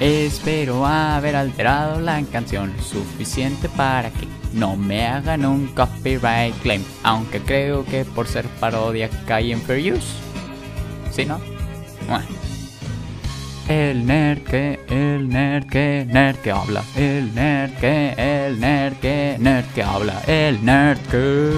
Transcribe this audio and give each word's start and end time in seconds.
Espero 0.00 0.84
haber 0.84 1.34
alterado 1.36 2.00
la 2.02 2.22
canción 2.24 2.70
suficiente 2.82 3.66
para 3.70 4.10
que 4.10 4.26
no 4.52 4.76
me 4.76 5.06
hagan 5.06 5.46
un 5.46 5.68
copyright 5.68 6.54
claim, 6.60 6.84
aunque 7.02 7.40
creo 7.40 7.82
que 7.86 8.04
por 8.04 8.26
ser 8.26 8.46
parodia 8.60 9.08
cae 9.26 9.52
en 9.52 9.60
fair 9.62 9.94
use. 9.94 10.12
¿Sí, 11.10 11.24
no? 11.24 11.40
Bueno. 12.06 12.26
El 13.68 14.04
nerd 14.04 14.42
que, 14.42 14.80
el 14.88 15.30
nerd 15.30 15.66
que, 15.66 16.06
nerd 16.06 16.36
que 16.40 16.50
habla. 16.50 16.84
El 16.94 17.34
nerd 17.34 17.72
que, 17.80 18.14
el 18.18 18.60
nerd 18.60 18.96
que, 18.98 19.36
nerd 19.40 19.64
que 19.74 19.82
habla. 19.82 20.20
El 20.26 20.62
nerd 20.62 20.98
que, 21.10 21.52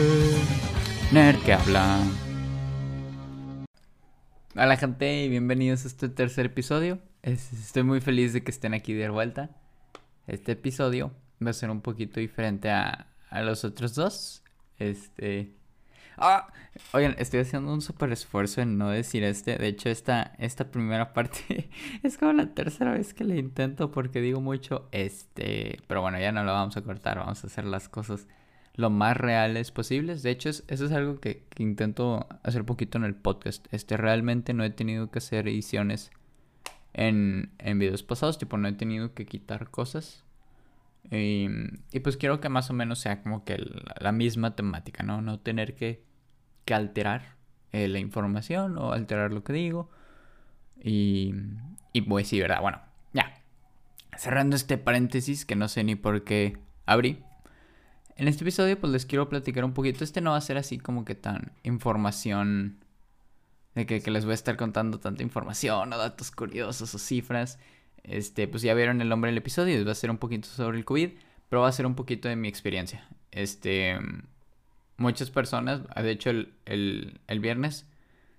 nerd 1.11 1.39
que 1.41 1.55
habla. 1.55 1.99
Hola 4.55 4.77
gente 4.77 5.25
y 5.25 5.29
bienvenidos 5.29 5.85
a 5.85 5.89
este 5.89 6.09
tercer 6.09 6.47
episodio. 6.47 7.01
Estoy 7.33 7.83
muy 7.83 8.01
feliz 8.01 8.33
de 8.33 8.43
que 8.43 8.51
estén 8.51 8.75
aquí 8.75 8.95
de 8.95 9.09
vuelta. 9.11 9.51
Este 10.27 10.53
episodio 10.53 11.13
va 11.45 11.51
a 11.51 11.55
ser 11.55 11.71
un 11.71 11.83
poquito 11.83 12.21
diferente 12.21 12.71
a, 12.71 13.09
a 13.31 13.43
los 13.43 13.65
otros 13.65 13.95
dos. 13.95 14.43
Este, 14.79 15.55
Ah, 16.21 16.49
oigan, 16.93 17.15
estoy 17.19 17.41
haciendo 17.41 17.73
un 17.73 17.81
súper 17.81 18.11
esfuerzo 18.11 18.61
en 18.61 18.77
no 18.77 18.91
decir 18.91 19.23
este. 19.23 19.57
De 19.57 19.69
hecho, 19.69 19.89
esta, 19.89 20.35
esta 20.39 20.71
primera 20.71 21.13
parte 21.15 21.71
es 22.03 22.19
como 22.19 22.33
la 22.33 22.55
tercera 22.55 22.93
vez 22.93 23.15
que 23.15 23.25
le 23.25 23.37
intento 23.37 23.93
porque 23.93 24.21
digo 24.21 24.41
mucho 24.41 24.89
este. 24.91 25.79
Pero 25.87 26.01
bueno, 26.01 26.19
ya 26.19 26.33
no 26.33 26.43
lo 26.45 26.53
vamos 26.53 26.77
a 26.77 26.83
cortar. 26.83 27.19
Vamos 27.19 27.45
a 27.45 27.47
hacer 27.47 27.65
las 27.65 27.89
cosas 27.89 28.27
lo 28.75 28.91
más 28.91 29.17
reales 29.17 29.71
posibles. 29.71 30.23
De 30.23 30.31
hecho, 30.31 30.49
eso 30.49 30.65
es 30.67 30.93
algo 30.93 31.21
que, 31.21 31.45
intento 31.59 32.27
hacer 32.43 32.65
poquito 32.65 32.99
en 32.99 33.05
el 33.05 33.15
podcast. 33.15 33.67
Este, 33.73 33.97
realmente 33.97 34.55
no 34.55 34.65
he 34.65 34.71
tenido 34.71 35.11
que 35.11 35.19
hacer 35.19 35.47
ediciones 35.47 36.11
en, 36.99 37.53
en 37.59 37.79
videos 37.79 38.03
pasados. 38.03 38.39
Tipo, 38.39 38.59
no 38.59 38.69
he 38.69 38.73
tenido 38.73 39.15
que 39.15 39.25
quitar 39.25 39.71
cosas. 39.71 40.25
Y, 41.11 41.49
pues 42.03 42.19
quiero 42.19 42.41
que 42.41 42.51
más 42.51 42.69
o 42.69 42.75
menos 42.75 42.99
sea 42.99 43.23
como 43.23 43.45
que 43.45 43.57
la 43.99 44.13
misma 44.13 44.55
temática, 44.57 45.03
¿no? 45.03 45.23
No 45.23 45.41
tener 45.41 45.75
que 45.75 46.07
que 46.69 46.75
alterar 46.75 47.37
eh, 47.73 47.89
la 47.89 47.99
información 47.99 48.77
o 48.77 48.93
alterar 48.93 49.33
lo 49.33 49.43
que 49.43 49.55
digo. 49.55 49.91
Y, 50.79 51.35
y 51.95 52.03
pues 52.03 52.29
sí, 52.29 52.39
¿verdad? 52.39 52.61
Bueno, 52.61 52.83
ya. 53.15 53.43
Cerrando 54.19 54.55
este 54.55 54.77
paréntesis 54.77 55.47
que 55.47 55.57
no 55.57 55.69
sé 55.69 55.83
ni 55.83 55.95
por 55.95 56.25
qué 56.25 56.59
abrí. 56.85 57.25
En 58.17 58.29
este 58.29 58.45
episodio 58.45 58.79
pues 58.79 58.93
les 58.93 59.07
quiero 59.07 59.31
platicar 59.31 59.65
un 59.65 59.73
poquito. 59.73 60.05
Este 60.05 60.21
no 60.21 60.33
va 60.33 60.37
a 60.37 60.43
ser 60.43 60.59
así 60.59 60.77
como 60.77 61.07
que 61.07 61.15
tan 61.15 61.53
información 61.63 62.85
de 63.79 64.01
que, 64.01 64.11
les 64.11 64.25
voy 64.25 64.33
a 64.33 64.35
estar 64.35 64.57
contando 64.57 64.99
tanta 64.99 65.23
información 65.23 65.93
o 65.93 65.99
datos 65.99 66.31
curiosos 66.31 66.95
o 66.95 66.99
cifras. 66.99 67.59
Este, 68.05 68.49
pues 68.49 68.63
ya 68.63 68.75
vieron 68.75 69.01
el 69.01 69.09
nombre 69.09 69.31
del 69.31 69.39
episodio, 69.39 69.85
va 69.85 69.93
a 69.93 69.95
ser 69.95 70.11
un 70.11 70.19
poquito 70.19 70.49
sobre 70.49 70.79
el 70.79 70.85
COVID, 70.85 71.11
pero 71.49 71.63
va 71.63 71.69
a 71.69 71.73
ser 71.73 71.87
un 71.87 71.95
poquito 71.95 72.29
de 72.29 72.37
mi 72.37 72.49
experiencia. 72.49 73.09
Este, 73.31 73.99
muchas 74.97 75.31
personas, 75.31 75.83
de 75.95 76.11
hecho 76.11 76.31
el, 76.31 76.53
el, 76.65 77.41
viernes, 77.41 77.87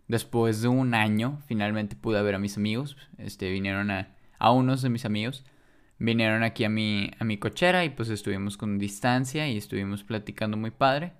después 0.08 0.62
de 0.62 0.68
un 0.68 0.94
año, 0.94 1.42
finalmente 1.48 1.96
pude 1.96 2.22
ver 2.22 2.36
a 2.36 2.40
mis 2.40 2.58
amigos, 2.58 2.98
este, 3.18 3.52
vinieron 3.52 3.92
a, 3.92 4.16
a 4.40 4.52
unos 4.52 4.82
de 4.82 4.90
mis 4.90 5.06
amigos, 5.06 5.44
vinieron 6.00 6.44
aquí 6.44 6.64
a 6.64 6.70
mi, 6.70 7.12
a 7.20 7.24
mi 7.24 7.38
cochera 7.38 7.86
y 7.86 7.90
pues 7.90 8.10
estuvimos 8.10 8.58
con 8.58 8.80
distancia 8.80 9.48
y 9.48 9.58
estuvimos 9.58 10.04
platicando 10.04 10.58
muy 10.58 10.72
padre. 10.72 11.14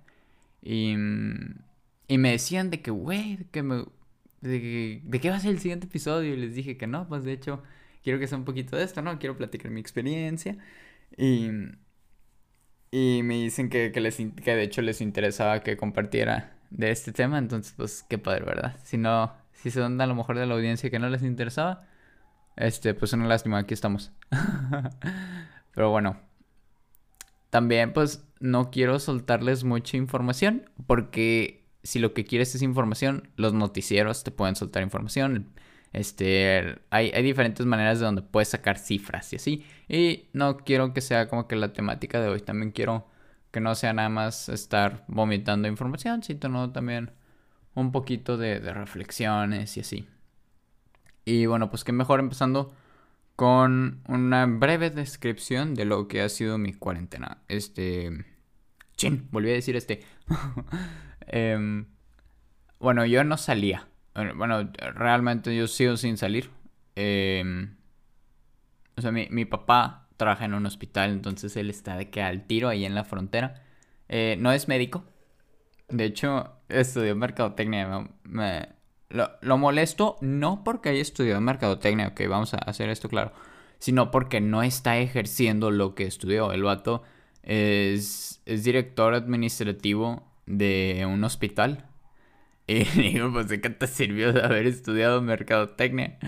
Y, 0.62 0.94
y 2.08 2.18
me 2.18 2.32
decían 2.32 2.70
de 2.70 2.82
que, 2.82 2.90
güey, 2.90 3.46
que 3.52 3.62
me, 3.62 3.84
de, 4.40 5.00
de, 5.04 5.20
qué 5.20 5.30
va 5.30 5.36
a 5.36 5.40
ser 5.40 5.50
el 5.50 5.58
siguiente 5.60 5.86
episodio. 5.86 6.34
Y 6.34 6.36
les 6.36 6.54
dije 6.54 6.76
que 6.76 6.86
no, 6.86 7.08
pues 7.08 7.24
de 7.24 7.32
hecho 7.32 7.62
quiero 8.02 8.18
que 8.18 8.26
sea 8.26 8.38
un 8.38 8.44
poquito 8.44 8.76
de 8.76 8.84
esto, 8.84 9.02
¿no? 9.02 9.18
Quiero 9.18 9.36
platicar 9.36 9.70
mi 9.70 9.80
experiencia. 9.80 10.58
Y, 11.16 11.50
y 12.90 13.22
me 13.22 13.34
dicen 13.34 13.68
que, 13.68 13.90
les, 14.00 14.16
que 14.16 14.54
de 14.54 14.62
hecho 14.62 14.82
les 14.82 15.00
interesaba 15.00 15.60
que 15.62 15.76
compartiera 15.76 16.56
de 16.70 16.90
este 16.90 17.12
tema. 17.12 17.38
Entonces, 17.38 17.74
pues 17.76 18.04
qué 18.08 18.18
padre, 18.18 18.44
¿verdad? 18.44 18.76
Si 18.84 18.96
no, 18.96 19.32
si 19.52 19.70
son 19.70 20.00
a 20.00 20.06
lo 20.06 20.14
mejor 20.14 20.38
de 20.38 20.46
la 20.46 20.54
audiencia 20.54 20.90
que 20.90 20.98
no 20.98 21.08
les 21.08 21.22
interesaba, 21.22 21.86
este, 22.56 22.94
pues 22.94 23.12
una 23.12 23.26
lástima, 23.26 23.58
aquí 23.58 23.74
estamos. 23.74 24.12
Pero 25.74 25.90
bueno. 25.90 26.18
También, 27.50 27.92
pues, 27.92 28.24
no 28.38 28.70
quiero 28.70 28.98
soltarles 29.00 29.64
mucha 29.64 29.96
información. 29.96 30.70
Porque 30.86 31.59
si 31.82 31.98
lo 31.98 32.12
que 32.12 32.24
quieres 32.24 32.54
es 32.54 32.62
información, 32.62 33.28
los 33.36 33.54
noticieros 33.54 34.24
te 34.24 34.30
pueden 34.30 34.56
soltar 34.56 34.82
información. 34.82 35.48
Este, 35.92 36.78
hay, 36.90 37.10
hay 37.10 37.22
diferentes 37.22 37.66
maneras 37.66 37.98
de 37.98 38.04
donde 38.04 38.22
puedes 38.22 38.48
sacar 38.48 38.78
cifras 38.78 39.32
y 39.32 39.36
así. 39.36 39.66
Y 39.88 40.28
no 40.32 40.58
quiero 40.58 40.92
que 40.92 41.00
sea 41.00 41.28
como 41.28 41.48
que 41.48 41.56
la 41.56 41.72
temática 41.72 42.20
de 42.20 42.28
hoy. 42.28 42.40
También 42.40 42.70
quiero 42.72 43.06
que 43.50 43.60
no 43.60 43.74
sea 43.74 43.92
nada 43.92 44.08
más 44.08 44.48
estar 44.48 45.04
vomitando 45.08 45.68
información, 45.68 46.22
sino 46.22 46.70
también 46.70 47.12
un 47.74 47.92
poquito 47.92 48.36
de, 48.36 48.60
de 48.60 48.72
reflexiones 48.74 49.76
y 49.76 49.80
así. 49.80 50.08
Y 51.24 51.46
bueno, 51.46 51.70
pues 51.70 51.84
que 51.84 51.92
mejor 51.92 52.20
empezando 52.20 52.72
con 53.36 54.02
una 54.06 54.46
breve 54.46 54.90
descripción 54.90 55.74
de 55.74 55.86
lo 55.86 56.08
que 56.08 56.20
ha 56.22 56.28
sido 56.28 56.58
mi 56.58 56.74
cuarentena. 56.74 57.38
Este... 57.48 58.26
Chin, 58.96 59.28
volví 59.30 59.50
a 59.50 59.54
decir 59.54 59.76
este. 59.76 60.02
Em, 61.30 61.86
bueno, 62.78 63.06
yo 63.06 63.24
no 63.24 63.36
salía. 63.36 63.88
Bueno, 64.14 64.70
realmente 64.94 65.54
yo 65.56 65.66
sigo 65.68 65.96
sin 65.96 66.16
salir. 66.16 66.50
Em, 66.96 67.76
o 68.96 69.00
sea, 69.00 69.12
mi, 69.12 69.28
mi, 69.30 69.44
papá 69.44 70.08
trabaja 70.16 70.44
en 70.44 70.54
un 70.54 70.66
hospital, 70.66 71.10
entonces 71.10 71.56
él 71.56 71.70
está 71.70 71.96
de 71.96 72.10
que 72.10 72.22
al 72.22 72.46
tiro 72.46 72.68
ahí 72.68 72.84
en 72.84 72.94
la 72.94 73.04
frontera. 73.04 73.62
Eh, 74.08 74.36
no 74.40 74.52
es 74.52 74.68
médico. 74.68 75.04
De 75.88 76.04
hecho, 76.04 76.52
estudió 76.68 77.14
mercadotecnia. 77.16 78.08
Me, 78.24 78.68
lo, 79.08 79.30
lo, 79.40 79.58
molesto 79.58 80.16
no 80.20 80.64
porque 80.64 80.90
haya 80.90 81.00
estudiado 81.00 81.40
mercadotecnia, 81.40 82.08
ok, 82.08 82.22
vamos 82.28 82.54
a 82.54 82.58
hacer 82.58 82.90
esto 82.90 83.08
claro. 83.08 83.32
Sino 83.78 84.10
porque 84.10 84.40
no 84.40 84.62
está 84.62 84.98
ejerciendo 84.98 85.70
lo 85.70 85.94
que 85.94 86.04
estudió. 86.04 86.52
El 86.52 86.64
vato 86.64 87.02
es, 87.42 88.42
es 88.46 88.64
director 88.64 89.14
administrativo 89.14 90.29
de 90.50 91.06
un 91.06 91.24
hospital. 91.24 91.86
Y 92.66 92.84
digo, 92.84 93.32
pues, 93.32 93.48
¿de 93.48 93.60
qué 93.60 93.68
te 93.70 93.88
sirvió 93.88 94.32
de 94.32 94.44
haber 94.44 94.66
estudiado 94.66 95.20
mercadotecnia? 95.20 96.18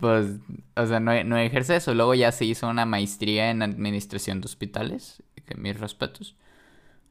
Pues, 0.00 0.40
o 0.74 0.86
sea, 0.86 0.98
no, 0.98 1.22
no 1.22 1.36
ejerce 1.38 1.76
eso. 1.76 1.94
Luego 1.94 2.14
ya 2.14 2.32
se 2.32 2.44
hizo 2.44 2.68
una 2.68 2.86
maestría 2.86 3.50
en 3.50 3.62
administración 3.62 4.40
de 4.40 4.46
hospitales. 4.46 5.22
Que 5.46 5.54
mis 5.54 5.78
respetos. 5.78 6.36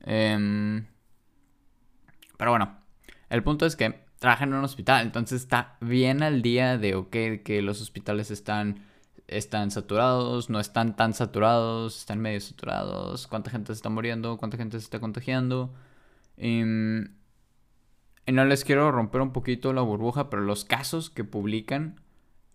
Em, 0.02 0.86
pero 2.38 2.52
bueno, 2.52 2.78
el 3.30 3.44
punto 3.44 3.66
es 3.66 3.76
que 3.76 4.02
trabaja 4.20 4.44
en 4.46 4.54
un 4.54 4.64
hospital. 4.64 5.06
Entonces 5.06 5.42
está 5.42 5.78
bien 5.82 6.24
al 6.24 6.42
día 6.42 6.78
de, 6.78 6.96
ok, 6.96 7.12
que 7.44 7.62
los 7.62 7.82
hospitales 7.82 8.32
están, 8.32 8.86
están 9.28 9.72
saturados, 9.72 10.50
no 10.50 10.60
están 10.60 10.96
tan 10.96 11.14
saturados, 11.14 11.98
están 12.00 12.20
medio 12.20 12.42
saturados. 12.42 13.28
Cuánta 13.28 13.52
gente 13.52 13.68
se 13.68 13.78
está 13.78 13.90
muriendo, 13.90 14.38
cuánta 14.38 14.58
gente 14.58 14.80
se 14.80 14.84
está 14.84 15.00
contagiando. 15.00 15.74
Em, 16.40 17.16
no 18.32 18.46
les 18.46 18.64
quiero 18.64 18.92
romper 18.92 19.22
un 19.22 19.34
poquito 19.34 19.74
la 19.74 19.82
burbuja, 19.82 20.30
pero 20.30 20.42
los 20.42 20.66
casos 20.66 21.10
que 21.10 21.24
publican 21.24 22.02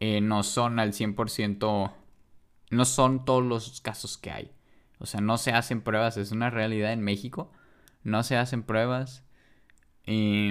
eh, 0.01 0.21
no 0.21 0.43
son 0.43 0.79
al 0.79 0.93
100%, 0.93 1.93
no 2.71 2.85
son 2.85 3.25
todos 3.25 3.45
los 3.45 3.81
casos 3.83 4.19
que 4.19 4.31
hay. 4.31 4.53
O 4.99 5.07
sea, 5.07 5.21
no 5.21 5.37
se 5.39 5.53
hacen 5.53 5.83
pruebas, 5.83 6.17
es 6.17 6.33
una 6.33 6.51
realidad 6.51 6.93
en 6.93 7.03
México. 7.03 7.53
No 8.03 8.23
se 8.23 8.37
hacen 8.37 8.63
pruebas. 8.63 9.25
Y, 10.07 10.51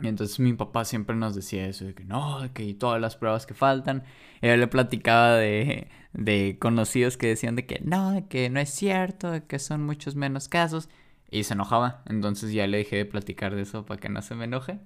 entonces 0.00 0.40
mi 0.40 0.52
papá 0.54 0.84
siempre 0.84 1.16
nos 1.16 1.34
decía 1.34 1.66
eso, 1.66 1.84
de 1.86 1.94
que 1.94 2.04
no, 2.04 2.52
que 2.52 2.74
todas 2.74 3.00
las 3.00 3.16
pruebas 3.16 3.46
que 3.46 3.54
faltan. 3.54 4.04
Y 4.42 4.48
yo 4.48 4.56
le 4.56 4.66
platicaba 4.66 5.36
de, 5.36 5.88
de 6.12 6.58
conocidos 6.60 7.16
que 7.16 7.28
decían 7.28 7.56
de 7.56 7.66
que 7.66 7.80
no, 7.82 8.26
que 8.28 8.50
no 8.50 8.60
es 8.60 8.70
cierto, 8.70 9.46
que 9.46 9.58
son 9.58 9.84
muchos 9.84 10.16
menos 10.16 10.48
casos. 10.48 10.88
Y 11.34 11.42
se 11.42 11.54
enojaba. 11.54 12.04
Entonces 12.06 12.52
ya 12.52 12.64
le 12.68 12.76
dejé 12.78 12.94
de 12.94 13.04
platicar 13.06 13.56
de 13.56 13.62
eso 13.62 13.84
para 13.84 14.00
que 14.00 14.08
no 14.08 14.22
se 14.22 14.36
me 14.36 14.44
enoje. 14.44 14.78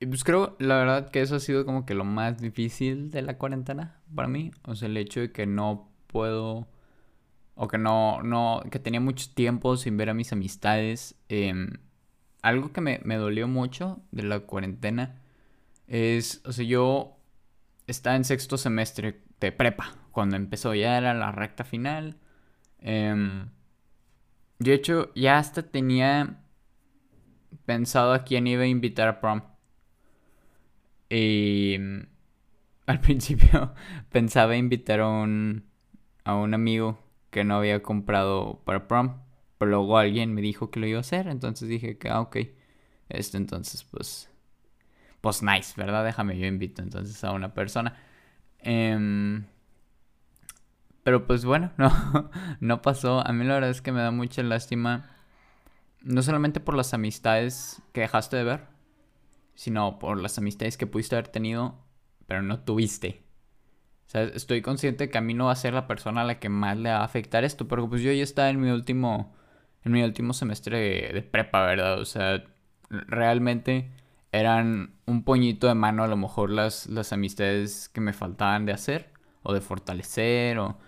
Y 0.00 0.06
pues 0.06 0.24
creo, 0.24 0.56
la 0.58 0.78
verdad, 0.78 1.10
que 1.10 1.20
eso 1.20 1.36
ha 1.36 1.40
sido 1.40 1.66
como 1.66 1.84
que 1.84 1.92
lo 1.92 2.04
más 2.04 2.38
difícil 2.38 3.10
de 3.10 3.20
la 3.20 3.36
cuarentena 3.36 4.00
para 4.14 4.26
mí. 4.26 4.52
O 4.64 4.74
sea, 4.74 4.88
el 4.88 4.96
hecho 4.96 5.20
de 5.20 5.32
que 5.32 5.46
no 5.46 5.90
puedo. 6.06 6.66
O 7.56 7.68
que 7.68 7.76
no, 7.76 8.22
no. 8.22 8.62
Que 8.70 8.78
tenía 8.78 9.00
mucho 9.00 9.28
tiempo 9.34 9.76
sin 9.76 9.98
ver 9.98 10.08
a 10.08 10.14
mis 10.14 10.32
amistades. 10.32 11.14
Em, 11.28 11.74
algo 12.40 12.72
que 12.72 12.80
me, 12.80 13.00
me 13.04 13.16
dolió 13.16 13.48
mucho 13.48 14.00
de 14.12 14.22
la 14.22 14.40
cuarentena 14.40 15.20
es. 15.88 16.40
O 16.46 16.52
sea, 16.52 16.64
yo 16.64 17.18
estaba 17.86 18.16
en 18.16 18.24
sexto 18.24 18.56
semestre 18.56 19.20
de 19.40 19.52
prepa. 19.52 19.94
Cuando 20.10 20.36
empezó 20.36 20.74
ya 20.74 20.96
era 20.96 21.12
la 21.12 21.32
recta 21.32 21.64
final. 21.64 22.16
Eh, 22.80 23.44
de 24.58 24.74
hecho, 24.74 25.12
ya 25.14 25.38
hasta 25.38 25.62
tenía 25.62 26.42
pensado 27.64 28.12
a 28.12 28.24
quién 28.24 28.46
iba 28.46 28.62
a 28.62 28.66
invitar 28.66 29.08
a 29.08 29.20
prom. 29.20 29.42
Y, 31.10 31.76
al 32.86 33.00
principio 33.00 33.74
pensaba 34.10 34.56
invitar 34.56 35.00
a 35.00 35.08
un, 35.08 35.64
a 36.24 36.34
un 36.34 36.54
amigo 36.54 36.98
que 37.30 37.44
no 37.44 37.56
había 37.56 37.82
comprado 37.82 38.62
para 38.64 38.88
prom. 38.88 39.20
Pero 39.58 39.70
luego 39.70 39.98
alguien 39.98 40.34
me 40.34 40.42
dijo 40.42 40.70
que 40.70 40.80
lo 40.80 40.86
iba 40.86 40.98
a 40.98 41.00
hacer. 41.00 41.28
Entonces 41.28 41.68
dije 41.68 41.98
que, 41.98 42.08
ah, 42.08 42.20
ok. 42.20 42.36
Esto 43.08 43.36
entonces, 43.36 43.84
pues. 43.84 44.30
Pues 45.20 45.42
nice, 45.42 45.74
¿verdad? 45.76 46.04
Déjame, 46.04 46.38
yo 46.38 46.46
invito 46.46 46.82
entonces 46.82 47.22
a 47.24 47.32
una 47.32 47.54
persona. 47.54 47.96
Em, 48.60 49.44
pero 51.06 51.24
pues 51.24 51.44
bueno, 51.44 51.70
no, 51.76 52.30
no 52.58 52.82
pasó. 52.82 53.24
A 53.24 53.32
mí 53.32 53.44
la 53.44 53.54
verdad 53.54 53.70
es 53.70 53.80
que 53.80 53.92
me 53.92 54.00
da 54.00 54.10
mucha 54.10 54.42
lástima. 54.42 55.08
No 56.02 56.20
solamente 56.20 56.58
por 56.58 56.74
las 56.74 56.94
amistades 56.94 57.80
que 57.92 58.00
dejaste 58.00 58.36
de 58.36 58.42
ver, 58.42 58.66
sino 59.54 60.00
por 60.00 60.20
las 60.20 60.36
amistades 60.36 60.76
que 60.76 60.88
pudiste 60.88 61.14
haber 61.14 61.28
tenido, 61.28 61.76
pero 62.26 62.42
no 62.42 62.58
tuviste. 62.58 63.22
O 64.08 64.10
sea, 64.10 64.24
estoy 64.24 64.62
consciente 64.62 65.08
que 65.08 65.16
a 65.16 65.20
mí 65.20 65.32
no 65.32 65.44
va 65.44 65.52
a 65.52 65.54
ser 65.54 65.74
la 65.74 65.86
persona 65.86 66.22
a 66.22 66.24
la 66.24 66.40
que 66.40 66.48
más 66.48 66.76
le 66.76 66.90
va 66.90 66.96
a 66.96 67.04
afectar 67.04 67.44
esto, 67.44 67.68
pero 67.68 67.88
pues 67.88 68.02
yo 68.02 68.10
ya 68.10 68.24
estaba 68.24 68.48
en 68.48 68.60
mi 68.60 68.70
último, 68.70 69.32
en 69.84 69.92
mi 69.92 70.02
último 70.02 70.32
semestre 70.32 71.12
de, 71.12 71.22
prepa, 71.22 71.66
¿verdad? 71.66 72.00
O 72.00 72.04
sea, 72.04 72.42
realmente 72.90 73.92
eran 74.32 74.96
un 75.06 75.22
puñito 75.22 75.68
de 75.68 75.76
mano 75.76 76.02
a 76.02 76.08
lo 76.08 76.16
mejor 76.16 76.50
las, 76.50 76.88
las 76.88 77.12
amistades 77.12 77.88
que 77.90 78.00
me 78.00 78.12
faltaban 78.12 78.66
de 78.66 78.72
hacer 78.72 79.12
o 79.44 79.54
de 79.54 79.60
fortalecer 79.60 80.58
o... 80.58 80.78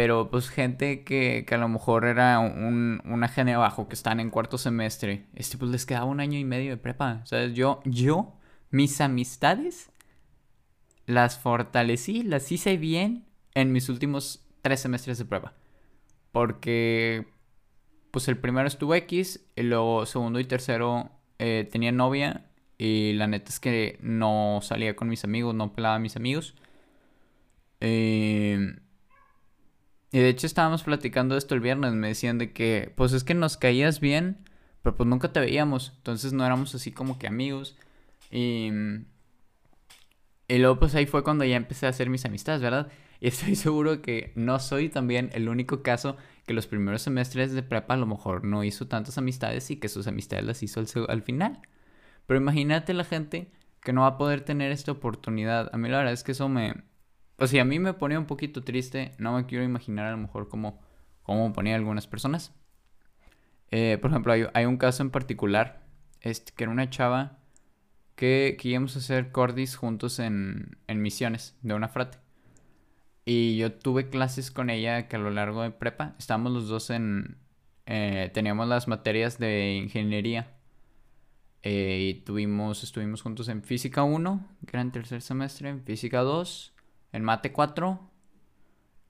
Pero 0.00 0.30
pues 0.30 0.48
gente 0.48 1.04
que, 1.04 1.44
que 1.46 1.54
a 1.54 1.58
lo 1.58 1.68
mejor 1.68 2.06
era 2.06 2.38
un, 2.38 3.02
una 3.04 3.28
gene 3.28 3.52
abajo, 3.52 3.86
que 3.86 3.94
están 3.94 4.18
en 4.18 4.30
cuarto 4.30 4.56
semestre, 4.56 5.26
este 5.34 5.58
pues 5.58 5.70
les 5.70 5.84
quedaba 5.84 6.06
un 6.06 6.20
año 6.20 6.38
y 6.38 6.44
medio 6.46 6.70
de 6.70 6.78
prepa. 6.78 7.20
O 7.22 7.26
sea, 7.26 7.48
yo, 7.48 7.82
yo, 7.84 8.32
mis 8.70 8.98
amistades 9.02 9.90
las 11.04 11.38
fortalecí, 11.38 12.22
las 12.22 12.50
hice 12.50 12.78
bien 12.78 13.26
en 13.52 13.72
mis 13.72 13.90
últimos 13.90 14.42
tres 14.62 14.80
semestres 14.80 15.18
de 15.18 15.26
prueba. 15.26 15.52
Porque, 16.32 17.26
pues 18.10 18.26
el 18.28 18.38
primero 18.38 18.68
estuvo 18.68 18.94
X, 18.94 19.44
y 19.54 19.64
luego 19.64 20.06
segundo 20.06 20.40
y 20.40 20.46
tercero 20.46 21.10
eh, 21.38 21.68
tenía 21.70 21.92
novia. 21.92 22.46
Y 22.78 23.12
la 23.12 23.26
neta 23.26 23.50
es 23.50 23.60
que 23.60 23.98
no 24.00 24.60
salía 24.62 24.96
con 24.96 25.10
mis 25.10 25.24
amigos, 25.24 25.54
no 25.54 25.74
pelaba 25.74 25.96
a 25.96 25.98
mis 25.98 26.16
amigos. 26.16 26.54
Eh, 27.80 28.80
y 30.12 30.18
de 30.18 30.28
hecho 30.28 30.46
estábamos 30.46 30.82
platicando 30.82 31.36
esto 31.36 31.54
el 31.54 31.60
viernes. 31.60 31.92
Me 31.94 32.08
decían 32.08 32.38
de 32.38 32.52
que, 32.52 32.92
pues 32.96 33.12
es 33.12 33.24
que 33.24 33.34
nos 33.34 33.56
caías 33.56 34.00
bien, 34.00 34.38
pero 34.82 34.96
pues 34.96 35.08
nunca 35.08 35.32
te 35.32 35.40
veíamos. 35.40 35.92
Entonces 35.98 36.32
no 36.32 36.44
éramos 36.44 36.74
así 36.74 36.92
como 36.92 37.18
que 37.18 37.26
amigos. 37.26 37.76
Y 38.30 38.70
y 40.50 40.58
luego 40.58 40.80
pues 40.80 40.96
ahí 40.96 41.06
fue 41.06 41.22
cuando 41.22 41.44
ya 41.44 41.54
empecé 41.54 41.86
a 41.86 41.90
hacer 41.90 42.10
mis 42.10 42.24
amistades, 42.24 42.60
¿verdad? 42.60 42.88
Y 43.20 43.28
estoy 43.28 43.54
seguro 43.54 44.02
que 44.02 44.32
no 44.34 44.58
soy 44.58 44.88
también 44.88 45.30
el 45.32 45.48
único 45.48 45.82
caso 45.84 46.16
que 46.44 46.54
los 46.54 46.66
primeros 46.66 47.02
semestres 47.02 47.52
de 47.52 47.62
prepa 47.62 47.94
a 47.94 47.96
lo 47.96 48.06
mejor 48.06 48.44
no 48.44 48.64
hizo 48.64 48.88
tantas 48.88 49.16
amistades 49.16 49.70
y 49.70 49.76
que 49.76 49.88
sus 49.88 50.08
amistades 50.08 50.44
las 50.44 50.62
hizo 50.64 50.80
al, 51.08 51.22
final. 51.22 51.60
Pero 52.26 52.40
imagínate 52.40 52.94
la 52.94 53.04
gente 53.04 53.52
que 53.80 53.92
no 53.92 54.00
va 54.00 54.08
a 54.08 54.18
poder 54.18 54.40
tener 54.40 54.72
esta 54.72 54.90
oportunidad. 54.90 55.70
A 55.72 55.78
mí 55.78 55.88
la 55.88 55.98
verdad 55.98 56.14
es 56.14 56.24
que 56.24 56.32
eso 56.32 56.48
me... 56.48 56.82
O 57.40 57.46
sea, 57.46 57.62
a 57.62 57.64
mí 57.64 57.78
me 57.78 57.94
ponía 57.94 58.18
un 58.18 58.26
poquito 58.26 58.62
triste. 58.62 59.12
No 59.18 59.34
me 59.34 59.46
quiero 59.46 59.64
imaginar 59.64 60.06
a 60.06 60.10
lo 60.10 60.18
mejor 60.18 60.48
cómo, 60.50 60.78
cómo 61.22 61.52
ponía 61.54 61.74
algunas 61.74 62.06
personas. 62.06 62.52
Eh, 63.70 63.98
por 64.00 64.10
ejemplo, 64.10 64.34
hay, 64.52 64.64
un 64.66 64.76
caso 64.76 65.02
en 65.02 65.10
particular, 65.10 65.82
este, 66.20 66.52
que 66.54 66.64
era 66.64 66.72
una 66.72 66.90
chava 66.90 67.38
que, 68.14 68.58
íbamos 68.62 68.94
a 68.96 68.98
hacer 68.98 69.32
cordis 69.32 69.74
juntos 69.76 70.18
en, 70.18 70.76
misiones 70.88 71.56
de 71.62 71.72
una 71.72 71.88
frate. 71.88 72.18
Y 73.24 73.56
yo 73.56 73.72
tuve 73.72 74.10
clases 74.10 74.50
con 74.50 74.68
ella 74.68 75.08
que 75.08 75.16
a 75.16 75.18
lo 75.18 75.30
largo 75.30 75.62
de 75.62 75.70
prepa 75.70 76.14
estábamos 76.18 76.52
los 76.52 76.68
dos 76.68 76.90
en... 76.90 77.38
Eh, 77.86 78.30
teníamos 78.34 78.68
las 78.68 78.86
materias 78.86 79.38
de 79.38 79.76
ingeniería. 79.82 80.52
Eh, 81.62 82.10
y 82.10 82.14
tuvimos, 82.20 82.84
estuvimos 82.84 83.22
juntos 83.22 83.48
en 83.48 83.62
física 83.62 84.02
1, 84.02 84.46
que 84.66 84.76
era 84.76 84.82
en 84.82 84.92
tercer 84.92 85.22
semestre, 85.22 85.70
en 85.70 85.82
física 85.84 86.20
2, 86.20 86.74
en 87.12 87.24
mate 87.24 87.52
4 87.52 88.00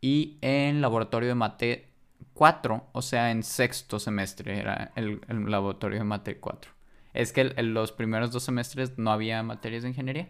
y 0.00 0.38
en 0.41 0.81
laboratorio 0.81 1.29
de 1.29 1.35
mate 1.35 1.93
4, 2.35 2.88
o 2.93 3.02
sea, 3.02 3.31
en 3.31 3.43
sexto 3.43 3.99
semestre 3.99 4.58
era 4.58 4.93
el, 4.97 5.20
el 5.29 5.50
laboratorio 5.50 5.99
de 5.99 6.05
mate 6.05 6.38
4 6.38 6.81
es 7.12 7.32
que 7.32 7.52
en 7.56 7.75
los 7.75 7.93
primeros 7.93 8.31
dos 8.31 8.44
semestres 8.44 8.99
no 8.99 9.11
había 9.11 9.43
materias 9.43 9.82
de 9.82 9.91
ingeniería. 9.91 10.29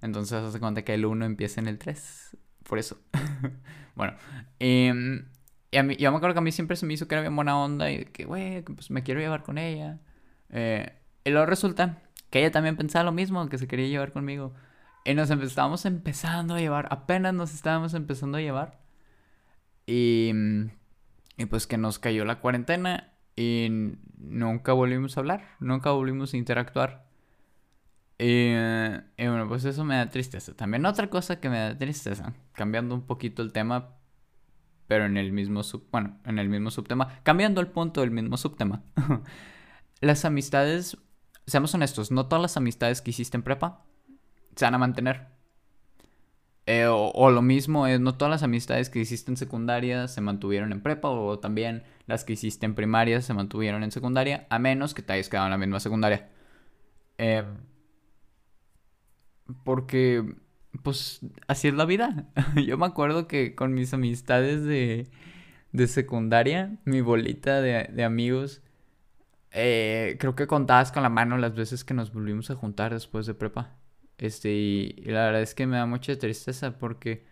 Entonces 0.00 0.42
hace 0.42 0.60
cuenta 0.60 0.82
que 0.82 0.94
el 0.94 1.06
1 1.06 1.24
empieza 1.24 1.60
en 1.60 1.68
el 1.68 1.78
3. 1.78 2.36
Por 2.68 2.78
eso. 2.78 2.98
bueno. 3.94 4.14
Em, 4.58 5.26
y 5.70 5.76
a 5.76 5.82
mí, 5.82 5.96
yo 5.96 6.10
me 6.10 6.16
acuerdo 6.16 6.34
que 6.34 6.38
a 6.38 6.42
mí 6.42 6.52
siempre 6.52 6.76
se 6.76 6.86
me 6.86 6.94
hizo 6.94 7.08
que 7.08 7.14
era 7.14 7.22
bien 7.22 7.36
buena 7.36 7.58
onda 7.58 7.90
y 7.90 8.04
que, 8.06 8.24
güey, 8.24 8.62
pues 8.62 8.90
me 8.90 9.02
quiero 9.02 9.20
llevar 9.20 9.42
con 9.42 9.58
ella. 9.58 9.98
Eh, 10.50 10.92
y 11.24 11.30
luego 11.30 11.46
resulta 11.46 12.02
que 12.30 12.40
ella 12.40 12.50
también 12.50 12.76
pensaba 12.76 13.04
lo 13.04 13.12
mismo, 13.12 13.48
que 13.48 13.58
se 13.58 13.66
quería 13.66 13.88
llevar 13.88 14.12
conmigo. 14.12 14.54
Y 15.04 15.14
nos 15.14 15.30
estábamos 15.30 15.84
empezando 15.84 16.54
a 16.54 16.60
llevar, 16.60 16.88
apenas 16.90 17.34
nos 17.34 17.52
estábamos 17.52 17.92
empezando 17.92 18.38
a 18.38 18.40
llevar. 18.40 18.80
Y, 19.86 20.32
y 21.36 21.46
pues 21.46 21.66
que 21.66 21.76
nos 21.76 21.98
cayó 21.98 22.24
la 22.24 22.40
cuarentena 22.40 23.12
y 23.36 23.68
nunca 24.16 24.72
volvimos 24.72 25.16
a 25.16 25.20
hablar, 25.20 25.44
nunca 25.60 25.90
volvimos 25.90 26.32
a 26.32 26.36
interactuar. 26.38 27.04
Y, 28.18 28.54
bueno, 29.18 29.46
pues 29.48 29.64
eso 29.66 29.84
me 29.84 29.96
da 29.96 30.08
tristeza. 30.08 30.54
También 30.54 30.86
otra 30.86 31.10
cosa 31.10 31.40
que 31.40 31.50
me 31.50 31.58
da 31.58 31.76
tristeza, 31.76 32.32
cambiando 32.52 32.94
un 32.94 33.02
poquito 33.02 33.42
el 33.42 33.52
tema, 33.52 33.96
pero 34.86 35.04
en 35.04 35.18
el 35.18 35.32
mismo 35.32 35.62
sub, 35.62 35.86
bueno, 35.90 36.18
en 36.24 36.38
el 36.38 36.48
mismo 36.48 36.70
subtema, 36.70 37.20
cambiando 37.24 37.60
el 37.60 37.66
punto 37.66 38.00
del 38.00 38.10
mismo 38.10 38.38
subtema. 38.38 38.82
las 40.00 40.24
amistades, 40.24 40.96
seamos 41.46 41.74
honestos, 41.74 42.10
no 42.10 42.26
todas 42.26 42.40
las 42.40 42.56
amistades 42.56 43.02
que 43.02 43.10
hiciste 43.10 43.36
en 43.36 43.42
prepa 43.42 43.84
se 44.56 44.64
van 44.64 44.74
a 44.74 44.78
mantener. 44.78 45.28
Eh, 46.66 46.86
o, 46.88 47.30
lo 47.30 47.42
mismo 47.42 47.86
es, 47.86 48.00
no 48.00 48.14
todas 48.16 48.30
las 48.30 48.42
amistades 48.42 48.88
que 48.88 48.98
hiciste 48.98 49.30
en 49.30 49.36
secundaria 49.36 50.08
se 50.08 50.20
mantuvieron 50.22 50.72
en 50.72 50.80
prepa, 50.80 51.10
o 51.10 51.38
también 51.38 51.84
las 52.06 52.24
que 52.24 52.32
hiciste 52.34 52.64
en 52.64 52.74
primaria 52.74 53.20
se 53.20 53.34
mantuvieron 53.34 53.82
en 53.82 53.90
secundaria, 53.90 54.46
a 54.50 54.58
menos 54.58 54.94
que 54.94 55.02
te 55.02 55.12
hayas 55.12 55.28
quedado 55.28 55.46
en 55.46 55.50
la 55.52 55.58
misma 55.58 55.80
secundaria. 55.80 56.28
Eh, 57.18 57.44
porque, 59.64 60.34
pues, 60.82 61.20
así 61.46 61.68
es 61.68 61.74
la 61.74 61.84
vida. 61.84 62.28
Yo 62.66 62.78
me 62.78 62.86
acuerdo 62.86 63.28
que 63.28 63.54
con 63.54 63.74
mis 63.74 63.92
amistades 63.94 64.64
de, 64.64 65.08
de 65.72 65.86
secundaria, 65.86 66.78
mi 66.84 67.00
bolita 67.02 67.60
de, 67.60 67.84
de 67.92 68.04
amigos, 68.04 68.62
eh, 69.52 70.16
creo 70.18 70.34
que 70.34 70.46
contabas 70.46 70.92
con 70.92 71.02
la 71.02 71.08
mano 71.08 71.38
las 71.38 71.54
veces 71.54 71.84
que 71.84 71.94
nos 71.94 72.12
volvimos 72.12 72.50
a 72.50 72.56
juntar 72.56 72.92
después 72.92 73.26
de 73.26 73.34
prepa. 73.34 73.76
Este, 74.18 74.50
y, 74.52 74.92
la 75.04 75.26
verdad 75.26 75.42
es 75.42 75.54
que 75.54 75.66
me 75.66 75.76
da 75.76 75.86
mucha 75.86 76.16
tristeza 76.18 76.78
porque, 76.78 77.24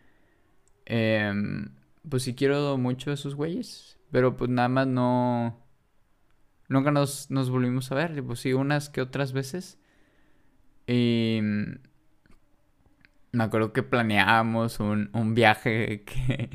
em, 0.86 1.74
pues 2.08 2.24
sí 2.24 2.34
quiero 2.34 2.76
mucho 2.78 3.10
a 3.10 3.14
esos 3.14 3.34
güeyes, 3.34 3.98
pero 4.10 4.36
pues 4.36 4.50
nada 4.50 4.68
más 4.68 4.86
no, 4.86 5.64
nunca 6.68 6.90
nos, 6.90 7.30
nos 7.30 7.50
volvimos 7.50 7.92
a 7.92 7.94
ver, 7.96 8.22
pues 8.24 8.40
sí, 8.40 8.52
unas 8.52 8.88
que 8.90 9.00
otras 9.00 9.32
veces. 9.32 9.78
Y 10.86 11.40
mm, 11.42 11.78
me 13.32 13.44
acuerdo 13.44 13.72
que 13.72 13.82
planeábamos 13.82 14.80
un, 14.80 15.10
un 15.14 15.34
viaje 15.34 16.04
que, 16.04 16.50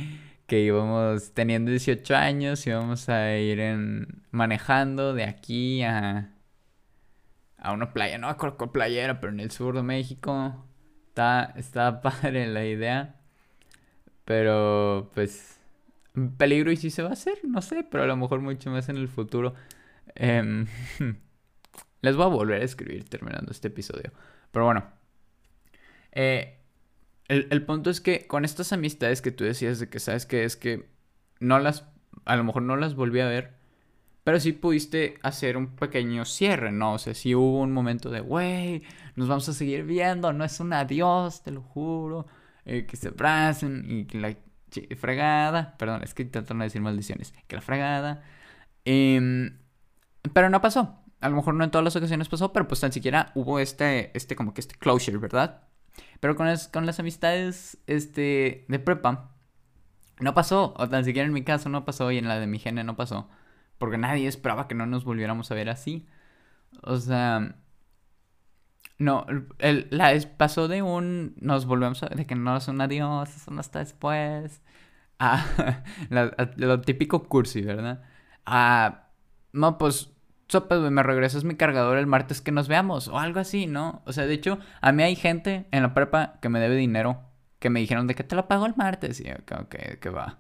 que 0.48 0.62
íbamos 0.62 1.34
teniendo 1.34 1.72
18 1.72 2.16
años, 2.16 2.66
íbamos 2.68 3.10
a 3.10 3.38
ir 3.38 3.60
en, 3.60 4.24
manejando 4.32 5.14
de 5.14 5.24
aquí 5.26 5.84
a 5.84 6.37
a 7.58 7.72
una 7.74 7.94
playa, 7.94 8.18
no 8.18 8.30
acuerdo 8.30 8.58
cuál 8.58 8.72
playa 8.72 9.04
era, 9.04 9.20
pero 9.20 9.34
en 9.34 9.40
el 9.40 9.52
sur 9.52 9.76
de 9.76 9.84
México. 9.84 10.66
Está, 11.10 11.54
está 11.56 12.02
padre 12.02 12.48
la 12.48 12.66
idea. 12.66 13.16
Pero 14.26 15.12
pues 15.14 15.60
peligro 16.38 16.72
y 16.72 16.78
si 16.78 16.90
se 16.90 17.04
va 17.04 17.10
a 17.10 17.14
hacer, 17.14 17.40
no 17.44 17.62
sé, 17.62 17.84
pero 17.84 18.04
a 18.04 18.08
lo 18.08 18.18
mejor 18.18 18.42
mucho 18.42 18.70
más 18.72 18.90
en 18.90 18.98
el 18.98 19.08
futuro. 19.08 19.54
Em, 20.16 20.68
les 22.02 22.16
voy 22.16 22.26
a 22.26 22.30
volver 22.30 22.62
a 22.62 22.66
escribir 22.66 23.08
terminando 23.10 23.52
este 23.52 23.70
episodio. 23.70 24.12
Pero 24.52 24.66
bueno. 24.66 24.86
Eh, 26.12 26.58
el, 27.28 27.48
el, 27.52 27.64
punto 27.66 27.90
es 27.90 28.02
que 28.02 28.26
con 28.26 28.46
estas 28.46 28.74
amistades 28.74 29.22
que 29.22 29.32
tú 29.32 29.44
decías 29.44 29.80
de 29.80 29.90
que 29.90 30.00
sabes 30.00 30.26
que 30.26 30.46
es 30.46 30.56
que 30.56 30.88
no 31.40 31.60
las, 31.60 31.86
a 32.26 32.36
lo 32.36 32.44
mejor 32.44 32.64
no 32.64 32.76
las 32.78 32.96
volví 32.96 33.20
a 33.20 33.28
ver. 33.28 33.57
Pero 34.28 34.42
sí 34.42 34.52
pudiste 34.52 35.18
hacer 35.24 35.56
un 35.56 35.68
pequeño 35.68 36.26
cierre, 36.26 36.70
¿no? 36.70 36.96
O 36.96 36.98
sea, 36.98 37.14
hubo 37.38 37.62
un 37.62 37.72
momento 37.72 38.10
de, 38.10 38.20
güey, 38.20 38.84
nos 39.16 39.30
vamos 39.30 39.48
a 39.48 39.54
seguir 39.54 39.86
viendo, 39.86 40.34
no 40.34 40.44
es 40.44 40.60
un 40.60 40.74
adiós, 40.74 41.44
te 41.44 41.52
lo 41.52 41.62
juro. 41.62 42.28
Eh, 42.66 42.86
que 42.86 42.98
se 42.98 43.08
abracen 43.08 43.86
y 43.90 44.04
que 44.04 44.20
la 44.20 44.36
fregada, 44.98 45.78
perdón, 45.78 46.04
es 46.04 46.14
que 46.14 46.24
intento 46.24 46.54
no 46.54 46.66
decir 46.66 46.82
maldiciones, 46.82 47.34
que 47.48 47.56
la 47.56 47.62
fregada. 47.62 48.22
Em, 48.84 49.60
pero 50.34 50.50
no 50.50 50.60
pasó. 50.60 51.00
A 51.22 51.30
lo 51.30 51.38
mejor 51.38 51.54
no 51.54 51.64
en 51.64 51.72
todas 51.72 51.86
las 51.86 51.96
ocasiones 51.96 52.28
pasó, 52.28 52.52
pero 52.52 52.68
pues 52.68 52.82
tan 52.82 52.92
siquiera 52.92 53.32
hubo 53.34 53.60
este, 53.60 54.12
este 54.14 54.36
como 54.36 54.54
que 54.54 54.60
este 54.60 54.76
closure, 54.76 55.20
¿verdad? 55.20 55.70
Pero 56.20 56.36
con 56.36 56.48
las, 56.48 56.68
con 56.68 56.86
las 56.86 57.00
amistades 57.00 57.78
este, 57.88 58.66
de 58.68 58.80
prepa, 58.80 59.38
no 60.20 60.34
pasó. 60.34 60.74
O 60.76 60.90
tan 60.90 61.06
siquiera 61.06 61.26
en 61.26 61.34
mi 61.34 61.46
caso 61.46 61.70
no 61.70 61.86
pasó 61.86 62.12
y 62.12 62.18
en 62.18 62.28
la 62.28 62.42
de 62.42 62.48
mi 62.48 62.60
gene 62.60 62.84
no 62.84 62.98
pasó. 62.98 63.30
Porque 63.78 63.98
nadie 63.98 64.28
esperaba 64.28 64.68
que 64.68 64.76
no 64.76 64.86
nos 64.86 65.04
volviéramos 65.04 65.52
a 65.52 65.56
ver 65.56 65.70
así. 65.70 66.08
O 66.82 66.98
sea... 66.98 67.56
No, 69.00 69.28
el, 69.60 69.88
la, 69.92 70.18
pasó 70.38 70.68
de 70.68 70.82
un... 70.82 71.36
Nos 71.40 71.66
volvemos 71.66 72.02
a... 72.04 72.08
De 72.08 72.26
que 72.26 72.36
no 72.36 72.58
es 72.58 72.68
un 72.68 72.82
adiós, 72.82 73.36
eso 73.36 73.52
no 73.52 73.62
está 73.62 73.80
después. 73.80 74.62
A, 75.20 75.44
lo 76.58 76.82
típico 76.82 77.28
cursi, 77.28 77.62
¿verdad? 77.62 78.04
A... 78.46 79.08
No, 79.52 79.78
pues 79.80 80.12
sopas, 80.48 80.80
me 80.92 81.04
regresas 81.04 81.44
mi 81.44 81.56
cargador 81.56 81.98
el 81.98 82.08
martes 82.08 82.42
que 82.42 82.52
nos 82.52 82.68
veamos 82.68 83.08
o 83.08 83.18
algo 83.18 83.40
así, 83.40 83.68
¿no? 83.68 84.02
O 84.06 84.14
sea, 84.14 84.26
de 84.26 84.34
hecho, 84.34 84.60
a 84.82 84.92
mí 84.92 85.04
hay 85.04 85.16
gente 85.16 85.68
en 85.72 85.84
la 85.84 85.94
prepa 85.94 86.36
que 86.42 86.50
me 86.50 86.60
debe 86.60 86.76
dinero 86.76 87.28
que 87.60 87.70
me 87.70 87.80
dijeron 87.80 88.08
de 88.08 88.16
que 88.16 88.24
te 88.24 88.36
lo 88.36 88.48
pago 88.48 88.66
el 88.66 88.76
martes 88.76 89.20
y 89.20 89.26
yo, 89.26 89.36
que, 89.70 90.00
que 90.00 90.10
va. 90.10 90.40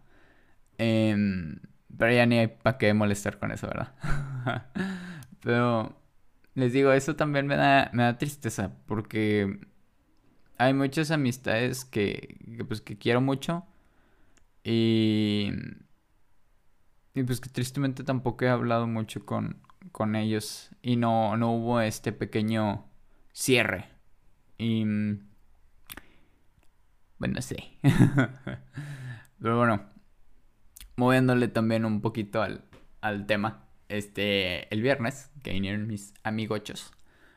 Em, 0.77 1.59
pero 1.95 2.11
ya 2.11 2.25
ni 2.25 2.39
hay 2.39 2.47
para 2.47 2.77
qué 2.77 2.93
molestar 2.93 3.39
con 3.39 3.51
eso, 3.51 3.67
¿verdad? 3.67 3.93
pero 5.41 6.01
les 6.55 6.73
digo, 6.73 6.91
eso 6.91 7.15
también 7.15 7.47
me 7.47 7.55
da, 7.55 7.89
me 7.93 8.03
da 8.03 8.17
tristeza 8.17 8.71
porque 8.87 9.59
hay 10.57 10.73
muchas 10.73 11.11
amistades 11.11 11.85
que, 11.85 12.37
que 12.57 12.65
pues 12.65 12.81
que 12.81 12.97
quiero 12.97 13.21
mucho 13.21 13.65
y 14.63 15.51
y 17.17 17.23
pues 17.23 17.41
que 17.41 17.49
tristemente 17.49 18.03
tampoco 18.03 18.45
he 18.45 18.49
hablado 18.49 18.85
mucho 18.85 19.25
con, 19.25 19.59
con 19.91 20.15
ellos 20.15 20.69
y 20.83 20.97
no, 20.97 21.35
no 21.35 21.51
hubo 21.51 21.81
este 21.81 22.11
pequeño 22.11 22.85
cierre. 23.33 23.85
Y... 24.59 24.85
Bueno, 27.17 27.41
sí. 27.41 27.79
Pero 29.41 29.57
bueno, 29.57 29.89
moviéndole 30.97 31.47
también 31.47 31.85
un 31.85 32.01
poquito 32.01 32.41
al, 32.41 32.65
al 33.01 33.25
tema. 33.27 33.65
Este, 33.89 34.73
el 34.73 34.81
viernes, 34.81 35.31
que 35.43 35.51
vinieron 35.53 35.87
mis 35.87 36.13
amigochos, 36.23 36.91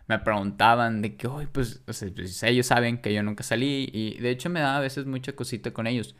me 0.08 0.18
preguntaban 0.18 1.02
de 1.02 1.16
que, 1.16 1.28
hoy 1.28 1.46
pues, 1.46 1.82
o 1.86 1.92
sea, 1.92 2.10
pues, 2.14 2.42
ellos 2.42 2.66
saben 2.66 3.00
que 3.00 3.14
yo 3.14 3.22
nunca 3.22 3.44
salí 3.44 3.88
y 3.92 4.18
de 4.20 4.30
hecho 4.30 4.50
me 4.50 4.60
da 4.60 4.76
a 4.76 4.80
veces 4.80 5.06
mucha 5.06 5.34
cosita 5.36 5.72
con 5.72 5.86
ellos, 5.86 6.16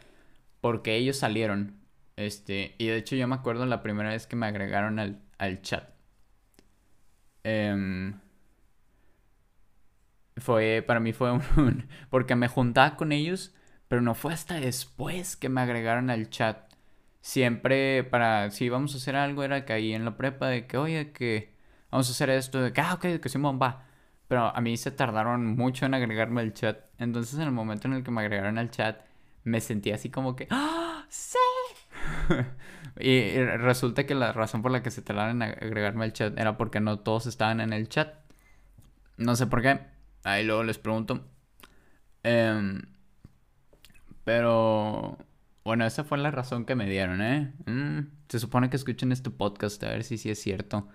porque 0.60 0.96
ellos 0.96 1.16
salieron, 1.18 1.80
este, 2.16 2.76
y 2.78 2.86
de 2.88 2.98
hecho 2.98 3.16
yo 3.16 3.26
me 3.28 3.34
acuerdo 3.36 3.66
la 3.66 3.82
primera 3.82 4.10
vez 4.10 4.26
que 4.26 4.36
me 4.36 4.46
agregaron 4.46 4.98
al, 5.00 5.20
al 5.38 5.62
chat. 5.62 5.90
Em, 7.44 8.20
fue, 10.36 10.82
para 10.86 11.00
mí 11.00 11.12
fue 11.12 11.32
un, 11.32 11.88
porque 12.10 12.36
me 12.36 12.48
juntaba 12.48 12.96
con 12.96 13.12
ellos, 13.12 13.54
pero 13.88 14.02
no 14.02 14.14
fue 14.14 14.32
hasta 14.32 14.60
después 14.60 15.36
que 15.36 15.48
me 15.48 15.60
agregaron 15.60 16.10
al 16.10 16.30
chat. 16.30 16.69
Siempre 17.20 18.04
para, 18.04 18.50
si 18.50 18.66
íbamos 18.66 18.94
a 18.94 18.98
hacer 18.98 19.16
algo, 19.16 19.42
era 19.44 19.64
que 19.64 19.72
ahí 19.72 19.92
en 19.92 20.04
la 20.04 20.16
prepa, 20.16 20.48
de 20.48 20.66
que, 20.66 20.78
oye, 20.78 21.12
que 21.12 21.54
vamos 21.90 22.08
a 22.08 22.12
hacer 22.12 22.30
esto, 22.30 22.60
de 22.62 22.72
que, 22.72 22.80
ah, 22.80 22.94
ok, 22.94 23.20
que 23.20 23.28
Simón 23.28 23.58
va. 23.60 23.86
Pero 24.28 24.54
a 24.56 24.60
mí 24.60 24.76
se 24.76 24.90
tardaron 24.90 25.56
mucho 25.56 25.86
en 25.86 25.94
agregarme 25.94 26.40
al 26.40 26.54
chat. 26.54 26.78
Entonces, 26.98 27.34
en 27.34 27.42
el 27.42 27.52
momento 27.52 27.88
en 27.88 27.94
el 27.94 28.04
que 28.04 28.10
me 28.10 28.20
agregaron 28.22 28.58
al 28.58 28.70
chat, 28.70 29.02
me 29.44 29.60
sentí 29.60 29.92
así 29.92 30.10
como 30.10 30.36
que, 30.36 30.46
¡ah! 30.50 31.04
¡Sí! 31.08 31.38
y, 33.00 33.36
resulta 33.56 34.06
que 34.06 34.14
la 34.14 34.32
razón 34.32 34.62
por 34.62 34.70
la 34.70 34.82
que 34.82 34.90
se 34.90 35.02
tardaron 35.02 35.42
en 35.42 35.50
agregarme 35.50 36.04
al 36.04 36.12
chat 36.12 36.38
era 36.38 36.56
porque 36.56 36.80
no 36.80 37.00
todos 37.00 37.26
estaban 37.26 37.60
en 37.60 37.72
el 37.72 37.88
chat. 37.88 38.14
No 39.16 39.36
sé 39.36 39.46
por 39.46 39.62
qué. 39.62 39.80
Ahí 40.24 40.44
luego 40.44 40.64
les 40.64 40.78
pregunto. 40.78 41.26
Em, 42.22 42.82
pero 44.24 45.18
bueno, 45.64 45.84
esa 45.86 46.04
fue 46.04 46.18
la 46.18 46.30
razón 46.30 46.64
que 46.64 46.74
me 46.74 46.88
dieron, 46.88 47.20
¿eh? 47.22 47.52
Mm, 47.66 48.00
se 48.28 48.38
supone 48.38 48.70
que 48.70 48.76
escuchen 48.76 49.12
este 49.12 49.30
podcast 49.30 49.82
a 49.84 49.90
ver 49.90 50.04
si 50.04 50.18
sí 50.18 50.30
es 50.30 50.40
cierto. 50.40 50.88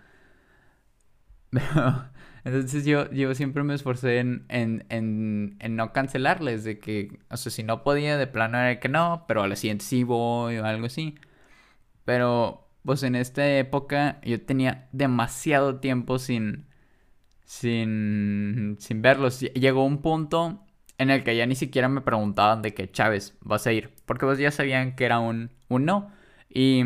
entonces 2.43 2.85
yo, 2.85 3.09
yo 3.11 3.33
siempre 3.35 3.63
me 3.63 3.73
esforcé 3.75 4.19
en, 4.19 4.45
en, 4.49 4.85
en, 4.89 5.55
en, 5.59 5.75
no 5.75 5.93
cancelarles, 5.93 6.63
de 6.63 6.79
que, 6.79 7.19
o 7.29 7.37
sea, 7.37 7.51
si 7.51 7.63
no 7.63 7.83
podía, 7.83 8.17
de 8.17 8.27
plano 8.27 8.57
era 8.57 8.79
que 8.79 8.89
no, 8.89 9.25
pero 9.27 9.43
a 9.43 9.47
la 9.47 9.55
siguiente 9.55 9.85
sí 9.85 10.03
voy 10.03 10.57
o 10.57 10.65
algo 10.65 10.87
así. 10.87 11.15
Pero, 12.05 12.69
pues 12.83 13.03
en 13.03 13.15
esta 13.15 13.47
época 13.57 14.19
yo 14.23 14.41
tenía 14.45 14.89
demasiado 14.91 15.79
tiempo 15.79 16.19
sin, 16.19 16.67
sin, 17.45 18.77
sin 18.79 19.01
verlos. 19.01 19.39
Llegó 19.41 19.85
un 19.85 20.01
punto 20.01 20.64
en 20.97 21.09
el 21.09 21.23
que 21.23 21.35
ya 21.35 21.45
ni 21.45 21.55
siquiera 21.55 21.89
me 21.89 22.01
preguntaban 22.01 22.61
de 22.61 22.73
que 22.73 22.91
Chávez 22.91 23.35
vas 23.41 23.67
a 23.67 23.73
ir, 23.73 23.91
porque 24.05 24.25
pues 24.25 24.39
ya 24.39 24.51
sabían 24.51 24.95
que 24.95 25.05
era 25.05 25.19
un, 25.19 25.51
un 25.69 25.85
no. 25.85 26.11
Y 26.49 26.83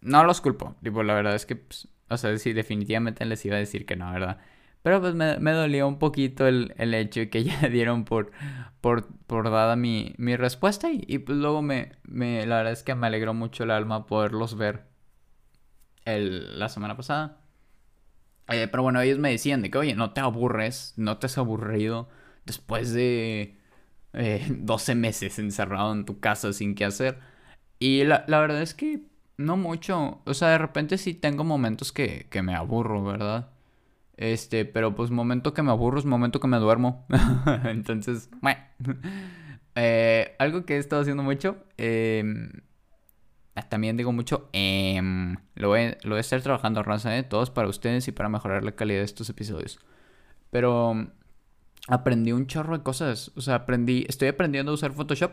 no 0.00 0.24
los 0.24 0.40
culpo, 0.40 0.76
tipo, 0.82 1.02
la 1.02 1.14
verdad 1.14 1.34
es 1.34 1.46
que, 1.46 1.56
pues, 1.56 1.88
o 2.08 2.16
sea, 2.16 2.36
sí, 2.38 2.52
definitivamente 2.52 3.24
les 3.24 3.44
iba 3.46 3.56
a 3.56 3.58
decir 3.58 3.86
que 3.86 3.96
no, 3.96 4.12
¿verdad? 4.12 4.38
Pero 4.82 5.00
pues 5.00 5.14
me, 5.14 5.38
me 5.38 5.52
dolió 5.52 5.88
un 5.88 5.98
poquito 5.98 6.46
el, 6.46 6.74
el 6.76 6.92
hecho 6.94 7.20
de 7.20 7.30
que 7.30 7.44
ya 7.44 7.68
dieron 7.68 8.04
por, 8.04 8.32
por, 8.80 9.06
por 9.26 9.50
dada 9.50 9.76
mi, 9.76 10.14
mi 10.18 10.36
respuesta 10.36 10.90
y, 10.92 11.04
y, 11.08 11.18
pues 11.18 11.38
luego 11.38 11.62
me, 11.62 11.92
me, 12.04 12.46
la 12.46 12.56
verdad 12.58 12.72
es 12.74 12.82
que 12.82 12.94
me 12.94 13.06
alegró 13.06 13.32
mucho 13.34 13.64
el 13.64 13.70
alma 13.70 14.06
poderlos 14.06 14.56
ver 14.56 14.84
el, 16.04 16.58
la 16.58 16.68
semana 16.68 16.96
pasada. 16.96 17.38
Eh, 18.48 18.68
pero 18.70 18.82
bueno, 18.82 19.00
ellos 19.00 19.18
me 19.18 19.30
decían 19.30 19.62
de 19.62 19.70
que, 19.70 19.78
oye, 19.78 19.94
no 19.94 20.12
te 20.12 20.20
aburres, 20.20 20.92
no 20.96 21.16
te 21.18 21.26
has 21.26 21.38
aburrido 21.38 22.08
después 22.46 22.92
de 22.92 23.58
eh, 24.12 24.46
12 24.50 24.94
meses 24.94 25.38
encerrado 25.38 25.92
en 25.92 26.04
tu 26.04 26.20
casa 26.20 26.52
sin 26.52 26.74
qué 26.74 26.84
hacer. 26.84 27.18
Y 27.78 28.04
la, 28.04 28.24
la, 28.28 28.40
verdad 28.40 28.62
es 28.62 28.74
que 28.74 29.02
no 29.36 29.56
mucho. 29.56 30.22
O 30.24 30.34
sea, 30.34 30.50
de 30.50 30.58
repente 30.58 30.98
sí 30.98 31.14
tengo 31.14 31.44
momentos 31.44 31.92
que, 31.92 32.26
que 32.30 32.42
me 32.42 32.54
aburro, 32.54 33.04
¿verdad? 33.04 33.50
Este, 34.16 34.64
pero 34.64 34.94
pues 34.94 35.10
momento 35.10 35.54
que 35.54 35.62
me 35.62 35.70
aburro 35.70 35.98
es 35.98 36.04
momento 36.04 36.40
que 36.40 36.46
me 36.46 36.58
duermo. 36.58 37.06
Entonces, 37.64 38.30
eh, 39.74 40.36
algo 40.38 40.64
que 40.64 40.76
he 40.76 40.78
estado 40.78 41.02
haciendo 41.02 41.22
mucho. 41.22 41.56
Em, 41.76 42.50
también 43.68 43.96
digo 43.96 44.12
mucho. 44.12 44.48
Em, 44.52 45.36
lo, 45.54 45.68
voy, 45.68 45.96
lo, 46.02 46.10
voy, 46.10 46.18
a 46.18 46.20
estar 46.20 46.40
trabajando 46.42 46.82
raza, 46.82 47.16
¿eh? 47.16 47.22
Todos 47.22 47.50
para 47.50 47.68
ustedes 47.68 48.06
y 48.08 48.12
para 48.12 48.28
mejorar 48.28 48.64
la 48.64 48.72
calidad 48.72 49.00
de 49.00 49.04
estos 49.04 49.28
episodios. 49.30 49.80
Pero 50.50 51.08
aprendí 51.88 52.32
un 52.32 52.46
chorro 52.46 52.78
de 52.78 52.84
cosas. 52.84 53.32
O 53.36 53.40
sea, 53.40 53.56
aprendí. 53.56 54.04
Estoy 54.08 54.28
aprendiendo 54.28 54.72
a 54.72 54.74
usar 54.74 54.92
Photoshop. 54.92 55.32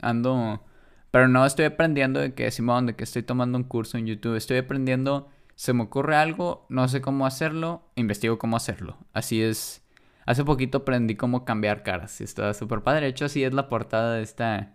Ando. 0.00 0.64
Pero 1.10 1.28
no 1.28 1.46
estoy 1.46 1.66
aprendiendo 1.66 2.20
de 2.20 2.34
que 2.34 2.50
Simón, 2.50 2.86
de 2.86 2.96
que 2.96 3.04
estoy 3.04 3.22
tomando 3.22 3.58
un 3.58 3.64
curso 3.64 3.98
en 3.98 4.06
YouTube. 4.06 4.36
Estoy 4.36 4.58
aprendiendo 4.58 5.30
se 5.56 5.72
me 5.72 5.82
ocurre 5.84 6.16
algo, 6.16 6.66
no 6.68 6.86
sé 6.86 7.00
cómo 7.00 7.26
hacerlo, 7.26 7.82
investigo 7.96 8.38
cómo 8.38 8.56
hacerlo. 8.58 8.98
Así 9.14 9.42
es. 9.42 9.82
Hace 10.26 10.44
poquito 10.44 10.78
aprendí 10.78 11.16
cómo 11.16 11.44
cambiar 11.44 11.82
caras. 11.82 12.20
Está 12.20 12.52
súper 12.52 12.82
padre. 12.82 13.06
De 13.06 13.08
hecho, 13.08 13.24
así 13.24 13.42
es 13.42 13.54
la 13.54 13.68
portada 13.68 14.14
de 14.14 14.22
esta. 14.22 14.74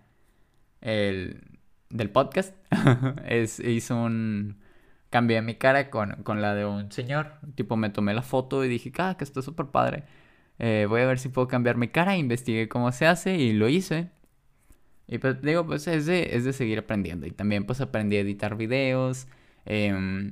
El, 0.82 1.60
del 1.90 2.10
podcast. 2.10 2.56
es, 3.26 3.60
hizo 3.60 3.96
un. 3.96 4.60
Cambié 5.12 5.42
mi 5.42 5.56
cara 5.56 5.90
con, 5.92 6.24
con, 6.24 6.42
la 6.42 6.56
de 6.56 6.66
un 6.66 6.92
señor. 6.92 7.34
Tipo, 7.56 7.76
me 7.78 7.90
tomé 7.92 8.14
la 8.14 8.24
foto 8.24 8.66
y 8.66 8.70
dije, 8.70 8.92
ah, 8.98 9.16
que 9.18 9.24
está 9.24 9.42
súper 9.42 9.68
padre. 9.68 10.06
Eh, 10.64 10.86
voy 10.88 11.02
a 11.02 11.08
ver 11.08 11.20
si 11.20 11.30
puedo 11.30 11.48
cambiar 11.48 11.78
mi 11.78 11.88
cara. 11.90 12.18
Investigué 12.18 12.70
cómo 12.70 12.92
se 12.92 13.08
hace 13.08 13.36
y 13.38 13.54
lo 13.54 13.68
hice. 13.68 14.12
Y 15.08 15.18
pues 15.18 15.42
digo, 15.42 15.66
pues 15.66 15.88
es 15.88 16.06
de, 16.06 16.36
es 16.36 16.46
de 16.46 16.54
seguir 16.54 16.80
aprendiendo. 16.80 17.26
Y 17.26 17.32
también 17.32 17.66
pues 17.66 17.82
aprendí 17.82 18.18
a 18.18 18.22
editar 18.22 18.56
videos. 18.56 19.28
Eh, 19.66 20.32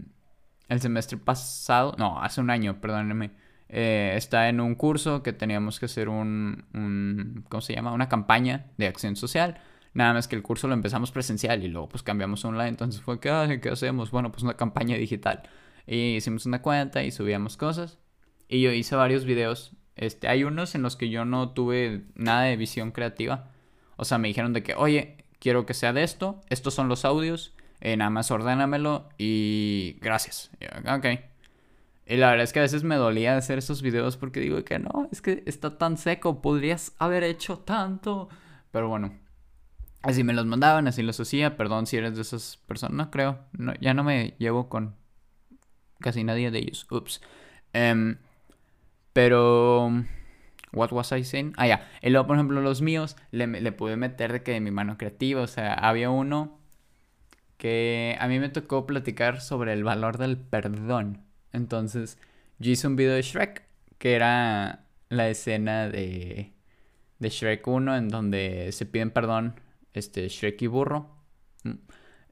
el 0.70 0.82
semestre 0.82 1.18
pasado, 1.18 1.96
no, 1.98 2.22
hace 2.22 2.42
un 2.42 2.52
año, 2.52 2.80
perdónenme, 2.80 3.32
eh, 3.70 4.14
está 4.16 4.50
en 4.50 4.62
un 4.62 4.76
curso 4.76 5.24
que 5.24 5.34
teníamos 5.34 5.80
que 5.80 5.86
hacer 5.86 6.10
un, 6.10 6.66
un, 6.74 7.46
¿cómo 7.50 7.62
se 7.62 7.74
llama? 7.74 7.92
Una 7.92 8.08
campaña 8.08 8.68
de 8.78 8.88
acción 8.88 9.16
social. 9.16 9.60
Nada 9.94 10.14
más 10.14 10.28
que 10.28 10.36
el 10.36 10.44
curso 10.44 10.68
lo 10.68 10.76
empezamos 10.76 11.12
presencial 11.12 11.64
y 11.64 11.70
luego 11.70 11.90
pues 11.90 12.04
cambiamos 12.04 12.46
online. 12.46 12.70
Entonces 12.70 13.02
fue, 13.02 13.20
¿qué, 13.20 13.60
¿qué 13.62 13.70
hacemos? 13.70 14.12
Bueno, 14.12 14.32
pues 14.32 14.44
una 14.44 14.56
campaña 14.56 14.96
digital. 14.96 15.42
Y 15.88 16.16
hicimos 16.16 16.46
una 16.46 16.62
cuenta 16.62 17.04
y 17.04 17.12
subíamos 17.12 17.58
cosas. 17.58 17.98
Y 18.48 18.62
yo 18.62 18.72
hice 18.72 18.96
varios 18.96 19.26
videos. 19.26 19.76
Este, 20.00 20.30
hay 20.30 20.46
unos 20.46 20.76
en 20.76 20.82
los 20.82 20.96
que 20.96 21.10
yo 21.10 21.26
no 21.26 21.50
tuve 21.50 22.06
nada 22.16 22.44
de 22.44 22.56
visión 22.56 22.92
creativa. 22.92 23.52
O 23.98 24.06
sea, 24.06 24.18
me 24.18 24.30
dijeron 24.30 24.54
de 24.54 24.64
que, 24.64 24.74
oye, 24.76 25.18
quiero 25.40 25.66
que 25.66 25.74
sea 25.74 25.94
de 25.94 26.04
esto. 26.04 26.42
Estos 26.50 26.74
son 26.74 26.88
los 26.88 27.04
audios 27.04 27.54
eh, 27.82 27.96
nada 27.96 28.10
más 28.10 28.30
ordénamelo 28.32 29.10
y 29.18 29.98
gracias. 30.02 30.52
ok. 30.86 31.06
Y 32.06 32.18
la 32.18 32.32
verdad 32.32 32.44
es 32.44 32.54
que 32.54 32.60
a 32.60 32.64
veces 32.64 32.84
me 32.84 32.96
dolía 32.96 33.38
hacer 33.38 33.60
esos 33.60 33.82
videos 33.82 34.18
porque 34.18 34.40
digo 34.40 34.64
que 34.64 34.80
no, 34.80 35.08
es 35.12 35.22
que 35.22 35.44
está 35.46 35.78
tan 35.78 35.96
seco, 35.98 36.42
podrías 36.42 36.94
haber 36.98 37.24
hecho 37.24 37.60
tanto. 37.60 38.30
Pero 38.72 38.88
bueno, 38.88 39.14
así 40.02 40.24
me 40.24 40.34
los 40.34 40.46
mandaban, 40.46 40.88
así 40.88 41.04
los 41.04 41.20
hacía. 41.20 41.56
Perdón 41.56 41.88
si 41.88 41.98
eres 41.98 42.16
de 42.16 42.22
esas 42.24 42.58
personas, 42.68 42.96
no 42.96 43.12
creo. 43.12 43.40
No, 43.52 43.74
ya 43.80 43.94
no 43.94 44.04
me 44.04 44.36
llevo 44.40 44.70
con 44.70 44.96
casi 46.00 46.24
nadie 46.24 46.52
de 46.52 46.60
ellos. 46.60 46.88
Ups. 46.90 47.22
Em, 47.74 48.18
pero, 49.14 49.92
What 50.72 50.92
was 50.92 51.12
I 51.12 51.24
saying? 51.24 51.54
Ah, 51.58 51.68
ya. 51.68 51.88
Y 52.02 52.10
luego, 52.10 52.28
por 52.28 52.36
ejemplo, 52.36 52.62
los 52.62 52.82
míos, 52.82 53.16
le, 53.32 53.48
le 53.48 53.72
pude 53.72 53.98
meter 53.98 54.32
de 54.32 54.44
que 54.44 54.52
de 54.52 54.60
mi 54.60 54.72
mano 54.72 54.98
creativa. 54.98 55.42
O 55.42 55.48
sea, 55.48 55.74
había 55.74 56.10
uno 56.10 56.60
que 57.58 58.18
a 58.20 58.28
mí 58.28 58.40
me 58.40 58.50
tocó 58.50 58.86
platicar 58.86 59.42
sobre 59.42 59.74
el 59.74 59.84
valor 59.84 60.18
del 60.18 60.38
perdón. 60.38 61.24
Entonces, 61.54 62.18
yo 62.60 62.72
hice 62.72 62.88
un 62.88 62.96
video 62.96 63.16
de 63.16 63.22
Shrek, 63.22 63.64
que 63.98 64.14
era 64.14 64.86
la 65.10 65.30
escena 65.30 65.90
de, 65.90 66.54
de 67.20 67.30
Shrek 67.30 67.68
1, 67.68 67.98
en 67.98 68.10
donde 68.10 68.72
se 68.72 68.86
piden 68.86 69.12
perdón 69.12 69.60
este, 69.94 70.28
Shrek 70.30 70.62
y 70.62 70.68
Burro. 70.68 71.16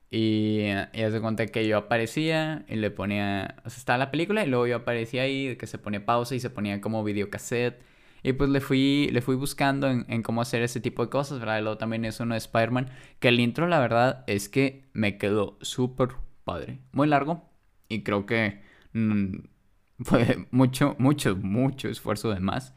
Y, 0.09 0.67
y 0.93 1.01
hace 1.01 1.19
cuenta 1.19 1.47
que 1.47 1.67
yo 1.67 1.77
aparecía 1.77 2.65
y 2.69 2.75
le 2.77 2.91
ponía, 2.91 3.55
o 3.65 3.69
sea, 3.69 3.77
estaba 3.77 3.97
la 3.97 4.11
película 4.11 4.45
y 4.45 4.47
luego 4.49 4.67
yo 4.67 4.77
aparecía 4.77 5.23
ahí, 5.23 5.57
que 5.57 5.67
se 5.67 5.77
ponía 5.77 6.05
pausa 6.05 6.35
y 6.35 6.39
se 6.39 6.49
ponía 6.49 6.79
como 6.81 7.03
videocassette. 7.03 7.81
Y 8.23 8.33
pues 8.33 8.49
le 8.49 8.61
fui, 8.61 9.09
le 9.11 9.21
fui 9.21 9.35
buscando 9.35 9.87
en, 9.89 10.23
cómo 10.23 10.41
hacer 10.41 10.61
ese 10.61 10.81
tipo 10.81 11.03
de 11.03 11.09
cosas, 11.09 11.39
¿verdad? 11.39 11.59
Y 11.59 11.61
luego 11.61 11.77
también 11.77 12.05
es 12.05 12.19
uno 12.19 12.33
de 12.33 12.39
Spider-Man, 12.39 12.89
que 13.19 13.27
el 13.29 13.39
intro 13.39 13.67
la 13.67 13.79
verdad 13.79 14.23
es 14.27 14.49
que 14.49 14.85
me 14.93 15.17
quedó 15.17 15.57
súper 15.61 16.09
padre. 16.43 16.79
Muy 16.93 17.07
largo 17.07 17.49
y 17.89 18.03
creo 18.03 18.25
que 18.25 18.61
mm, 18.93 19.35
fue 20.03 20.47
mucho, 20.51 20.95
mucho, 20.99 21.35
mucho 21.35 21.89
esfuerzo 21.89 22.33
de 22.33 22.39
más. 22.39 22.73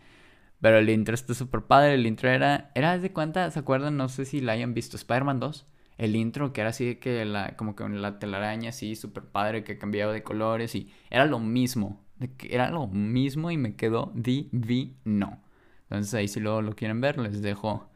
Pero 0.61 0.79
el 0.79 0.91
intro 0.91 1.15
está 1.15 1.35
súper 1.35 1.63
padre, 1.63 1.95
el 1.95 2.07
intro 2.07 2.29
era, 2.29 2.71
era 2.75 2.99
de 2.99 3.13
cuenta, 3.13 3.51
¿se 3.51 3.59
acuerdan? 3.59 3.97
No 3.97 4.09
sé 4.09 4.25
si 4.27 4.41
la 4.41 4.53
hayan 4.53 4.75
visto, 4.75 4.97
Spider-Man 4.97 5.41
2 5.41 5.67
el 6.01 6.17
intro 6.17 6.55
que 6.55 6.63
era 6.63 6.71
así 6.71 6.97
que 6.97 7.27
la, 7.27 7.57
como 7.57 7.77
que 7.77 7.87
la 7.87 8.19
telaraña 8.19 8.71
así 8.71 8.97
súper 8.97 9.25
padre 9.25 9.65
que 9.65 9.77
cambiaba 9.77 10.15
de 10.15 10.23
colores 10.23 10.75
y 10.75 10.91
era 11.11 11.27
lo 11.27 11.39
mismo, 11.41 12.01
era 12.49 12.71
lo 12.71 12.87
mismo 12.87 13.51
y 13.51 13.59
me 13.59 13.77
quedó 13.77 14.11
divino. 14.15 15.43
Entonces 15.83 16.15
ahí 16.15 16.27
si 16.27 16.41
luego 16.41 16.63
lo 16.63 16.75
quieren 16.75 17.03
ver 17.03 17.19
les 17.19 17.43
dejo 17.43 17.91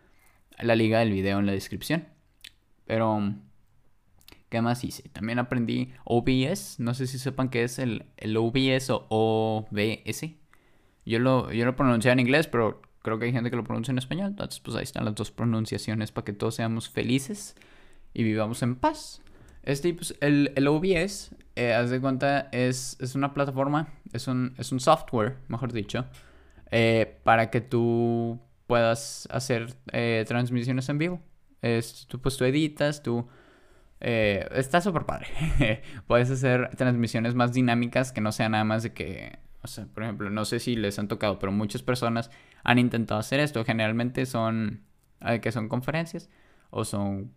la 0.59 0.77
liga 0.77 0.99
del 0.99 1.13
video 1.13 1.39
en 1.39 1.47
la 1.47 1.53
descripción. 1.53 2.07
Pero, 2.85 3.35
¿qué 4.51 4.61
más 4.61 4.85
hice? 4.85 5.09
También 5.09 5.39
aprendí 5.39 5.95
OBS, 6.05 6.81
no 6.81 6.93
sé 6.93 7.07
si 7.07 7.19
sepan 7.19 7.49
qué 7.49 7.63
es 7.65 7.79
el, 7.79 8.05
el 8.19 8.37
OBS 8.37 8.91
o 8.91 9.07
OBS. 9.71 10.27
Yo 11.07 11.19
lo, 11.21 11.51
yo 11.53 11.65
lo 11.65 11.75
pronuncié 11.75 12.13
en 12.13 12.21
inglés, 12.21 12.49
pero 12.49 12.83
creo 13.01 13.19
que 13.19 13.25
hay 13.25 13.33
gente 13.33 13.49
que 13.49 13.57
lo 13.57 13.65
pronuncia 13.65 13.93
en 13.93 13.99
español. 13.99 14.29
Entonces, 14.29 14.61
pues 14.61 14.77
ahí 14.77 14.83
están 14.83 15.07
las 15.07 15.15
dos 15.15 15.31
pronunciaciones 15.31 16.13
para 16.13 16.27
que 16.27 16.35
todos 16.35 16.57
seamos 16.57 16.91
felices 16.91 17.57
y 18.15 18.23
vivamos 18.23 18.63
en 18.63 18.77
paz. 18.77 19.21
Este, 19.65 19.93
pues, 19.93 20.15
el, 20.21 20.53
el 20.57 20.69
OBS, 20.69 21.35
eh, 21.57 21.75
haz 21.75 21.91
de 21.91 22.01
cuenta, 22.01 22.49
es, 22.53 22.97
es, 23.01 23.15
una 23.15 23.35
plataforma, 23.35 23.89
es 24.13 24.29
un, 24.29 24.55
es 24.57 24.73
un 24.73 24.81
software, 24.81 25.37
mejor 25.49 25.73
dicho, 25.73 26.07
eh, 26.71 27.19
para 27.25 27.51
que 27.51 27.61
tú 27.61 28.41
puedas 28.67 29.29
hacer 29.31 29.75
eh, 29.93 30.25
transmisiones 30.27 30.89
en 30.89 30.99
vivo. 30.99 31.21
Es, 31.63 32.07
tú, 32.09 32.21
pues 32.21 32.37
tú 32.37 32.45
editas, 32.45 33.03
tú... 33.03 33.29
Eh, 34.01 34.47
está 34.53 34.81
súper 34.81 35.07
padre. 35.07 35.29
Puedes 36.07 36.31
hacer 36.31 36.71
transmisiones 36.77 37.35
más 37.35 37.53
dinámicas 37.53 38.13
que 38.13 38.21
no 38.21 38.33
sea 38.33 38.49
nada 38.49 38.65
más 38.65 38.83
de 38.83 38.93
que... 38.93 39.39
O 39.63 39.67
sea, 39.69 39.87
por 39.87 40.03
ejemplo, 40.03 40.29
no 40.29 40.45
sé 40.45 40.61
si 40.61 40.77
les 40.77 40.99
han 40.99 41.09
tocado, 41.09 41.39
pero 41.39 41.53
muchas 41.53 41.83
personas 41.83 42.31
han 42.65 42.79
intentado 42.79 43.21
hacer 43.21 43.41
esto. 43.41 43.65
Generalmente 43.65 44.27
son... 44.27 44.83
que 45.41 45.53
son 45.53 45.69
conferencias 45.69 46.29
o 46.71 46.85
son 46.85 47.33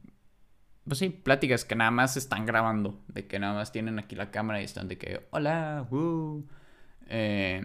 pues 0.87 0.99
sí, 0.99 1.09
pláticas 1.09 1.65
que 1.65 1.75
nada 1.75 1.91
más 1.91 2.17
están 2.17 2.45
grabando, 2.45 2.99
de 3.07 3.27
que 3.27 3.39
nada 3.39 3.53
más 3.53 3.71
tienen 3.71 3.99
aquí 3.99 4.15
la 4.15 4.31
cámara 4.31 4.61
y 4.61 4.65
están 4.65 4.87
de 4.87 4.97
que, 4.97 5.27
hola, 5.31 5.85
woo. 5.89 6.43
Eh, 7.09 7.61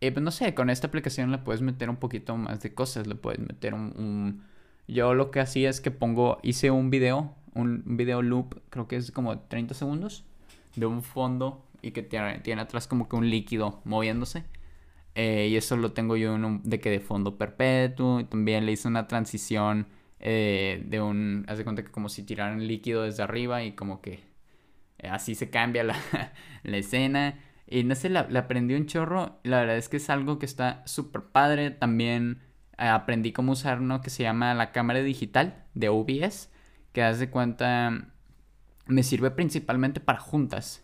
pues 0.00 0.22
no 0.22 0.30
sé, 0.30 0.54
con 0.54 0.70
esta 0.70 0.86
aplicación 0.86 1.32
le 1.32 1.38
puedes 1.38 1.62
meter 1.62 1.90
un 1.90 1.96
poquito 1.96 2.36
más 2.36 2.60
de 2.60 2.74
cosas, 2.74 3.06
le 3.06 3.14
puedes 3.14 3.40
meter 3.40 3.74
un... 3.74 4.42
Yo 4.88 5.14
lo 5.14 5.30
que 5.30 5.40
hacía 5.40 5.68
es 5.68 5.80
que 5.80 5.90
pongo, 5.90 6.38
hice 6.42 6.70
un 6.70 6.90
video, 6.90 7.34
un 7.54 7.96
video 7.96 8.22
loop, 8.22 8.60
creo 8.70 8.86
que 8.86 8.96
es 8.96 9.10
como 9.10 9.40
30 9.40 9.74
segundos, 9.74 10.24
de 10.76 10.86
un 10.86 11.02
fondo 11.02 11.66
y 11.82 11.90
que 11.90 12.02
tiene, 12.02 12.38
tiene 12.40 12.62
atrás 12.62 12.86
como 12.86 13.08
que 13.08 13.16
un 13.16 13.28
líquido 13.30 13.80
moviéndose. 13.84 14.44
Eh, 15.14 15.48
y 15.50 15.56
eso 15.56 15.76
lo 15.76 15.92
tengo 15.92 16.16
yo 16.16 16.36
de 16.62 16.78
que 16.78 16.90
de 16.90 17.00
fondo 17.00 17.38
perpetuo. 17.38 18.20
Y 18.20 18.24
también 18.24 18.66
le 18.66 18.72
hice 18.72 18.86
una 18.86 19.08
transición 19.08 19.86
eh, 20.20 20.82
de 20.86 21.00
un, 21.00 21.44
haz 21.48 21.58
de 21.58 21.64
cuenta 21.64 21.84
que 21.84 21.90
como 21.90 22.08
si 22.08 22.22
tiraran 22.22 22.66
líquido 22.66 23.02
desde 23.02 23.22
arriba 23.22 23.62
y 23.64 23.72
como 23.72 24.00
que 24.00 24.24
eh, 24.98 25.08
así 25.08 25.34
se 25.34 25.50
cambia 25.50 25.84
la, 25.84 25.96
la 26.62 26.76
escena. 26.76 27.38
Y 27.66 27.84
no 27.84 27.94
sé, 27.94 28.08
la, 28.08 28.20
aprendí 28.20 28.74
un 28.74 28.86
chorro. 28.86 29.40
La 29.42 29.60
verdad 29.60 29.76
es 29.76 29.88
que 29.88 29.98
es 29.98 30.10
algo 30.10 30.38
que 30.38 30.46
está 30.46 30.82
súper 30.86 31.22
padre. 31.22 31.70
También 31.70 32.42
eh, 32.78 32.86
aprendí 32.86 33.32
cómo 33.32 33.52
usar 33.52 33.80
uno 33.80 34.00
que 34.00 34.10
se 34.10 34.22
llama 34.22 34.54
la 34.54 34.72
cámara 34.72 35.02
digital 35.02 35.64
de 35.74 35.88
OBS. 35.88 36.50
Que 36.92 37.02
haz 37.02 37.18
de 37.18 37.30
cuenta, 37.30 38.08
me 38.86 39.02
sirve 39.02 39.30
principalmente 39.30 40.00
para 40.00 40.20
juntas. 40.20 40.82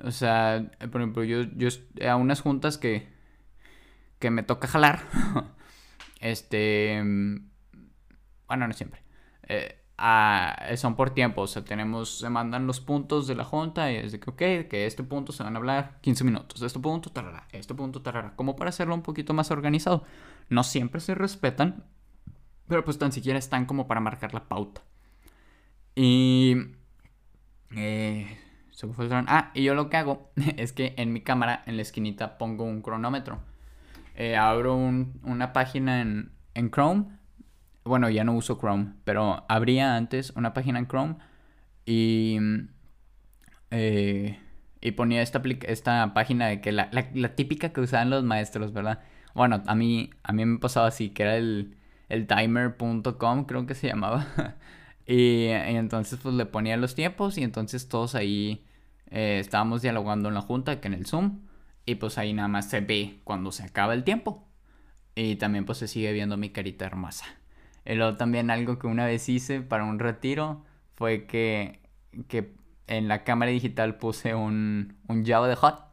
O 0.00 0.10
sea, 0.10 0.70
por 0.90 1.00
ejemplo, 1.00 1.24
yo, 1.24 1.42
yo 1.42 1.68
a 2.06 2.16
unas 2.16 2.40
juntas 2.40 2.78
que, 2.78 3.08
que 4.18 4.30
me 4.30 4.42
toca 4.42 4.68
jalar. 4.68 5.00
este 6.20 7.02
bueno, 8.46 8.66
no 8.68 8.74
siempre. 8.74 9.02
Eh, 9.44 9.80
son 10.76 10.96
por 10.96 11.10
tiempo, 11.10 11.42
o 11.42 11.46
sea, 11.46 11.64
tenemos, 11.64 12.18
se 12.18 12.28
mandan 12.28 12.66
los 12.66 12.80
puntos 12.80 13.26
de 13.26 13.34
la 13.34 13.44
junta 13.44 13.92
y 13.92 13.96
es 13.96 14.12
de 14.12 14.20
que, 14.20 14.30
ok, 14.30 14.68
que 14.68 14.86
este 14.86 15.02
punto 15.04 15.32
se 15.32 15.42
van 15.42 15.54
a 15.54 15.58
hablar 15.58 15.98
15 16.00 16.24
minutos, 16.24 16.62
este 16.62 16.80
punto, 16.80 17.10
tarara, 17.10 17.46
este 17.52 17.74
punto, 17.74 18.02
tarara, 18.02 18.34
como 18.36 18.56
para 18.56 18.70
hacerlo 18.70 18.94
un 18.94 19.02
poquito 19.02 19.34
más 19.34 19.50
organizado. 19.50 20.04
No 20.48 20.64
siempre 20.64 21.00
se 21.00 21.14
respetan, 21.14 21.84
pero 22.68 22.84
pues 22.84 22.98
tan 22.98 23.12
siquiera 23.12 23.38
están 23.38 23.66
como 23.66 23.86
para 23.86 24.00
marcar 24.00 24.34
la 24.34 24.48
pauta. 24.48 24.82
Y... 25.94 26.56
Eh, 27.76 28.38
ah, 29.26 29.50
y 29.54 29.64
yo 29.64 29.74
lo 29.74 29.88
que 29.90 29.96
hago 29.96 30.30
es 30.56 30.72
que 30.72 30.94
en 30.96 31.12
mi 31.12 31.20
cámara, 31.20 31.62
en 31.66 31.76
la 31.76 31.82
esquinita, 31.82 32.38
pongo 32.38 32.64
un 32.64 32.82
cronómetro. 32.82 33.40
Eh, 34.16 34.36
abro 34.36 34.76
una 34.76 35.52
página 35.52 36.00
en, 36.00 36.32
en 36.54 36.70
Chrome 36.70 37.06
bueno, 37.84 38.08
ya 38.10 38.24
no 38.24 38.34
uso 38.34 38.58
Chrome, 38.58 38.94
pero 39.04 39.44
abría 39.48 39.96
antes 39.96 40.32
una 40.36 40.54
página 40.54 40.78
en 40.78 40.86
Chrome 40.88 41.16
y, 41.86 42.38
eh, 43.70 44.38
y 44.80 44.92
ponía 44.92 45.22
esta, 45.22 45.42
esta 45.66 46.14
página 46.14 46.48
de 46.48 46.60
que 46.60 46.72
la, 46.72 46.90
típica 47.34 47.70
que 47.72 47.80
usaban 47.80 48.10
los 48.10 48.24
maestros, 48.24 48.72
¿verdad? 48.72 49.00
Bueno, 49.34 49.62
a 49.66 49.74
mí, 49.74 50.10
a 50.22 50.32
mí 50.32 50.44
me 50.46 50.58
pasaba 50.58 50.86
así, 50.88 51.10
que 51.10 51.24
era 51.24 51.36
el, 51.36 51.76
el 52.08 52.26
timer.com, 52.26 53.44
creo 53.46 53.66
que 53.66 53.74
se 53.74 53.88
llamaba. 53.88 54.26
y, 55.06 55.46
entonces 55.48 56.18
pues 56.22 56.34
le 56.34 56.46
ponía 56.46 56.76
los 56.76 56.94
tiempos 56.94 57.38
y 57.38 57.42
entonces 57.42 57.88
todos 57.88 58.14
ahí 58.14 58.64
eh, 59.10 59.38
estábamos 59.40 59.82
dialogando 59.82 60.28
en 60.28 60.34
la 60.34 60.40
junta, 60.42 60.80
que 60.80 60.88
en 60.88 60.94
el 60.94 61.06
Zoom. 61.06 61.40
Y 61.86 61.96
pues 61.96 62.16
ahí 62.18 62.32
nada 62.32 62.48
más 62.48 62.70
se 62.70 62.80
ve 62.80 63.20
cuando 63.24 63.52
se 63.52 63.64
acaba 63.64 63.94
el 63.94 64.04
tiempo. 64.04 64.48
Y 65.14 65.36
también 65.36 65.66
pues 65.66 65.78
se 65.78 65.88
sigue 65.88 66.12
viendo 66.12 66.36
mi 66.36 66.50
carita 66.50 66.86
hermosa. 66.86 67.26
Y 67.84 67.94
luego 67.94 68.16
también 68.16 68.50
algo 68.50 68.78
que 68.78 68.86
una 68.86 69.06
vez 69.06 69.28
hice 69.28 69.60
para 69.60 69.84
un 69.84 69.98
retiro 69.98 70.64
fue 70.94 71.26
que, 71.26 71.80
que 72.28 72.54
en 72.86 73.08
la 73.08 73.24
cámara 73.24 73.50
digital 73.50 73.96
puse 73.96 74.34
un, 74.34 74.96
un 75.08 75.24
Java 75.24 75.48
de 75.48 75.56
Hot 75.56 75.84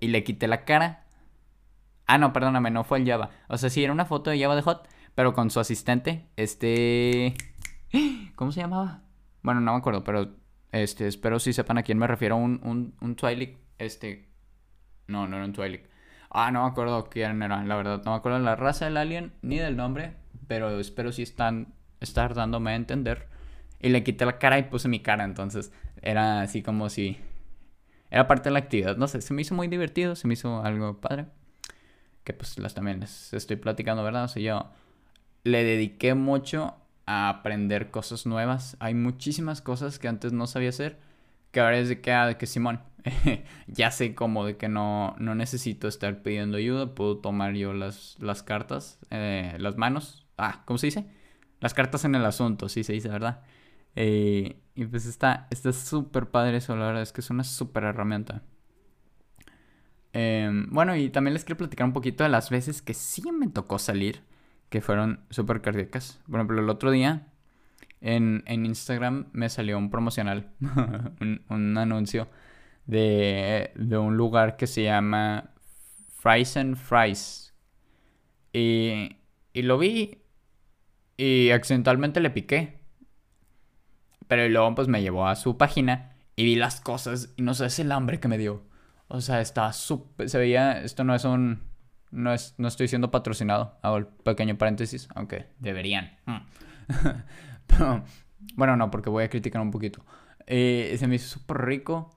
y 0.00 0.08
le 0.08 0.24
quité 0.24 0.48
la 0.48 0.64
cara. 0.64 1.04
Ah, 2.06 2.18
no, 2.18 2.32
perdóname, 2.32 2.70
no 2.70 2.84
fue 2.84 2.98
el 2.98 3.06
Java. 3.06 3.30
O 3.48 3.56
sea, 3.56 3.70
sí, 3.70 3.84
era 3.84 3.92
una 3.92 4.04
foto 4.04 4.30
de 4.30 4.40
Java 4.40 4.56
de 4.56 4.62
Hot, 4.62 4.88
pero 5.14 5.32
con 5.32 5.50
su 5.50 5.60
asistente, 5.60 6.26
este... 6.36 7.34
¿Cómo 8.34 8.52
se 8.52 8.60
llamaba? 8.60 9.02
Bueno, 9.42 9.60
no 9.60 9.72
me 9.72 9.78
acuerdo, 9.78 10.02
pero 10.02 10.34
este, 10.72 11.06
espero 11.06 11.38
si 11.38 11.52
sepan 11.52 11.78
a 11.78 11.82
quién 11.82 11.98
me 11.98 12.06
refiero. 12.06 12.36
Un, 12.36 12.60
un, 12.64 12.94
un 13.00 13.14
Twilight, 13.14 13.58
este... 13.78 14.28
No, 15.06 15.28
no 15.28 15.36
era 15.36 15.44
un 15.44 15.52
Twilight. 15.52 15.86
Ah, 16.30 16.50
no 16.50 16.64
me 16.64 16.70
acuerdo 16.70 17.08
quién 17.10 17.42
era, 17.42 17.62
la 17.62 17.76
verdad. 17.76 18.02
No 18.04 18.12
me 18.12 18.16
acuerdo 18.16 18.38
la 18.38 18.56
raza 18.56 18.86
del 18.86 18.96
alien 18.96 19.34
ni 19.42 19.58
del 19.58 19.76
nombre, 19.76 20.16
pero 20.46 20.78
espero 20.80 21.12
si 21.12 21.22
están, 21.22 21.74
estar 22.00 22.34
dándome 22.34 22.72
a 22.72 22.76
entender. 22.76 23.28
Y 23.80 23.88
le 23.88 24.04
quité 24.04 24.24
la 24.24 24.38
cara 24.38 24.58
y 24.58 24.64
puse 24.64 24.88
mi 24.88 25.00
cara, 25.00 25.24
entonces 25.24 25.72
era 26.00 26.42
así 26.42 26.62
como 26.62 26.88
si... 26.88 27.18
Era 28.10 28.28
parte 28.28 28.50
de 28.50 28.52
la 28.52 28.58
actividad, 28.58 28.96
no 28.96 29.08
sé, 29.08 29.22
se 29.22 29.32
me 29.32 29.42
hizo 29.42 29.54
muy 29.54 29.68
divertido, 29.68 30.14
se 30.14 30.28
me 30.28 30.34
hizo 30.34 30.62
algo 30.62 31.00
padre. 31.00 31.26
Que 32.24 32.32
pues 32.32 32.58
las 32.58 32.74
también 32.74 33.00
les 33.00 33.32
estoy 33.32 33.56
platicando, 33.56 34.04
¿verdad? 34.04 34.24
O 34.24 34.28
sea, 34.28 34.42
yo 34.42 34.70
le 35.44 35.64
dediqué 35.64 36.14
mucho 36.14 36.76
a 37.06 37.28
aprender 37.28 37.90
cosas 37.90 38.26
nuevas. 38.26 38.76
Hay 38.80 38.94
muchísimas 38.94 39.60
cosas 39.60 39.98
que 39.98 40.08
antes 40.08 40.32
no 40.32 40.46
sabía 40.46 40.68
hacer, 40.68 40.98
que 41.50 41.60
ahora 41.60 41.78
es 41.78 41.88
de 41.88 42.00
que, 42.00 42.12
ah, 42.12 42.26
de 42.26 42.36
que 42.36 42.46
Simón, 42.46 42.80
ya 43.66 43.90
sé 43.90 44.14
como 44.14 44.44
de 44.44 44.56
que 44.56 44.68
no, 44.68 45.16
no 45.18 45.34
necesito 45.34 45.88
estar 45.88 46.22
pidiendo 46.22 46.58
ayuda, 46.58 46.94
puedo 46.94 47.18
tomar 47.18 47.54
yo 47.54 47.72
las, 47.72 48.16
las 48.20 48.42
cartas, 48.42 48.98
eh, 49.10 49.56
las 49.58 49.76
manos, 49.76 50.21
Ah, 50.42 50.62
¿cómo 50.64 50.78
se 50.78 50.88
dice? 50.88 51.06
Las 51.60 51.74
cartas 51.74 52.04
en 52.04 52.16
el 52.16 52.24
asunto, 52.24 52.68
sí 52.68 52.82
se 52.82 52.92
dice, 52.92 53.08
¿verdad? 53.08 53.42
Eh, 53.94 54.60
y 54.74 54.84
pues 54.86 55.06
está 55.06 55.48
súper 55.72 56.30
padre 56.30 56.56
eso, 56.56 56.74
la 56.76 56.86
verdad 56.86 57.02
es 57.02 57.12
que 57.12 57.20
es 57.20 57.30
una 57.30 57.44
súper 57.44 57.84
herramienta. 57.84 58.42
Em, 60.12 60.68
bueno, 60.70 60.96
y 60.96 61.10
también 61.10 61.34
les 61.34 61.44
quiero 61.44 61.58
platicar 61.58 61.86
un 61.86 61.92
poquito 61.92 62.24
de 62.24 62.30
las 62.30 62.50
veces 62.50 62.82
que 62.82 62.94
sí 62.94 63.22
me 63.32 63.48
tocó 63.48 63.78
salir, 63.78 64.22
que 64.68 64.80
fueron 64.80 65.20
súper 65.30 65.62
cardíacas. 65.62 66.20
Por 66.26 66.36
ejemplo, 66.36 66.60
el 66.60 66.68
otro 66.68 66.90
día 66.90 67.28
en, 68.00 68.42
Instagram 68.46 69.28
me 69.32 69.48
salió 69.48 69.78
un 69.78 69.90
promocional, 69.90 70.50
un, 71.48 71.78
anuncio 71.78 72.28
de, 72.86 73.72
un 73.76 74.16
lugar 74.16 74.56
que 74.56 74.66
se 74.66 74.82
llama 74.82 75.50
Fries 76.20 76.56
and 76.56 76.76
Fries. 76.76 77.54
Y 78.52 79.16
lo 79.54 79.78
vi 79.78 80.21
y 81.16 81.50
accidentalmente 81.50 82.20
le 82.20 82.30
piqué. 82.30 82.80
Pero 84.28 84.48
luego 84.48 84.74
pues 84.74 84.88
me 84.88 85.02
llevó 85.02 85.26
a 85.26 85.36
su 85.36 85.56
página 85.58 86.12
y 86.36 86.44
vi 86.44 86.54
las 86.54 86.80
cosas 86.80 87.32
y 87.36 87.42
no 87.42 87.54
sé, 87.54 87.66
es 87.66 87.78
el 87.78 87.92
hambre 87.92 88.20
que 88.20 88.28
me 88.28 88.38
dio. 88.38 88.62
O 89.08 89.20
sea, 89.20 89.40
estaba 89.40 89.72
súper, 89.72 90.30
se 90.30 90.38
veía, 90.38 90.82
esto 90.82 91.04
no 91.04 91.14
es 91.14 91.24
un, 91.24 91.60
no 92.10 92.32
es, 92.32 92.54
no 92.56 92.68
estoy 92.68 92.88
siendo 92.88 93.10
patrocinado, 93.10 93.78
hago 93.82 93.98
el 93.98 94.06
pequeño 94.06 94.56
paréntesis, 94.56 95.08
aunque 95.14 95.46
deberían. 95.58 96.16
Mm. 96.24 96.38
bueno, 98.56 98.76
no, 98.76 98.90
porque 98.90 99.10
voy 99.10 99.24
a 99.24 99.30
criticar 99.30 99.60
un 99.60 99.70
poquito. 99.70 100.04
Eh, 100.46 100.96
se 100.98 101.06
me 101.06 101.16
hizo 101.16 101.28
súper 101.28 101.58
rico 101.58 102.10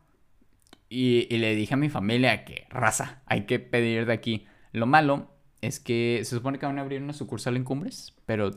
y, 0.87 1.27
y, 1.29 1.37
le 1.37 1.55
dije 1.55 1.73
a 1.73 1.77
mi 1.77 1.89
familia 1.89 2.45
que, 2.45 2.65
raza, 2.69 3.21
hay 3.25 3.45
que 3.45 3.59
pedir 3.59 4.05
de 4.05 4.13
aquí. 4.13 4.45
Lo 4.71 4.85
malo 4.85 5.35
es 5.61 5.79
que 5.79 6.21
se 6.23 6.35
supone 6.35 6.59
que 6.59 6.65
van 6.65 6.79
a 6.79 6.81
abrir 6.81 7.01
una 7.01 7.13
sucursal 7.13 7.55
en 7.57 7.63
Cumbres, 7.63 8.15
pero 8.25 8.51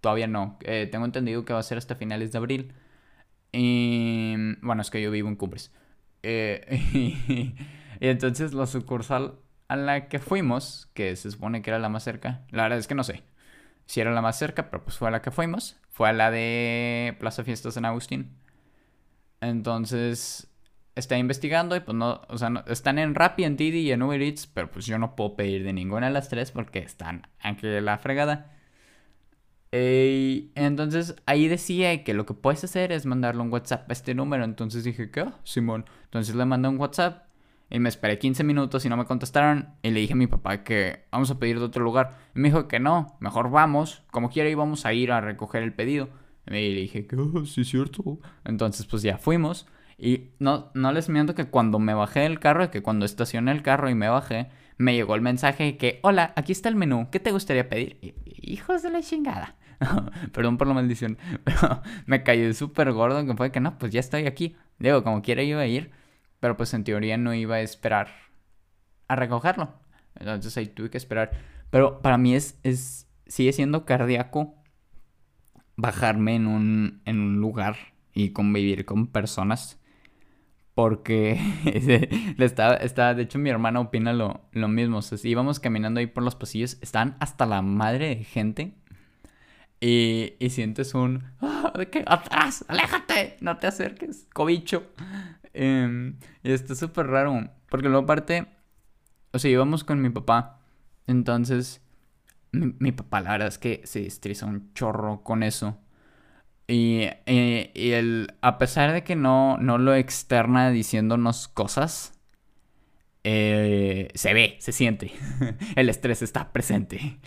todavía 0.00 0.26
no. 0.26 0.58
Eh, 0.62 0.88
tengo 0.90 1.04
entendido 1.04 1.44
que 1.44 1.52
va 1.52 1.60
a 1.60 1.62
ser 1.62 1.78
hasta 1.78 1.96
finales 1.96 2.32
de 2.32 2.38
abril. 2.38 2.74
Y 3.52 4.34
bueno, 4.62 4.82
es 4.82 4.90
que 4.90 5.02
yo 5.02 5.10
vivo 5.10 5.28
en 5.28 5.36
Cumbres. 5.36 5.72
Eh, 6.22 6.66
y, 6.94 7.54
entonces 8.00 8.52
la 8.54 8.66
sucursal 8.66 9.36
a 9.68 9.76
la 9.76 10.08
que 10.08 10.18
fuimos, 10.18 10.90
que 10.94 11.14
se 11.16 11.30
supone 11.30 11.62
que 11.62 11.70
era 11.70 11.78
la 11.78 11.88
más 11.88 12.04
cerca, 12.04 12.44
la 12.50 12.64
verdad 12.64 12.78
es 12.78 12.86
que 12.86 12.94
no 12.94 13.04
sé 13.04 13.22
si 13.88 14.00
era 14.00 14.12
la 14.12 14.22
más 14.22 14.38
cerca, 14.38 14.70
pero 14.70 14.84
pues 14.84 14.98
fue 14.98 15.08
a 15.08 15.10
la 15.10 15.22
que 15.22 15.30
fuimos. 15.30 15.78
Fue 15.88 16.10
a 16.10 16.12
la 16.12 16.30
de 16.30 17.16
Plaza 17.18 17.42
Fiestas 17.42 17.76
en 17.78 17.86
Agustín. 17.86 18.36
Entonces, 19.40 20.48
está 20.94 21.16
investigando 21.16 21.74
y 21.74 21.80
pues 21.80 21.96
no, 21.96 22.20
o 22.28 22.36
sea, 22.36 22.64
están 22.66 22.98
en 22.98 23.14
Rappi, 23.14 23.44
en 23.44 23.56
Didi 23.56 23.80
y 23.80 23.92
en 23.92 24.02
Uber 24.02 24.20
Eats, 24.20 24.46
pero 24.46 24.70
pues 24.70 24.84
yo 24.84 24.98
no 24.98 25.16
puedo 25.16 25.36
pedir 25.36 25.64
de 25.64 25.72
ninguna 25.72 26.08
de 26.08 26.12
las 26.12 26.28
tres 26.28 26.50
porque 26.50 26.80
están 26.80 27.28
aquí 27.40 27.66
la 27.66 27.96
fregada. 27.96 28.57
Y 29.70 30.50
entonces 30.54 31.16
ahí 31.26 31.46
decía 31.46 32.02
que 32.02 32.14
lo 32.14 32.24
que 32.24 32.34
puedes 32.34 32.64
hacer 32.64 32.90
es 32.90 33.04
mandarle 33.04 33.42
un 33.42 33.52
WhatsApp 33.52 33.88
a 33.90 33.92
este 33.92 34.14
número. 34.14 34.44
Entonces 34.44 34.84
dije, 34.84 35.10
¿qué? 35.10 35.26
Simón. 35.44 35.84
Entonces 36.04 36.34
le 36.34 36.44
mandé 36.44 36.68
un 36.68 36.78
WhatsApp 36.78 37.24
y 37.70 37.78
me 37.78 37.90
esperé 37.90 38.18
15 38.18 38.44
minutos 38.44 38.84
y 38.84 38.88
no 38.88 38.96
me 38.96 39.04
contestaron. 39.04 39.68
Y 39.82 39.90
le 39.90 40.00
dije 40.00 40.14
a 40.14 40.16
mi 40.16 40.26
papá 40.26 40.64
que 40.64 41.04
vamos 41.12 41.30
a 41.30 41.38
pedir 41.38 41.58
de 41.58 41.66
otro 41.66 41.84
lugar. 41.84 42.16
Y 42.34 42.40
me 42.40 42.48
dijo 42.48 42.66
que 42.66 42.80
no, 42.80 43.18
mejor 43.20 43.50
vamos. 43.50 44.02
Como 44.10 44.30
quiera 44.30 44.48
íbamos 44.48 44.86
a 44.86 44.94
ir 44.94 45.12
a 45.12 45.20
recoger 45.20 45.62
el 45.62 45.74
pedido. 45.74 46.08
Y 46.46 46.52
le 46.52 46.80
dije 46.80 47.06
que 47.06 47.16
oh, 47.16 47.44
sí 47.44 47.60
es 47.60 47.68
cierto. 47.68 48.18
Entonces 48.44 48.86
pues 48.86 49.02
ya 49.02 49.18
fuimos. 49.18 49.66
Y 49.98 50.30
no, 50.38 50.70
no 50.74 50.92
les 50.92 51.08
miento 51.08 51.34
que 51.34 51.46
cuando 51.46 51.78
me 51.78 51.92
bajé 51.92 52.20
del 52.20 52.38
carro, 52.38 52.70
que 52.70 52.82
cuando 52.82 53.04
estacioné 53.04 53.52
el 53.52 53.62
carro 53.62 53.90
y 53.90 53.94
me 53.96 54.08
bajé, 54.08 54.48
me 54.78 54.94
llegó 54.94 55.16
el 55.16 55.20
mensaje 55.20 55.76
que, 55.76 55.98
hola, 56.04 56.32
aquí 56.36 56.52
está 56.52 56.68
el 56.68 56.76
menú, 56.76 57.08
¿qué 57.10 57.18
te 57.18 57.32
gustaría 57.32 57.68
pedir? 57.68 58.14
hijos 58.48 58.82
de 58.82 58.90
la 58.90 59.02
chingada. 59.02 59.56
Perdón 60.32 60.58
por 60.58 60.66
la 60.66 60.74
maldición, 60.74 61.18
pero 61.44 61.82
me 62.06 62.22
cayó 62.22 62.52
súper 62.54 62.92
gordo 62.92 63.24
que 63.26 63.34
fue 63.34 63.52
que 63.52 63.60
no, 63.60 63.78
pues 63.78 63.92
ya 63.92 64.00
estoy 64.00 64.26
aquí. 64.26 64.56
Digo, 64.78 65.02
como 65.02 65.22
quiera 65.22 65.42
iba 65.42 65.60
a 65.60 65.66
ir, 65.66 65.90
pero 66.40 66.56
pues 66.56 66.74
en 66.74 66.84
teoría 66.84 67.16
no 67.16 67.34
iba 67.34 67.56
a 67.56 67.60
esperar 67.60 68.08
a 69.08 69.16
recogerlo. 69.16 69.74
Entonces 70.16 70.56
ahí 70.56 70.66
tuve 70.66 70.90
que 70.90 70.98
esperar. 70.98 71.32
Pero 71.70 72.00
para 72.02 72.18
mí 72.18 72.34
es, 72.34 72.58
es 72.62 73.08
sigue 73.26 73.52
siendo 73.52 73.84
cardíaco 73.84 74.54
bajarme 75.76 76.34
en 76.34 76.46
un, 76.46 77.02
en 77.04 77.20
un 77.20 77.40
lugar 77.40 77.76
y 78.12 78.30
convivir 78.30 78.84
con 78.84 79.06
personas 79.06 79.78
porque 80.78 81.40
estaba, 82.38 83.14
de 83.14 83.22
hecho 83.22 83.40
mi 83.40 83.50
hermana 83.50 83.80
opina 83.80 84.12
lo, 84.12 84.42
lo 84.52 84.68
mismo. 84.68 85.02
Si 85.02 85.28
íbamos 85.28 85.58
caminando 85.58 85.98
ahí 85.98 86.06
por 86.06 86.22
los 86.22 86.36
pasillos, 86.36 86.78
están 86.80 87.16
hasta 87.18 87.46
la 87.46 87.62
madre 87.62 88.14
de 88.14 88.22
gente. 88.22 88.74
Y, 89.80 90.34
y 90.38 90.50
sientes 90.50 90.94
un... 90.94 91.24
¡Ah, 91.40 91.72
¿De 91.76 91.88
qué? 91.88 92.04
¡Atrás! 92.06 92.64
¡Aléjate! 92.68 93.36
No 93.40 93.58
te 93.58 93.68
acerques, 93.68 94.26
cobicho. 94.32 94.86
Em, 95.52 96.18
y 96.42 96.52
está 96.52 96.74
súper 96.74 97.06
raro. 97.06 97.48
Porque 97.68 97.88
luego 97.88 98.04
aparte... 98.04 98.48
O 99.32 99.38
sea, 99.38 99.50
íbamos 99.50 99.84
con 99.84 100.00
mi 100.00 100.10
papá. 100.10 100.60
Entonces... 101.06 101.80
Mi, 102.50 102.74
mi 102.78 102.92
papá 102.92 103.20
la 103.20 103.32
verdad 103.32 103.48
es 103.48 103.58
que 103.58 103.82
se 103.84 104.06
estresa 104.06 104.46
un 104.46 104.72
chorro 104.72 105.22
con 105.22 105.42
eso. 105.42 105.78
Y, 106.70 107.08
y, 107.24 107.92
el, 107.92 108.34
a 108.42 108.58
pesar 108.58 108.92
de 108.92 109.02
que 109.02 109.16
no, 109.16 109.56
no 109.56 109.78
lo 109.78 109.94
externa 109.94 110.70
diciéndonos 110.70 111.48
cosas, 111.48 112.12
eh, 113.24 114.08
se 114.14 114.34
ve, 114.34 114.56
se 114.60 114.72
siente. 114.72 115.12
el 115.76 115.88
estrés 115.88 116.20
está 116.20 116.52
presente. 116.52 117.20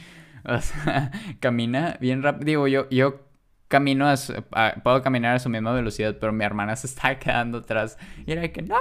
O 0.45 0.59
sea, 0.59 1.11
camina 1.39 1.97
bien 1.99 2.23
rápido. 2.23 2.45
Digo, 2.45 2.67
yo, 2.67 2.89
yo 2.89 3.21
camino, 3.67 4.07
a 4.07 4.75
puedo 4.83 5.01
caminar 5.01 5.35
a 5.35 5.39
su 5.39 5.49
misma 5.49 5.71
velocidad, 5.71 6.17
pero 6.19 6.33
mi 6.33 6.43
hermana 6.43 6.75
se 6.75 6.87
está 6.87 7.17
quedando 7.19 7.59
atrás. 7.59 7.97
Y 8.25 8.31
era 8.31 8.51
que, 8.51 8.61
no, 8.61 8.77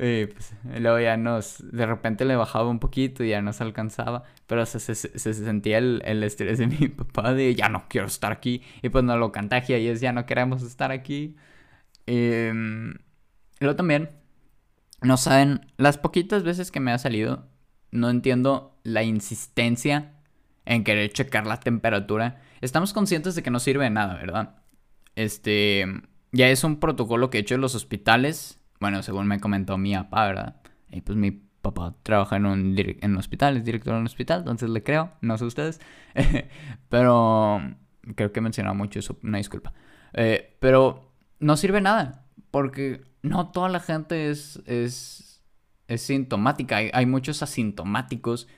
y 0.00 0.26
pues, 0.26 0.54
luego 0.78 1.00
ya 1.00 1.16
nos, 1.16 1.56
de 1.72 1.84
repente 1.84 2.24
le 2.24 2.36
bajaba 2.36 2.68
un 2.68 2.78
poquito 2.78 3.24
y 3.24 3.30
ya 3.30 3.42
no 3.42 3.52
se 3.52 3.64
alcanzaba, 3.64 4.22
pero 4.46 4.64
se, 4.64 4.78
se, 4.78 4.94
se 4.94 5.34
sentía 5.34 5.78
el, 5.78 6.02
el, 6.04 6.22
estrés 6.22 6.58
de 6.58 6.68
mi 6.68 6.88
papá 6.88 7.34
de 7.34 7.54
ya 7.56 7.68
no 7.68 7.86
quiero 7.88 8.06
estar 8.06 8.30
aquí, 8.30 8.62
y 8.82 8.90
pues 8.90 9.02
no 9.02 9.16
lo 9.16 9.32
contagia 9.32 9.78
y 9.78 9.88
es 9.88 10.00
ya 10.00 10.12
no 10.12 10.24
queremos 10.24 10.62
estar 10.62 10.92
aquí. 10.92 11.34
Eh, 12.06 12.52
luego 13.58 13.76
también, 13.76 14.10
no 15.02 15.16
saben, 15.16 15.66
las 15.78 15.98
poquitas 15.98 16.44
veces 16.44 16.70
que 16.70 16.80
me 16.80 16.92
ha 16.92 16.98
salido, 16.98 17.48
no 17.90 18.08
entiendo 18.10 18.78
la 18.84 19.02
insistencia 19.02 20.17
en 20.68 20.84
querer 20.84 21.12
checar 21.12 21.46
la 21.46 21.58
temperatura. 21.58 22.40
Estamos 22.60 22.92
conscientes 22.92 23.34
de 23.34 23.42
que 23.42 23.50
no 23.50 23.58
sirve 23.58 23.84
de 23.84 23.90
nada, 23.90 24.14
¿verdad? 24.14 24.56
Este, 25.16 25.84
ya 26.30 26.48
es 26.48 26.62
un 26.62 26.78
protocolo 26.78 27.30
que 27.30 27.38
he 27.38 27.40
hecho 27.40 27.56
en 27.56 27.60
los 27.60 27.74
hospitales 27.74 28.58
bueno, 28.80 29.02
según 29.02 29.26
me 29.26 29.40
comentó 29.40 29.76
mi 29.76 29.94
papá, 29.94 30.26
¿verdad? 30.26 30.56
Y 30.90 31.00
pues 31.00 31.16
mi 31.16 31.30
papá 31.30 31.96
trabaja 32.02 32.36
en 32.36 32.46
un, 32.46 32.76
en 32.78 33.16
hospital, 33.16 33.56
es 33.56 33.64
director 33.64 33.94
de 33.94 34.00
un 34.00 34.06
hospital, 34.06 34.40
entonces 34.40 34.70
le 34.70 34.82
creo, 34.82 35.12
no 35.20 35.36
sé 35.36 35.44
ustedes. 35.44 35.80
pero 36.88 37.60
creo 38.14 38.32
que 38.32 38.40
he 38.40 38.74
mucho 38.74 38.98
eso, 38.98 39.18
una 39.22 39.38
disculpa. 39.38 39.72
Eh, 40.14 40.56
pero 40.60 41.12
no 41.40 41.56
sirve 41.56 41.80
nada, 41.80 42.26
porque 42.50 43.02
no 43.22 43.50
toda 43.50 43.68
la 43.68 43.80
gente 43.80 44.30
es, 44.30 44.62
es, 44.66 45.42
es 45.88 46.02
sintomática, 46.02 46.76
hay, 46.76 46.90
hay 46.92 47.06
muchos 47.06 47.42
asintomáticos, 47.42 48.48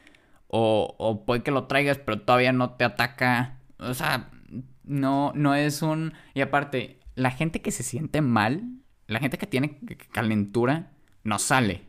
o, 0.50 0.94
o, 0.98 1.24
puede 1.24 1.42
que 1.42 1.50
lo 1.50 1.64
traigas, 1.64 1.98
pero 1.98 2.20
todavía 2.20 2.52
no 2.52 2.70
te 2.72 2.84
ataca. 2.84 3.58
O 3.78 3.94
sea, 3.94 4.30
no, 4.84 5.32
no 5.34 5.54
es 5.54 5.82
un... 5.82 6.12
Y 6.34 6.40
aparte, 6.40 7.00
la 7.14 7.30
gente 7.30 7.62
que 7.62 7.70
se 7.70 7.82
siente 7.82 8.20
mal 8.20 8.80
la 9.10 9.18
gente 9.18 9.38
que 9.38 9.46
tiene 9.46 9.76
calentura 10.12 10.92
no 11.24 11.40
sale. 11.40 11.82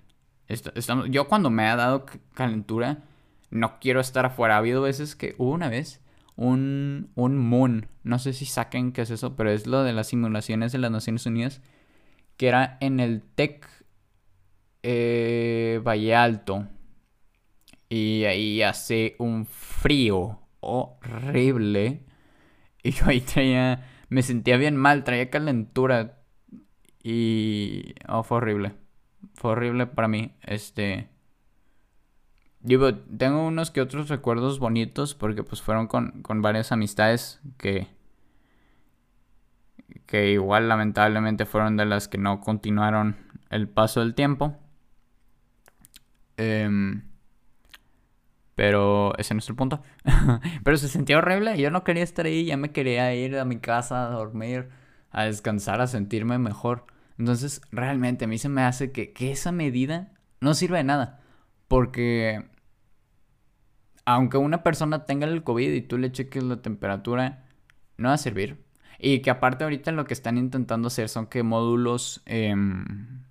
yo 1.10 1.28
cuando 1.28 1.52
me 1.52 1.67
ha 1.67 1.76
dado 1.76 2.08
calentura 2.34 3.04
no 3.52 3.80
quiero 3.80 4.00
estar 4.00 4.26
afuera. 4.26 4.56
Ha 4.56 4.58
habido 4.58 4.82
veces 4.82 5.15
que 5.15 5.36
hubo 5.38 5.52
una 5.52 5.69
vez 5.69 6.02
un, 6.36 7.12
un 7.13 7.38
moon, 7.38 7.86
no 8.04 8.17
sé 8.17 8.34
si 8.34 8.45
saquen 8.45 8.91
qué 8.91 9.04
es 9.04 9.12
eso, 9.12 9.36
pero 9.36 9.52
es 9.52 9.67
lo 9.67 9.84
de 9.84 9.93
las 9.93 10.08
simulaciones 10.08 10.71
de 10.71 10.80
las 10.80 10.89
Naciones 10.89 11.28
Unidas, 11.28 11.62
que 12.38 12.47
era 12.47 12.80
en 12.82 13.00
el 13.00 13.21
TEC 13.21 13.67
eh, 14.82 15.80
Valle 15.86 16.15
Alto. 16.15 16.67
Y 17.91 18.23
ahí 18.23 18.62
hace 18.62 19.17
un 19.19 19.45
frío 19.45 20.39
horrible. 20.62 22.06
Y 22.84 22.93
yo 22.93 23.06
ahí 23.06 23.21
traía, 23.21 23.88
me 24.10 24.23
sentía 24.23 24.58
bien 24.58 24.75
mal, 24.75 25.04
traía 25.04 25.30
calentura 25.30 26.17
y 27.04 27.93
oh, 28.08 28.23
fue 28.23 28.38
horrible. 28.38 28.73
Fue 29.36 29.51
horrible 29.51 29.86
para 29.86 30.08
mí. 30.08 30.34
Este. 30.41 31.10
Digo, 32.62 32.95
tengo 32.95 33.45
unos 33.45 33.69
que 33.69 33.82
otros 33.82 34.10
recuerdos 34.10 34.58
bonitos 34.58 35.13
porque 35.13 35.43
pues 35.43 35.62
fueron 35.62 35.86
con, 35.86 36.23
con 36.23 36.41
varias 36.41 36.71
amistades 36.71 37.39
que. 37.60 37.88
que 40.08 40.32
igual 40.32 40.69
lamentablemente 40.69 41.45
fueron 41.45 41.77
de 41.77 41.86
las 41.86 42.08
que 42.08 42.17
no 42.17 42.41
continuaron 42.41 43.15
el 43.51 43.69
paso 43.69 43.99
del 43.99 44.15
tiempo. 44.15 44.58
Em, 46.38 47.11
pero 48.62 49.17
ese 49.17 49.34
no 49.34 49.39
es 49.39 49.50
el 49.50 49.56
punto. 49.56 49.82
pero 50.63 50.78
se 50.78 50.88
sentía 50.88 51.17
horrible. 51.17 51.60
Yo 51.60 51.71
no 51.71 51.84
quería 51.84 52.04
estar 52.04 52.28
ahí. 52.28 52.45
Ya 52.45 52.58
me 52.58 52.71
quería 52.71 53.12
ir 53.15 53.39
a 53.39 53.43
mi 53.43 53.58
casa 53.58 54.06
a 54.06 54.12
dormir, 54.12 54.69
a 55.10 55.24
descansar, 55.24 55.82
a 55.82 55.88
sentirme 55.88 56.38
mejor. 56.38 56.86
Entonces, 57.17 57.63
realmente 57.71 58.26
a 58.26 58.28
mí 58.28 58.38
se 58.38 58.50
me 58.50 58.62
hace 58.62 58.91
que, 58.91 59.15
esa 59.32 59.52
medida 59.52 60.13
no 60.41 60.54
sirve 60.54 60.78
de 60.78 60.84
nada. 60.84 61.21
Porque 61.67 62.45
aunque 64.06 64.38
una 64.38 64.62
persona 64.62 65.06
tenga 65.06 65.26
el 65.26 65.43
COVID 65.43 65.71
y 65.74 65.82
tú 65.82 65.97
le 65.97 66.12
cheques 66.12 66.43
la 66.43 66.62
temperatura, 66.62 67.45
no 67.97 68.10
va 68.10 68.13
a 68.13 68.19
servir. 68.19 68.63
Y 69.00 69.24
que 69.24 69.32
aparte 69.32 69.63
ahorita 69.63 69.91
lo 69.91 70.06
que 70.06 70.13
están 70.13 70.38
intentando 70.38 70.89
hacer 70.89 71.10
son 71.10 71.26
que 71.26 71.41
módulos... 71.41 72.21
Em, 72.28 73.24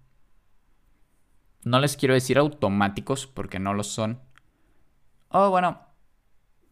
no 1.62 1.79
les 1.79 1.97
quiero 1.97 2.14
decir 2.14 2.37
automáticos 2.37 3.29
porque 3.29 3.61
no 3.61 3.75
lo 3.75 3.85
son. 3.85 4.19
Oh, 5.31 5.51
bueno. 5.51 5.81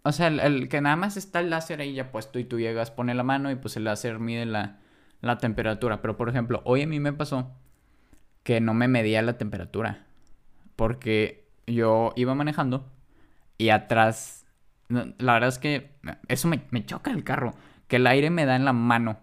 O 0.03 0.13
sea, 0.13 0.29
el, 0.29 0.69
que 0.69 0.81
nada 0.81 0.97
más 0.97 1.17
está 1.17 1.41
el 1.41 1.51
láser 1.51 1.81
ahí 1.81 1.95
ya 1.95 2.11
puesto 2.11 2.39
y 2.39 2.45
tú 2.45 2.59
llegas, 2.59 2.91
pone 2.91 3.15
la 3.15 3.25
mano 3.25 3.51
y 3.51 3.57
pues 3.57 3.77
el 3.77 3.85
láser 3.85 4.19
mide 4.19 4.47
la, 4.47 4.79
la 5.21 5.39
temperatura. 5.39 6.01
Pero 6.03 6.17
por 6.17 6.29
ejemplo, 6.29 6.63
hoy 6.65 6.83
a 6.83 6.87
mí 6.87 7.01
me 7.01 7.13
pasó 7.13 7.53
que 8.43 8.61
no 8.61 8.75
me 8.75 8.89
medía 8.89 9.23
la 9.23 9.39
temperatura. 9.39 10.07
Porque 10.77 11.49
yo 11.67 12.13
iba 12.17 12.35
manejando 12.35 12.91
y 13.59 13.71
atrás... 13.71 14.47
La 14.89 15.35
verdad 15.35 15.51
es 15.51 15.59
que 15.59 15.91
eso 16.29 16.49
me, 16.49 16.63
me 16.71 16.85
choca 16.87 17.11
el 17.11 17.23
carro. 17.23 17.55
Que 17.89 17.97
el 17.97 18.07
aire 18.07 18.31
me 18.31 18.47
da 18.47 18.57
en 18.57 18.65
la 18.65 18.73
mano. 18.73 19.19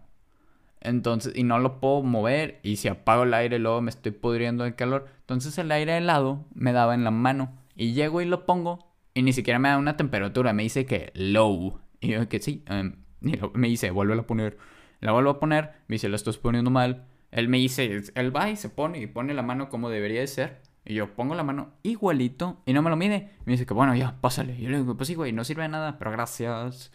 Entonces, 0.80 1.34
y 1.36 1.44
no 1.44 1.58
lo 1.58 1.80
puedo 1.80 2.04
mover. 2.04 2.60
Y 2.62 2.76
si 2.76 2.88
apago 2.88 3.24
el 3.24 3.34
aire, 3.34 3.58
luego 3.58 3.82
me 3.82 3.90
estoy 3.90 4.12
pudriendo 4.12 4.64
de 4.64 4.76
calor. 4.76 5.08
Entonces 5.22 5.58
el 5.58 5.72
aire 5.72 5.98
helado 5.98 6.46
me 6.54 6.72
daba 6.72 6.94
en 6.94 7.04
la 7.04 7.12
mano. 7.12 7.52
Y 7.76 7.94
llego 7.94 8.22
y 8.22 8.26
lo 8.26 8.46
pongo. 8.46 8.95
Y 9.16 9.24
ni 9.24 9.34
siquiera 9.34 9.58
me 9.58 9.70
da 9.70 9.78
una 9.78 9.98
temperatura. 9.98 10.54
Me 10.54 10.62
dice 10.62 10.86
que 10.86 11.12
low. 11.16 11.80
Y 12.02 12.10
yo 12.10 12.30
que 12.30 12.40
sí. 12.40 12.64
Em, 12.68 12.98
y 13.22 13.40
me 13.54 13.70
dice, 13.70 13.90
vuelve 13.90 14.14
a 14.14 14.28
poner. 14.28 14.58
La 15.00 15.14
vuelvo 15.14 15.32
a 15.32 15.40
poner. 15.40 15.72
Me 15.88 15.96
dice, 15.96 16.10
lo 16.10 16.18
estás 16.18 16.38
poniendo 16.38 16.70
mal. 16.70 17.08
Él 17.32 17.48
me 17.48 17.58
dice, 17.58 18.04
él 18.14 18.36
va 18.36 18.50
y 18.50 18.58
se 18.58 18.70
pone 18.70 19.00
y 19.00 19.08
pone 19.08 19.34
la 19.34 19.42
mano 19.42 19.70
como 19.70 19.90
debería 19.90 20.20
de 20.20 20.28
ser. 20.28 20.62
Y 20.86 20.94
yo 20.94 21.16
pongo 21.16 21.34
la 21.34 21.44
mano 21.44 21.74
igualito 21.82 22.62
y 22.66 22.74
no 22.74 22.82
me 22.82 22.90
lo 22.90 22.98
mide. 22.98 23.32
Me 23.46 23.54
dice 23.54 23.66
que 23.66 23.74
bueno, 23.74 23.96
ya, 23.96 24.20
pásale. 24.22 24.56
Y 24.58 24.64
yo 24.64 24.70
le 24.70 24.80
digo, 24.80 24.96
pues 24.96 25.08
sí, 25.08 25.16
güey, 25.16 25.32
no 25.32 25.44
sirve 25.44 25.64
de 25.64 25.70
nada, 25.70 25.98
pero 25.98 26.12
gracias. 26.12 26.92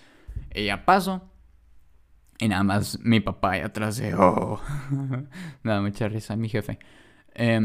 Y 0.55 0.67
ya 0.67 0.85
paso. 0.85 1.29
Y 2.39 2.49
nada 2.49 2.63
más 2.63 3.01
mi 3.01 3.21
papá 3.21 3.53
ahí 3.53 3.61
atrás 3.61 3.97
de, 3.97 4.15
oh. 4.15 4.61
me 5.63 5.73
da 5.73 5.81
mucha 5.81 6.09
risa, 6.09 6.37
mi 6.37 6.49
jefe. 6.49 6.79
Eh, 7.35 7.61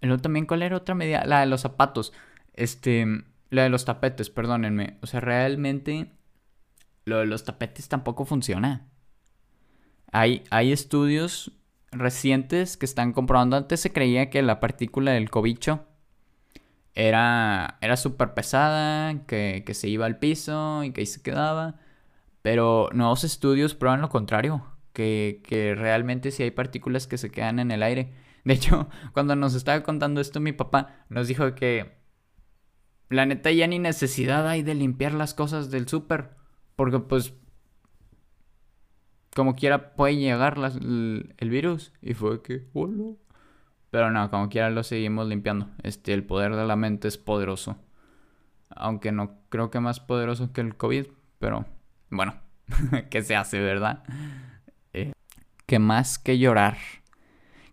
luego 0.00 0.20
también, 0.20 0.46
¿cuál 0.46 0.62
era 0.62 0.76
otra 0.76 0.94
medida? 0.94 1.24
La 1.24 1.40
de 1.40 1.46
los 1.46 1.60
zapatos. 1.60 2.12
Este, 2.54 3.06
la 3.50 3.64
de 3.64 3.68
los 3.68 3.84
tapetes, 3.84 4.30
perdónenme. 4.30 4.98
O 5.02 5.06
sea, 5.06 5.20
realmente 5.20 6.12
lo 7.04 7.18
de 7.18 7.26
los 7.26 7.44
tapetes 7.44 7.88
tampoco 7.88 8.24
funciona. 8.24 8.86
Hay, 10.12 10.44
hay 10.50 10.72
estudios 10.72 11.52
recientes 11.92 12.76
que 12.76 12.86
están 12.86 13.12
comprobando. 13.12 13.56
Antes 13.56 13.80
se 13.80 13.92
creía 13.92 14.30
que 14.30 14.42
la 14.42 14.60
partícula 14.60 15.12
del 15.12 15.30
cobicho 15.30 15.86
era, 16.94 17.78
era 17.80 17.96
súper 17.96 18.34
pesada, 18.34 19.26
que, 19.26 19.62
que 19.66 19.74
se 19.74 19.88
iba 19.88 20.06
al 20.06 20.18
piso 20.18 20.84
y 20.84 20.92
que 20.92 21.00
ahí 21.00 21.06
se 21.06 21.22
quedaba. 21.22 21.76
Pero 22.42 22.88
nuevos 22.92 23.24
estudios 23.24 23.74
prueban 23.74 24.00
lo 24.00 24.08
contrario, 24.08 24.64
que, 24.92 25.42
que 25.44 25.74
realmente 25.74 26.30
sí 26.30 26.42
hay 26.42 26.50
partículas 26.52 27.06
que 27.06 27.18
se 27.18 27.30
quedan 27.30 27.58
en 27.58 27.70
el 27.70 27.82
aire. 27.82 28.12
De 28.44 28.54
hecho, 28.54 28.88
cuando 29.12 29.36
nos 29.36 29.54
estaba 29.54 29.82
contando 29.82 30.20
esto 30.20 30.40
mi 30.40 30.52
papá, 30.52 31.04
nos 31.08 31.28
dijo 31.28 31.54
que 31.54 31.99
la 33.10 33.26
neta 33.26 33.50
ya 33.50 33.66
ni 33.66 33.78
necesidad 33.78 34.48
hay 34.48 34.62
de 34.62 34.74
limpiar 34.74 35.12
las 35.12 35.34
cosas 35.34 35.70
del 35.70 35.88
súper, 35.88 36.30
porque 36.76 37.00
pues 37.00 37.34
como 39.34 39.54
quiera 39.54 39.94
puede 39.94 40.16
llegar 40.16 40.58
el, 40.58 41.50
virus. 41.50 41.92
Y 42.02 42.14
fue 42.14 42.42
que, 42.42 42.66
hola. 42.72 43.14
Pero 43.90 44.10
no, 44.10 44.30
como 44.30 44.48
quiera 44.48 44.70
lo 44.70 44.82
seguimos 44.82 45.26
limpiando. 45.26 45.68
Este, 45.82 46.12
el 46.12 46.24
poder 46.24 46.54
de 46.54 46.64
la 46.64 46.76
mente 46.76 47.08
es 47.08 47.18
poderoso. 47.18 47.76
Aunque 48.70 49.12
no 49.12 49.40
creo 49.48 49.70
que 49.70 49.80
más 49.80 49.98
poderoso 49.98 50.52
que 50.52 50.60
el 50.60 50.76
COVID, 50.76 51.06
pero 51.38 51.66
bueno, 52.08 52.34
¿qué 53.10 53.22
se 53.22 53.34
hace, 53.34 53.58
verdad? 53.58 54.04
Eh, 54.92 55.12
¿Qué 55.66 55.78
más 55.78 56.18
que 56.18 56.38
llorar? 56.38 56.76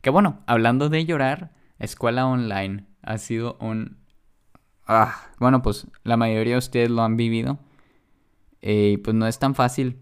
Que 0.01 0.09
bueno, 0.09 0.43
hablando 0.47 0.89
de 0.89 1.05
llorar, 1.05 1.51
escuela 1.79 2.25
online 2.25 2.87
ha 3.03 3.17
sido 3.17 3.57
un... 3.59 3.97
Ah, 4.87 5.29
bueno, 5.39 5.61
pues 5.61 5.87
la 6.03 6.17
mayoría 6.17 6.53
de 6.53 6.59
ustedes 6.59 6.89
lo 6.89 7.03
han 7.03 7.17
vivido. 7.17 7.59
Eh, 8.61 8.99
pues 9.03 9.15
no 9.15 9.27
es 9.27 9.37
tan 9.39 9.53
fácil. 9.53 9.99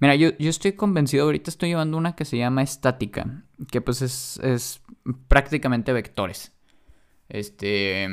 Mira, 0.00 0.16
yo, 0.16 0.36
yo 0.38 0.50
estoy 0.50 0.72
convencido, 0.72 1.24
ahorita 1.24 1.50
estoy 1.50 1.70
llevando 1.70 1.96
una 1.96 2.16
que 2.16 2.24
se 2.24 2.36
llama 2.36 2.62
estática, 2.62 3.44
que 3.70 3.80
pues 3.80 4.02
es, 4.02 4.38
es 4.42 4.82
prácticamente 5.28 5.92
vectores. 5.92 6.52
Este... 7.28 8.08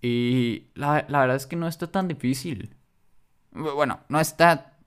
Y 0.00 0.70
la, 0.74 1.06
la 1.08 1.20
verdad 1.20 1.36
es 1.36 1.46
que 1.46 1.56
no 1.56 1.68
está 1.68 1.86
tan 1.86 2.08
difícil. 2.08 2.74
Bueno, 3.52 4.00
no 4.08 4.20
está... 4.20 4.78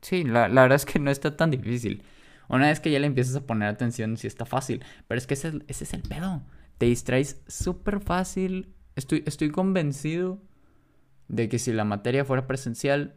Sí, 0.00 0.24
la, 0.24 0.48
verdad 0.48 0.74
es 0.74 0.84
que 0.84 0.98
no 0.98 1.10
está 1.10 1.36
tan 1.36 1.50
difícil. 1.50 2.02
Una 2.48 2.66
vez 2.66 2.80
que 2.80 2.90
ya 2.90 2.98
le 2.98 3.06
empiezas 3.06 3.36
a 3.36 3.46
poner 3.46 3.68
atención, 3.68 4.16
sí 4.16 4.26
está 4.26 4.44
fácil. 4.44 4.84
Pero 5.08 5.18
es 5.18 5.26
que 5.26 5.34
ese, 5.34 5.62
es 5.68 5.94
el 5.94 6.02
pedo. 6.02 6.42
Te 6.78 6.86
distraes 6.86 7.42
súper 7.46 8.00
fácil. 8.00 8.74
Estoy, 8.96 9.22
estoy 9.26 9.50
convencido 9.50 10.40
de 11.28 11.48
que 11.48 11.58
si 11.58 11.72
la 11.72 11.84
materia 11.84 12.24
fuera 12.24 12.46
presencial, 12.46 13.14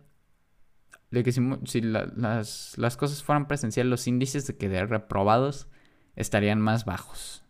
de 1.11 1.23
que 1.23 1.31
si, 1.31 1.81
las, 1.81 2.77
las, 2.77 2.97
cosas 2.97 3.23
fueran 3.23 3.47
presencial, 3.47 3.89
los 3.89 4.07
índices 4.07 4.47
de 4.47 4.57
quedar 4.57 4.89
reprobados 4.89 5.67
estarían 6.15 6.61
más 6.61 6.85
bajos. 6.85 7.43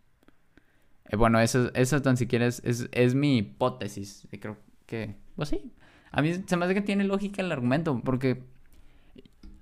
Eh, 1.06 1.16
bueno, 1.16 1.40
eso, 1.40 1.70
eso 1.74 2.02
tan 2.02 2.16
siquiera 2.16 2.46
es, 2.46 2.62
es, 2.64 2.88
es 2.92 3.14
mi 3.14 3.38
hipótesis. 3.38 4.26
Y 4.32 4.38
creo 4.38 4.56
que, 4.86 5.16
pues 5.36 5.48
sí, 5.48 5.72
a 6.10 6.22
mí 6.22 6.32
se 6.46 6.56
me 6.56 6.64
hace 6.64 6.74
que 6.74 6.82
tiene 6.82 7.04
lógica 7.04 7.42
el 7.42 7.52
argumento, 7.52 8.00
porque 8.04 8.42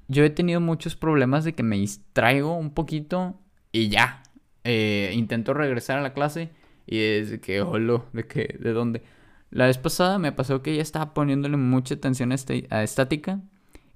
yo 0.09 0.25
he 0.25 0.31
tenido 0.31 0.61
muchos 0.61 0.97
problemas 0.97 1.45
de 1.45 1.55
que 1.55 1.63
me 1.63 1.77
distraigo 1.77 2.57
un 2.57 2.73
poquito 2.73 3.41
y 3.73 3.89
ya. 3.89 4.23
Eh, 4.65 5.13
intento 5.15 5.53
regresar 5.53 5.99
a 5.99 6.03
la 6.03 6.15
clase 6.15 6.51
y 6.87 6.99
es 7.01 7.41
que, 7.41 7.63
holo, 7.63 8.07
de 8.13 8.27
que, 8.27 8.57
¿de 8.61 8.73
dónde? 8.73 9.03
La 9.51 9.67
vez 9.67 9.79
pasada 9.79 10.19
me 10.19 10.33
pasó 10.33 10.63
que 10.63 10.77
ya 10.77 10.83
estaba 10.83 11.15
poniéndole 11.15 11.57
mucha 11.57 11.95
atención 11.95 12.33
a, 12.33 12.35
este, 12.35 12.67
a 12.71 12.83
estática 12.83 13.41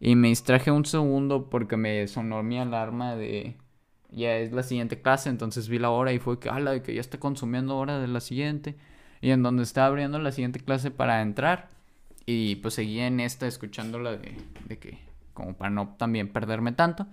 y 0.00 0.16
me 0.16 0.28
distraje 0.28 0.70
un 0.70 0.84
segundo 0.84 1.50
porque 1.50 1.76
me 1.76 2.06
sonó 2.06 2.42
mi 2.42 2.58
alarma 2.58 3.16
de 3.16 3.56
ya 4.10 4.36
es 4.36 4.52
la 4.52 4.62
siguiente 4.62 5.00
clase, 5.00 5.28
entonces 5.28 5.68
vi 5.68 5.78
la 5.78 5.90
hora 5.90 6.12
y 6.12 6.18
fue 6.18 6.38
que, 6.38 6.48
ala, 6.48 6.82
que 6.82 6.94
ya 6.94 7.00
está 7.00 7.18
consumiendo 7.18 7.76
hora 7.76 7.98
de 7.98 8.08
la 8.08 8.20
siguiente. 8.20 8.76
Y 9.20 9.30
en 9.30 9.42
donde 9.42 9.64
estaba 9.64 9.88
abriendo 9.88 10.18
la 10.18 10.32
siguiente 10.32 10.60
clase 10.60 10.90
para 10.90 11.22
entrar, 11.22 11.68
y 12.24 12.56
pues 12.56 12.74
seguía 12.74 13.06
en 13.06 13.20
esta 13.20 13.46
escuchándola 13.46 14.12
de, 14.12 14.36
de 14.66 14.78
que, 14.78 14.98
como 15.34 15.54
para 15.54 15.70
no 15.70 15.94
también 15.98 16.28
perderme 16.28 16.72
tanto, 16.72 17.06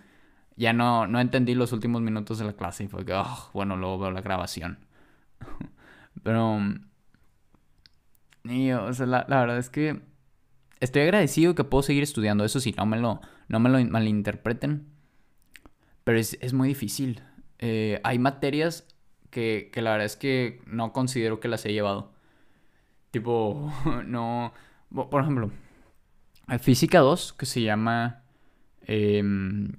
ya 0.55 0.73
no, 0.73 1.07
no 1.07 1.19
entendí 1.19 1.55
los 1.55 1.71
últimos 1.73 2.01
minutos 2.01 2.37
de 2.39 2.45
la 2.45 2.53
clase 2.53 2.83
y 2.85 2.87
fue 2.87 3.05
que, 3.05 3.13
oh, 3.13 3.49
bueno, 3.53 3.75
luego 3.75 3.99
veo 3.99 4.11
la 4.11 4.21
grabación. 4.21 4.84
Pero, 6.23 6.59
y, 8.43 8.71
o 8.71 8.93
sea, 8.93 9.05
la, 9.05 9.25
verdad 9.27 9.57
es 9.57 9.69
que 9.69 10.01
estoy 10.79 11.03
agradecido 11.03 11.55
que 11.55 11.63
puedo 11.63 11.83
seguir 11.83 12.03
estudiando, 12.03 12.45
eso 12.45 12.59
sí, 12.59 12.73
no 12.77 12.85
me 12.85 12.97
lo, 12.97 13.21
no 13.47 13.59
me 13.59 13.69
lo 13.69 13.83
malinterpreten, 13.83 14.87
pero 16.03 16.19
es, 16.19 16.37
es 16.41 16.53
muy 16.53 16.67
difícil. 16.67 17.21
Eh, 17.59 17.99
hay 18.03 18.19
materias 18.19 18.87
que, 19.29 19.69
que 19.73 19.81
la 19.81 19.91
verdad 19.91 20.05
es 20.05 20.15
que 20.15 20.61
no 20.67 20.93
considero 20.93 21.39
que 21.39 21.47
las 21.47 21.65
he 21.65 21.73
llevado. 21.73 22.13
Tipo, 23.11 23.71
no, 24.05 24.53
por 24.89 25.21
ejemplo, 25.21 25.51
física 26.59 26.99
2 26.99 27.33
que 27.33 27.45
se 27.45 27.61
llama 27.61 28.23
em, 28.81 29.73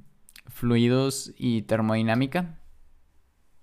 fluidos 0.46 1.32
y 1.36 1.62
termodinámica. 1.62 2.58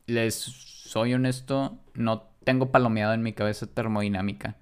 Les 0.06 0.46
soy 0.94 1.16
honesto, 1.16 1.80
no 1.96 2.30
tengo 2.44 2.72
palomeado 2.72 3.16
en 3.16 3.24
mi 3.24 3.34
cabeza 3.34 3.66
termodinámica. 3.66 4.58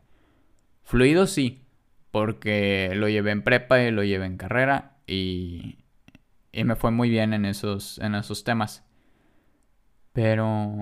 Fluidos 0.82 1.32
sí, 1.32 1.66
porque 2.10 2.94
lo 2.96 3.10
llevé 3.10 3.32
en 3.32 3.44
prepa 3.44 3.82
y 3.82 3.92
lo 3.92 4.02
llevé 4.06 4.28
en 4.28 4.38
carrera 4.38 4.96
y, 5.06 5.80
y 6.54 6.64
me 6.64 6.78
fue 6.78 6.92
muy 6.92 7.10
bien 7.10 7.34
en 7.34 7.44
esos, 7.44 7.98
en 8.00 8.16
esos 8.16 8.46
temas. 8.46 8.86
Pero, 10.14 10.78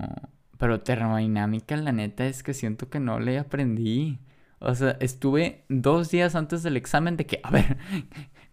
pero 0.60 0.82
termodinámica, 0.82 1.76
la 1.78 1.94
neta 1.94 2.28
es 2.28 2.44
que 2.44 2.54
siento 2.54 2.92
que 2.92 3.00
no 3.00 3.20
le 3.20 3.40
aprendí. 3.40 4.20
O 4.60 4.76
sea, 4.76 4.98
estuve 5.00 5.66
dos 5.68 6.12
días 6.12 6.36
antes 6.36 6.62
del 6.62 6.78
examen 6.78 7.18
de 7.18 7.26
que, 7.26 7.40
a 7.42 7.50
ver, 7.50 7.78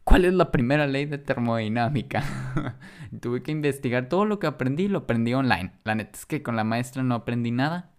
¿cuál 0.07 0.25
es 0.25 0.35
la 0.35 0.53
primera 0.53 0.87
ley 0.87 1.05
de 1.07 1.19
termodinámica? 1.19 2.23
Tuve 3.21 3.43
que 3.43 3.51
investigar 3.51 4.09
todo 4.09 4.25
lo 4.25 4.39
que 4.39 4.47
aprendí, 4.47 4.89
lo 4.89 5.01
aprendí 5.01 5.35
online. 5.35 5.73
La 5.85 5.97
neta 5.97 6.13
es 6.17 6.27
que 6.27 6.43
con 6.45 6.55
la 6.57 6.65
maestra 6.65 7.03
no 7.03 7.17
aprendí 7.17 7.51
nada. 7.51 7.91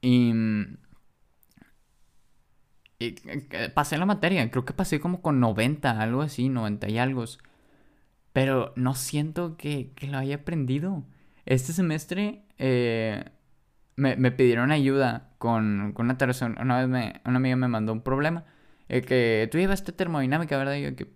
Y, 0.00 0.32
y 3.00 3.16
eh, 3.26 3.70
pasé 3.74 3.98
la 3.98 4.06
materia, 4.06 4.48
creo 4.50 4.64
que 4.64 4.72
pasé 4.72 5.00
como 5.00 5.20
con 5.20 5.40
90, 5.40 6.00
algo 6.00 6.22
así, 6.22 6.48
90 6.48 6.88
y 6.88 6.98
algo. 6.98 7.24
Pero 8.32 8.72
no 8.76 8.94
siento 8.94 9.56
que, 9.56 9.92
que 9.96 10.06
lo 10.06 10.18
haya 10.18 10.36
aprendido. 10.36 11.04
Este 11.44 11.72
semestre 11.72 12.44
eh, 12.58 13.24
me, 13.96 14.14
me 14.16 14.30
pidieron 14.30 14.70
ayuda 14.70 15.30
con, 15.38 15.92
con 15.92 16.06
una 16.06 16.18
tercera. 16.18 16.54
Una 16.60 16.78
vez 16.78 16.88
me, 16.88 17.20
una 17.24 17.38
amiga 17.38 17.56
me 17.56 17.68
mandó 17.68 17.92
un 17.92 18.02
problema. 18.02 18.44
Eh, 18.92 19.02
que 19.02 19.48
tú 19.52 19.58
llevaste 19.58 19.92
termodinámica, 19.92 20.58
¿verdad? 20.58 20.74
Yo 20.74 20.96
que, 20.96 21.06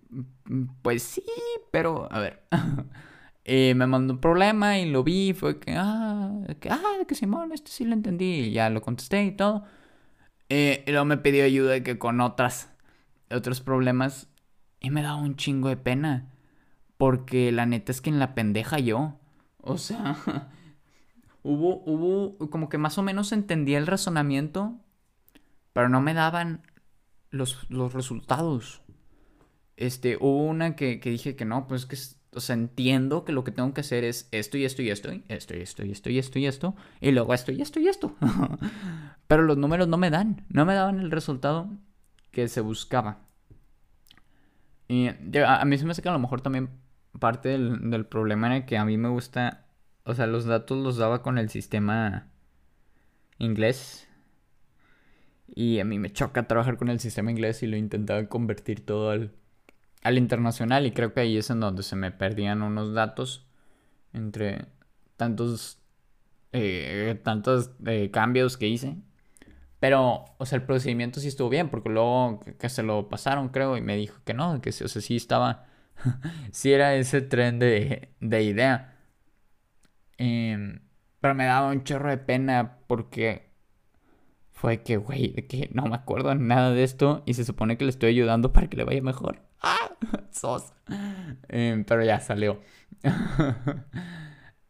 mm, 0.45 0.63
pues 0.81 1.03
sí, 1.03 1.25
pero 1.71 2.07
a 2.09 2.19
ver. 2.19 2.41
eh, 3.43 3.73
me 3.75 3.85
mandó 3.85 4.13
un 4.13 4.21
problema 4.21 4.79
y 4.79 4.89
lo 4.89 5.03
vi. 5.03 5.33
Fue 5.33 5.59
que, 5.59 5.73
ah, 5.77 6.31
que, 6.61 6.69
ah, 6.69 6.81
que 7.05 7.15
Simón, 7.15 7.51
este 7.51 7.71
sí 7.71 7.83
lo 7.83 7.93
entendí. 7.93 8.45
Y 8.45 8.51
ya 8.51 8.69
lo 8.69 8.81
contesté 8.81 9.25
y 9.25 9.31
todo. 9.33 9.65
Eh, 10.47 10.85
y 10.87 10.91
luego 10.91 11.03
me 11.05 11.17
pidió 11.17 11.43
ayuda 11.43 11.83
que 11.83 11.99
con 11.99 12.21
otras, 12.21 12.71
otros 13.29 13.59
problemas. 13.59 14.29
Y 14.79 14.89
me 14.89 15.01
da 15.01 15.15
un 15.15 15.35
chingo 15.35 15.67
de 15.67 15.75
pena. 15.75 16.31
Porque 16.97 17.51
la 17.51 17.65
neta 17.65 17.91
es 17.91 17.99
que 17.99 18.09
en 18.09 18.19
la 18.19 18.35
pendeja 18.35 18.79
yo. 18.79 19.19
O 19.59 19.77
sea, 19.77 20.15
hubo, 21.43 21.83
hubo, 21.85 22.49
como 22.49 22.69
que 22.69 22.77
más 22.77 22.97
o 22.97 23.03
menos 23.03 23.33
entendía 23.33 23.77
el 23.79 23.87
razonamiento, 23.87 24.79
pero 25.73 25.89
no 25.89 25.99
me 25.99 26.13
daban 26.13 26.61
los, 27.35 27.69
los 27.69 27.93
resultados. 27.93 28.81
Este, 29.77 30.17
hubo 30.17 30.45
una 30.45 30.75
que, 30.75 30.99
que 30.99 31.09
dije 31.09 31.35
que 31.35 31.45
no, 31.45 31.67
pues 31.67 31.85
que, 31.85 31.97
o 32.35 32.39
sea, 32.39 32.55
entiendo 32.55 33.23
que 33.25 33.31
lo 33.31 33.43
que 33.43 33.51
tengo 33.51 33.73
que 33.73 33.81
hacer 33.81 34.03
es 34.03 34.27
esto 34.31 34.57
y 34.57 34.65
esto 34.65 34.81
y 34.81 34.89
esto, 34.89 35.11
y 35.13 35.23
esto 35.29 35.55
y 35.55 35.61
esto 35.61 35.83
y 35.83 35.91
esto 35.91 36.09
y 36.09 36.19
esto 36.19 36.39
y 36.39 36.45
esto, 36.45 36.75
y 37.01 37.11
luego 37.11 37.33
esto 37.33 37.51
y 37.51 37.61
esto 37.61 37.79
y 37.79 37.87
esto. 37.87 38.15
pero 39.27 39.43
los 39.43 39.57
números 39.57 39.87
no 39.87 39.97
me 39.97 40.09
dan, 40.09 40.45
no 40.49 40.65
me 40.65 40.73
daban 40.73 40.99
el 40.99 41.11
resultado 41.11 41.69
que 42.31 42.47
se 42.47 42.61
buscaba. 42.61 43.19
Y 44.87 45.07
a 45.07 45.65
mí 45.65 45.77
se 45.77 45.85
me 45.85 45.91
hace 45.91 46.01
que 46.01 46.09
a 46.09 46.13
lo 46.13 46.19
mejor 46.19 46.41
también 46.41 46.69
parte 47.19 47.57
del, 47.57 48.05
problema 48.05 48.47
era 48.47 48.65
que 48.65 48.77
a 48.77 48.85
mí 48.85 48.97
me 48.97 49.09
gusta, 49.09 49.65
o 50.03 50.13
sea, 50.13 50.27
los 50.27 50.45
datos 50.45 50.77
los 50.77 50.97
daba 50.97 51.21
con 51.21 51.37
el 51.37 51.49
sistema 51.49 52.27
inglés. 53.37 54.07
Y 55.47 55.79
a 55.79 55.85
mí 55.85 55.99
me 55.99 56.11
choca 56.11 56.47
trabajar 56.47 56.77
con 56.77 56.89
el 56.89 56.99
sistema 56.99 57.31
inglés 57.31 57.63
y 57.63 57.67
lo 57.67 57.77
intentaba 57.77 58.25
convertir 58.27 58.85
todo 58.85 59.11
al, 59.11 59.33
al 60.03 60.17
internacional. 60.17 60.85
Y 60.85 60.91
creo 60.91 61.13
que 61.13 61.21
ahí 61.21 61.37
es 61.37 61.49
en 61.49 61.59
donde 61.59 61.83
se 61.83 61.95
me 61.95 62.11
perdían 62.11 62.61
unos 62.61 62.93
datos 62.93 63.47
entre 64.13 64.65
tantos, 65.17 65.79
eh, 66.53 67.19
tantos 67.23 67.71
eh, 67.85 68.09
cambios 68.11 68.57
que 68.57 68.67
hice. 68.67 68.97
Pero, 69.79 70.25
o 70.37 70.45
sea, 70.45 70.57
el 70.57 70.63
procedimiento 70.63 71.19
sí 71.19 71.27
estuvo 71.27 71.49
bien, 71.49 71.69
porque 71.69 71.89
luego 71.89 72.39
que, 72.57 72.69
se 72.69 72.83
lo 72.83 73.09
pasaron, 73.09 73.49
creo, 73.49 73.77
y 73.77 73.81
me 73.81 73.95
dijo 73.95 74.19
que 74.25 74.33
no, 74.33 74.61
que 74.61 74.69
o 74.69 74.73
sea, 74.73 75.01
sí 75.01 75.15
estaba 75.15 75.65
si 76.51 76.71
era 76.73 76.95
ese 76.95 77.21
tren 77.21 77.59
de, 77.59 78.09
idea. 78.21 78.95
Em, 80.17 80.79
pero 81.19 81.35
me 81.35 81.45
daba 81.45 81.69
un 81.69 81.83
chorro 81.83 82.09
de 82.09 82.17
pena 82.17 82.79
porque 82.87 83.49
fue 84.55 84.81
que, 84.81 84.97
güey, 84.97 85.33
de 85.33 85.45
que 85.45 85.69
no 85.73 85.83
me 85.83 85.95
acuerdo 85.95 86.33
nada 86.33 86.71
de 86.71 86.83
esto 86.83 87.21
y 87.27 87.35
se 87.35 87.45
supone 87.45 87.77
que 87.77 87.85
le 87.85 87.91
estoy 87.91 88.09
ayudando 88.09 88.51
para 88.51 88.67
que 88.67 88.77
le 88.77 88.85
vaya 88.85 89.01
mejor. 89.03 89.43
¡Ah! 89.61 89.91
¡Sos! 90.31 90.73
Em, 91.49 91.83
pero 91.85 92.03
ya 92.03 92.19
salió. 92.19 92.59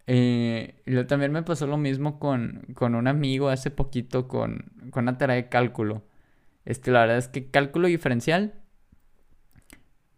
eh, 0.08 0.76
también 1.08 1.32
me 1.32 1.43
pasó 1.43 1.67
lo 1.67 1.78
mismo 1.78 2.19
con, 2.19 2.65
con 2.74 2.95
un 2.95 3.08
amigo 3.08 3.48
hace 3.48 3.71
poquito 3.71 4.28
con, 4.28 4.74
con 4.91 5.04
una 5.06 5.17
tarea 5.17 5.38
de 5.38 5.48
cálculo. 5.48 6.04
Este, 6.65 6.91
la 6.91 7.02
verdad 7.02 7.17
es 7.17 7.30
que 7.30 7.50
cálculo 7.50 7.88
diferencial 7.88 8.65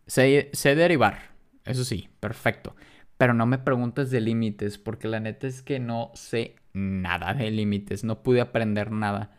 Sé, 0.08 0.50
derivar, 0.76 1.20
eso 1.66 1.84
sí, 1.84 2.10
perfecto. 2.22 2.76
Pero 3.18 3.34
no 3.34 3.46
me 3.46 3.58
preguntes 3.58 4.10
de 4.10 4.22
límites, 4.22 4.78
porque 4.78 5.08
la 5.10 5.20
neta 5.20 5.48
es 5.48 5.62
que 5.62 5.80
no 5.80 6.12
sé 6.14 6.56
nada 6.74 7.34
de 7.34 7.52
límites, 7.52 8.04
no 8.06 8.24
pude 8.24 8.40
aprender 8.42 8.92
nada. 8.92 9.37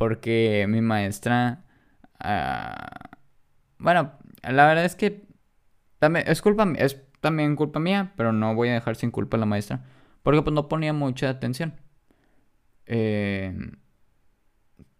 Porque 0.00 0.64
mi 0.66 0.80
maestra... 0.80 1.62
Ah, 2.20 3.10
bueno, 3.76 4.12
la 4.42 4.66
verdad 4.66 4.86
es 4.86 4.94
que 4.96 5.26
también 5.98 6.24
es 6.26 6.40
culpa 6.40 6.66
es 6.78 7.02
también 7.20 7.54
culpa 7.54 7.80
mía, 7.80 8.14
pero 8.16 8.32
no 8.32 8.54
voy 8.54 8.70
a 8.70 8.72
dejar 8.72 8.96
sin 8.96 9.10
culpa 9.10 9.36
a 9.36 9.40
la 9.40 9.44
maestra. 9.44 9.84
Porque 10.22 10.40
pues 10.40 10.54
no 10.54 10.68
ponía 10.68 10.94
mucha 10.94 11.28
atención. 11.28 11.74
Eh, 12.86 13.54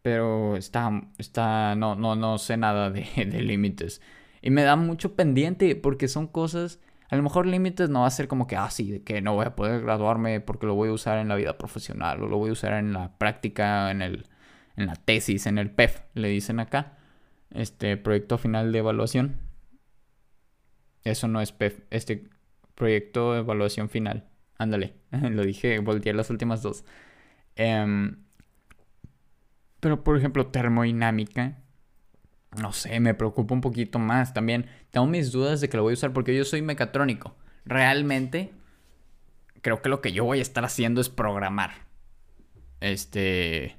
pero 0.03 0.55
está, 0.57 0.91
está, 1.17 1.75
no, 1.77 1.95
no, 1.95 2.15
no 2.15 2.37
sé 2.37 2.59
nada 2.59 2.91
de, 2.91 3.07
límites. 3.43 4.03
Y 4.43 4.51
me 4.51 4.65
da 4.65 4.77
mucho 4.77 5.17
pendiente 5.17 5.77
porque 5.77 6.09
son 6.09 6.27
cosas, 6.27 6.79
a 7.09 7.17
lo 7.17 7.23
mejor 7.23 7.47
límites 7.47 7.89
no 7.89 8.03
va 8.03 8.07
a 8.07 8.11
ser 8.11 8.29
como 8.29 8.47
que, 8.47 8.57
ah, 8.57 8.69
sí, 8.69 9.01
que 9.01 9.23
no 9.23 9.33
voy 9.33 9.47
a 9.47 9.57
poder 9.57 9.81
graduarme 9.81 10.41
porque 10.41 10.67
lo 10.67 10.75
voy 10.75 10.91
a 10.91 10.93
usar 10.93 11.17
en 11.21 11.29
la 11.29 11.37
vida 11.37 11.57
profesional 11.57 12.23
o 12.23 12.29
lo 12.29 12.37
voy 12.37 12.51
a 12.51 12.53
usar 12.53 12.75
en 12.75 12.93
la 12.93 13.17
práctica, 13.17 13.91
en, 13.91 14.03
el, 14.03 14.27
en 14.77 14.87
la 14.87 14.95
tesis, 14.95 15.47
en 15.47 15.59
el 15.59 15.71
PEF, 15.71 16.03
le 16.15 16.29
dicen 16.29 16.61
acá, 16.61 16.99
este 17.51 17.97
proyecto 17.97 18.39
final 18.39 18.73
de 18.73 18.79
evaluación. 18.79 19.37
Eso 21.05 21.29
no 21.29 21.41
es 21.41 21.53
PEF, 21.53 21.81
este 21.91 22.29
proyecto 22.75 23.33
de 23.35 23.41
evaluación 23.41 23.89
final. 23.89 24.29
Ándale, 24.59 24.95
lo 25.11 25.43
dije, 25.45 25.79
volteé 25.79 26.13
las 26.13 26.31
últimas 26.31 26.63
dos. 26.63 26.85
Em, 27.57 28.25
pero, 29.81 30.05
por 30.05 30.17
ejemplo, 30.17 30.47
termodinámica 30.47 31.61
no 32.59 32.73
sé, 32.73 32.99
me 33.01 33.15
preocupa 33.15 33.55
un 33.55 33.61
poquito 33.61 33.99
más. 33.99 34.35
También 34.35 34.67
tengo 34.91 35.07
mis 35.07 35.33
dudas 35.33 35.61
de 35.61 35.69
que 35.69 35.77
lo 35.77 35.85
voy 35.85 35.93
a 35.93 35.95
usar 35.95 36.13
porque 36.13 36.37
yo 36.37 36.45
soy 36.45 36.63
mecatrónico. 36.63 37.37
Realmente, 37.65 38.53
creo 39.63 39.83
que 39.83 39.89
lo 39.89 40.01
que 40.01 40.13
yo 40.13 40.25
voy 40.25 40.41
a 40.41 40.43
estar 40.43 40.65
haciendo 40.65 41.01
es 41.01 41.09
programar. 41.09 41.87
Este. 42.81 43.77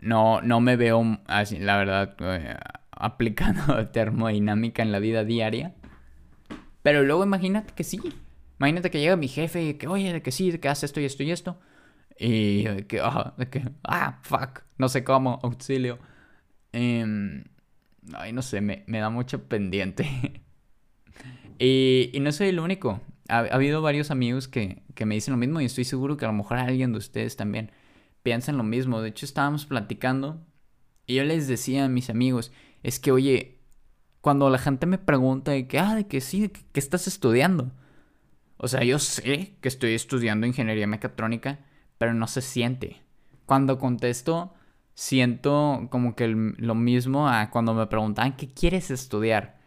No, 0.00 0.40
no 0.42 0.60
me 0.60 0.76
veo 0.76 1.18
así, 1.26 1.58
la 1.58 1.76
verdad, 1.76 2.16
eh, 2.20 2.56
aplicando 2.92 3.88
termodinámica 3.92 4.82
en 4.82 4.92
la 4.92 4.98
vida 4.98 5.24
diaria. 5.24 5.74
Pero 6.82 7.02
luego 7.02 7.24
imagínate 7.24 7.74
que 7.74 7.84
sí. 7.84 8.00
Imagínate 8.58 8.90
que 8.90 9.00
llega 9.00 9.16
mi 9.16 9.28
jefe 9.28 9.62
y 9.62 9.74
que, 9.74 9.86
oye, 9.86 10.12
de 10.12 10.22
que 10.22 10.32
sí, 10.32 10.50
de 10.50 10.60
que 10.60 10.68
hace 10.68 10.86
esto 10.86 11.00
y 11.00 11.04
esto 11.04 11.22
y 11.22 11.30
esto. 11.30 11.58
Y 12.18 12.64
que, 12.84 13.00
ah, 13.00 13.34
de 13.36 13.48
que, 13.48 13.62
ah, 13.84 14.18
fuck, 14.22 14.62
no 14.76 14.88
sé 14.88 15.04
cómo, 15.04 15.38
auxilio. 15.42 15.98
Em, 16.72 17.44
ay, 18.14 18.32
no 18.32 18.42
sé, 18.42 18.60
me, 18.60 18.84
da 18.86 19.10
mucho 19.10 19.44
pendiente. 19.44 20.42
y, 21.58 22.12
no 22.20 22.32
soy 22.32 22.48
el 22.48 22.58
único. 22.58 23.00
Ha, 23.28 23.38
habido 23.38 23.82
varios 23.82 24.10
amigos 24.10 24.48
que, 24.48 24.82
me 25.04 25.14
dicen 25.14 25.32
lo 25.32 25.38
mismo 25.38 25.60
y 25.60 25.66
estoy 25.66 25.84
seguro 25.84 26.16
que 26.16 26.24
a 26.24 26.28
lo 26.28 26.34
mejor 26.34 26.58
alguien 26.58 26.92
de 26.92 26.98
ustedes 26.98 27.36
también 27.36 27.70
piensa 28.22 28.50
en 28.50 28.58
lo 28.58 28.64
mismo. 28.64 29.00
De 29.00 29.08
hecho, 29.08 29.26
estábamos 29.26 29.66
platicando 29.66 30.40
y 31.06 31.14
yo 31.14 31.24
les 31.24 31.48
decía 31.48 31.86
a 31.86 31.88
mis 31.88 32.10
amigos, 32.10 32.52
es 32.82 33.00
que, 33.00 33.12
oye, 33.12 33.58
cuando 34.20 34.50
la 34.50 34.58
gente 34.58 34.86
me 34.86 34.98
pregunta 34.98 35.52
de 35.52 35.66
que, 35.66 35.78
ah, 35.78 35.94
de 35.94 36.06
que 36.06 36.20
sí, 36.20 36.42
de 36.42 36.50
que, 36.50 36.62
estás 36.74 37.06
estudiando. 37.06 37.72
O 38.58 38.68
sea, 38.68 38.84
yo 38.84 38.98
sé 38.98 39.56
que 39.60 39.68
estoy 39.68 39.94
estudiando 39.94 40.46
ingeniería 40.46 40.86
mecatrónica, 40.86 41.60
pero 41.96 42.12
no 42.14 42.26
se 42.26 42.42
siente. 42.42 43.00
Cuando 43.46 43.78
contesto, 43.78 44.54
siento 44.94 45.88
como 45.90 46.14
que 46.14 46.28
lo 46.28 46.74
mismo 46.74 47.28
a 47.28 47.50
cuando 47.50 47.72
me 47.72 47.86
preguntaban 47.86 48.36
qué 48.36 48.48
quieres 48.48 48.90
estudiar, 48.90 49.58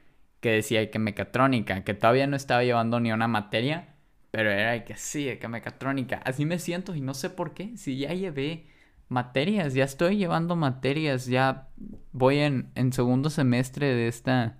que 0.41 0.51
decía 0.51 0.91
que 0.91 0.99
mecatrónica, 0.99 1.83
que 1.83 1.93
todavía 1.93 2.27
no 2.27 2.35
estaba 2.35 2.63
llevando 2.63 2.99
ni 2.99 3.11
una 3.11 3.27
materia, 3.27 3.90
pero 4.31 4.49
era 4.51 4.83
que 4.85 4.95
sí, 4.97 5.37
que 5.39 5.47
mecatrónica. 5.47 6.17
Así 6.25 6.45
me 6.45 6.59
siento 6.59 6.95
y 6.95 7.01
no 7.01 7.13
sé 7.13 7.29
por 7.29 7.53
qué, 7.53 7.77
si 7.77 7.97
ya 7.97 8.13
llevé 8.13 8.67
materias, 9.09 9.73
ya 9.73 9.83
estoy 9.83 10.17
llevando 10.17 10.55
materias, 10.55 11.25
ya 11.27 11.69
voy 12.13 12.39
en, 12.39 12.71
en 12.75 12.93
segundo 12.93 13.29
semestre 13.29 13.87
de 13.93 14.07
esta 14.07 14.57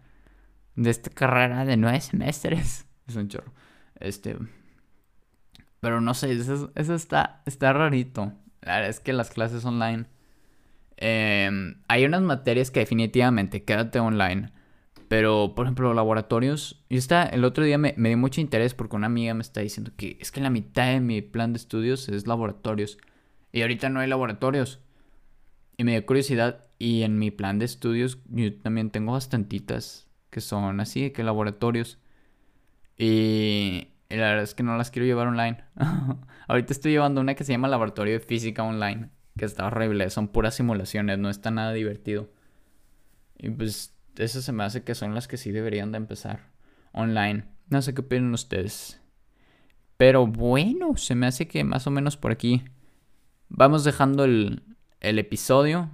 de 0.76 0.90
esta 0.90 1.10
carrera 1.12 1.66
de 1.66 1.78
nueve 1.78 2.02
semestres. 2.02 2.88
Es 3.08 3.16
un 3.18 3.28
chorro. 3.28 3.54
Este 4.00 4.38
pero 5.80 6.00
no 6.02 6.14
sé, 6.14 6.32
eso, 6.32 6.72
eso 6.76 6.96
está 6.96 7.42
está 7.46 7.74
rarito. 7.74 8.34
Es 8.62 9.00
que 9.00 9.14
las 9.14 9.32
clases 9.32 9.66
online 9.66 10.08
Em, 11.02 11.82
hay 11.88 12.06
unas 12.06 12.22
materias 12.22 12.70
que 12.70 12.82
definitivamente 12.82 13.64
quédate 13.64 14.00
online. 14.00 14.52
Pero, 15.12 15.56
por 15.56 15.66
ejemplo, 15.66 15.94
laboratorios. 15.94 16.86
Y 16.88 16.96
está, 16.96 17.24
el 17.26 17.44
otro 17.44 17.66
día 17.66 17.78
me, 17.78 17.94
me 17.98 18.08
dio 18.08 18.18
mucho 18.18 18.40
interés 18.40 18.74
porque 18.74 18.96
una 18.96 19.08
amiga 19.08 19.34
me 19.34 19.42
está 19.42 19.60
diciendo 19.60 19.92
que 19.98 20.18
es 20.22 20.32
que 20.32 20.40
la 20.40 20.50
mitad 20.50 20.88
de 20.88 21.02
mi 21.02 21.22
plan 21.22 21.52
de 21.52 21.58
estudios 21.58 22.08
es 22.08 22.28
laboratorios. 22.28 22.98
Y 23.52 23.62
ahorita 23.62 23.90
no 23.90 24.00
hay 24.00 24.08
laboratorios. 24.08 24.80
Y 25.76 25.84
me 25.84 25.92
dio 25.92 26.06
curiosidad. 26.06 26.64
Y 26.80 27.02
en 27.02 27.20
mi 27.20 27.30
plan 27.30 27.60
de 27.60 27.66
estudios 27.66 28.20
yo 28.30 28.58
también 28.62 28.90
tengo 28.90 29.12
bastantitas 29.12 30.08
que 30.30 30.40
son 30.40 30.80
así, 30.80 31.12
que 31.12 31.24
laboratorios. 31.24 32.00
Y, 32.98 33.90
la 34.08 34.30
verdad 34.30 34.44
es 34.44 34.56
que 34.56 34.64
no 34.64 34.78
las 34.78 34.92
quiero 34.92 35.08
llevar 35.08 35.28
online. 35.28 35.58
ahorita 36.48 36.72
estoy 36.72 36.94
llevando 36.94 37.20
una 37.20 37.36
que 37.36 37.44
se 37.44 37.52
llama 37.52 37.68
Laboratorio 37.68 38.14
de 38.14 38.22
Física 38.22 38.64
Online 38.64 39.10
que 39.38 39.44
está 39.44 39.66
horrible. 39.66 40.10
Son 40.10 40.30
puras 40.30 40.56
simulaciones, 40.56 41.20
no 41.20 41.30
está 41.30 41.52
nada 41.52 41.74
divertido. 41.74 42.30
Y 43.38 43.50
pues 43.50 43.94
eso 44.18 44.42
se 44.42 44.52
me 44.52 44.64
hace 44.64 44.84
que 44.84 44.96
son 44.96 45.16
las 45.16 45.28
que 45.28 45.38
sí 45.38 45.52
deberían 45.52 45.92
de 45.92 45.98
empezar 45.98 46.52
online. 46.92 47.46
No 47.70 47.82
sé 47.82 47.94
qué 47.94 48.02
opinan 48.02 48.34
ustedes. 48.34 49.02
Pero 49.98 50.28
bueno, 50.28 50.98
se 50.98 51.16
me 51.16 51.28
hace 51.28 51.48
que 51.48 51.64
más 51.64 51.88
o 51.88 51.92
menos 51.92 52.18
por 52.18 52.32
aquí 52.32 52.64
vamos 53.50 53.84
dejando 53.84 54.24
el, 54.26 54.64
el 55.00 55.20
episodio. 55.20 55.90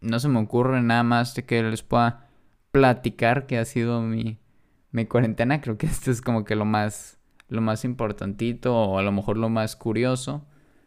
No 0.00 0.20
se 0.20 0.28
me 0.28 0.38
ocurre 0.38 0.80
nada 0.82 1.02
más 1.02 1.34
de 1.34 1.44
que 1.44 1.62
les 1.62 1.82
pueda 1.82 2.28
platicar 2.70 3.46
que 3.46 3.58
ha 3.58 3.64
sido 3.64 4.00
mi, 4.00 4.38
mi 4.90 5.06
cuarentena. 5.06 5.60
Creo 5.60 5.78
que 5.78 5.86
esto 5.86 6.10
es 6.10 6.20
como 6.20 6.44
que 6.44 6.54
lo 6.54 6.64
más, 6.64 7.18
lo 7.48 7.60
más 7.60 7.84
importantito 7.84 8.76
o 8.76 8.98
a 8.98 9.02
lo 9.02 9.12
mejor 9.12 9.38
lo 9.38 9.48
más 9.48 9.76
curioso. 9.76 10.46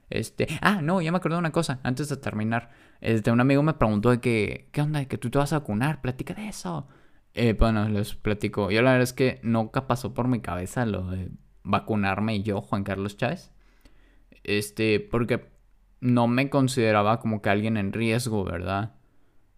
Este, 0.10 0.48
ah, 0.62 0.82
no, 0.82 1.02
ya 1.02 1.12
me 1.12 1.18
acordé 1.18 1.36
de 1.36 1.40
una 1.40 1.52
cosa 1.52 1.80
antes 1.84 2.10
de 2.10 2.18
terminar. 2.18 2.72
Este, 3.02 3.32
un 3.32 3.40
amigo 3.40 3.64
me 3.64 3.74
preguntó 3.74 4.10
de 4.10 4.20
que, 4.20 4.70
¿qué 4.72 4.82
onda? 4.82 5.06
Que 5.06 5.18
tú 5.18 5.30
te 5.30 5.38
vas 5.38 5.54
a 5.54 5.60
vacunar, 5.60 6.02
platica 6.02 6.34
de 6.34 6.50
eso. 6.50 6.88
Eh, 7.34 7.54
bueno, 7.54 7.88
les 7.88 8.16
platico. 8.16 8.72
Yo 8.72 8.82
la 8.82 8.92
verdad 8.92 9.04
es 9.04 9.14
que 9.14 9.40
nunca 9.44 9.88
pasó 9.88 10.14
por 10.14 10.28
mi 10.28 10.42
cabeza 10.42 10.86
lo 10.86 11.10
de 11.10 11.30
vacunarme 11.64 12.42
yo, 12.44 12.62
Juan 12.62 12.84
Carlos 12.84 13.18
Chávez. 13.18 13.52
Este, 14.44 15.00
porque 15.00 15.50
no 16.02 16.28
me 16.28 16.50
consideraba 16.50 17.20
como 17.20 17.42
que 17.42 17.50
alguien 17.50 17.78
en 17.78 17.94
riesgo, 17.94 18.44
¿verdad? 18.44 18.96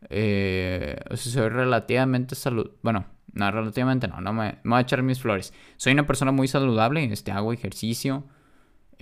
Eh, 0.09 0.97
o 1.09 1.17
sea, 1.17 1.31
soy 1.31 1.49
relativamente 1.49 2.35
salud... 2.35 2.71
Bueno, 2.81 3.05
no, 3.33 3.49
relativamente 3.51 4.07
no, 4.07 4.19
no 4.21 4.33
me, 4.33 4.59
me, 4.63 4.71
voy 4.71 4.77
a 4.79 4.81
echar 4.81 5.03
mis 5.03 5.21
flores. 5.21 5.53
Soy 5.77 5.93
una 5.93 6.07
persona 6.07 6.31
muy 6.31 6.47
saludable, 6.47 7.03
este, 7.05 7.31
hago 7.31 7.53
ejercicio. 7.53 8.25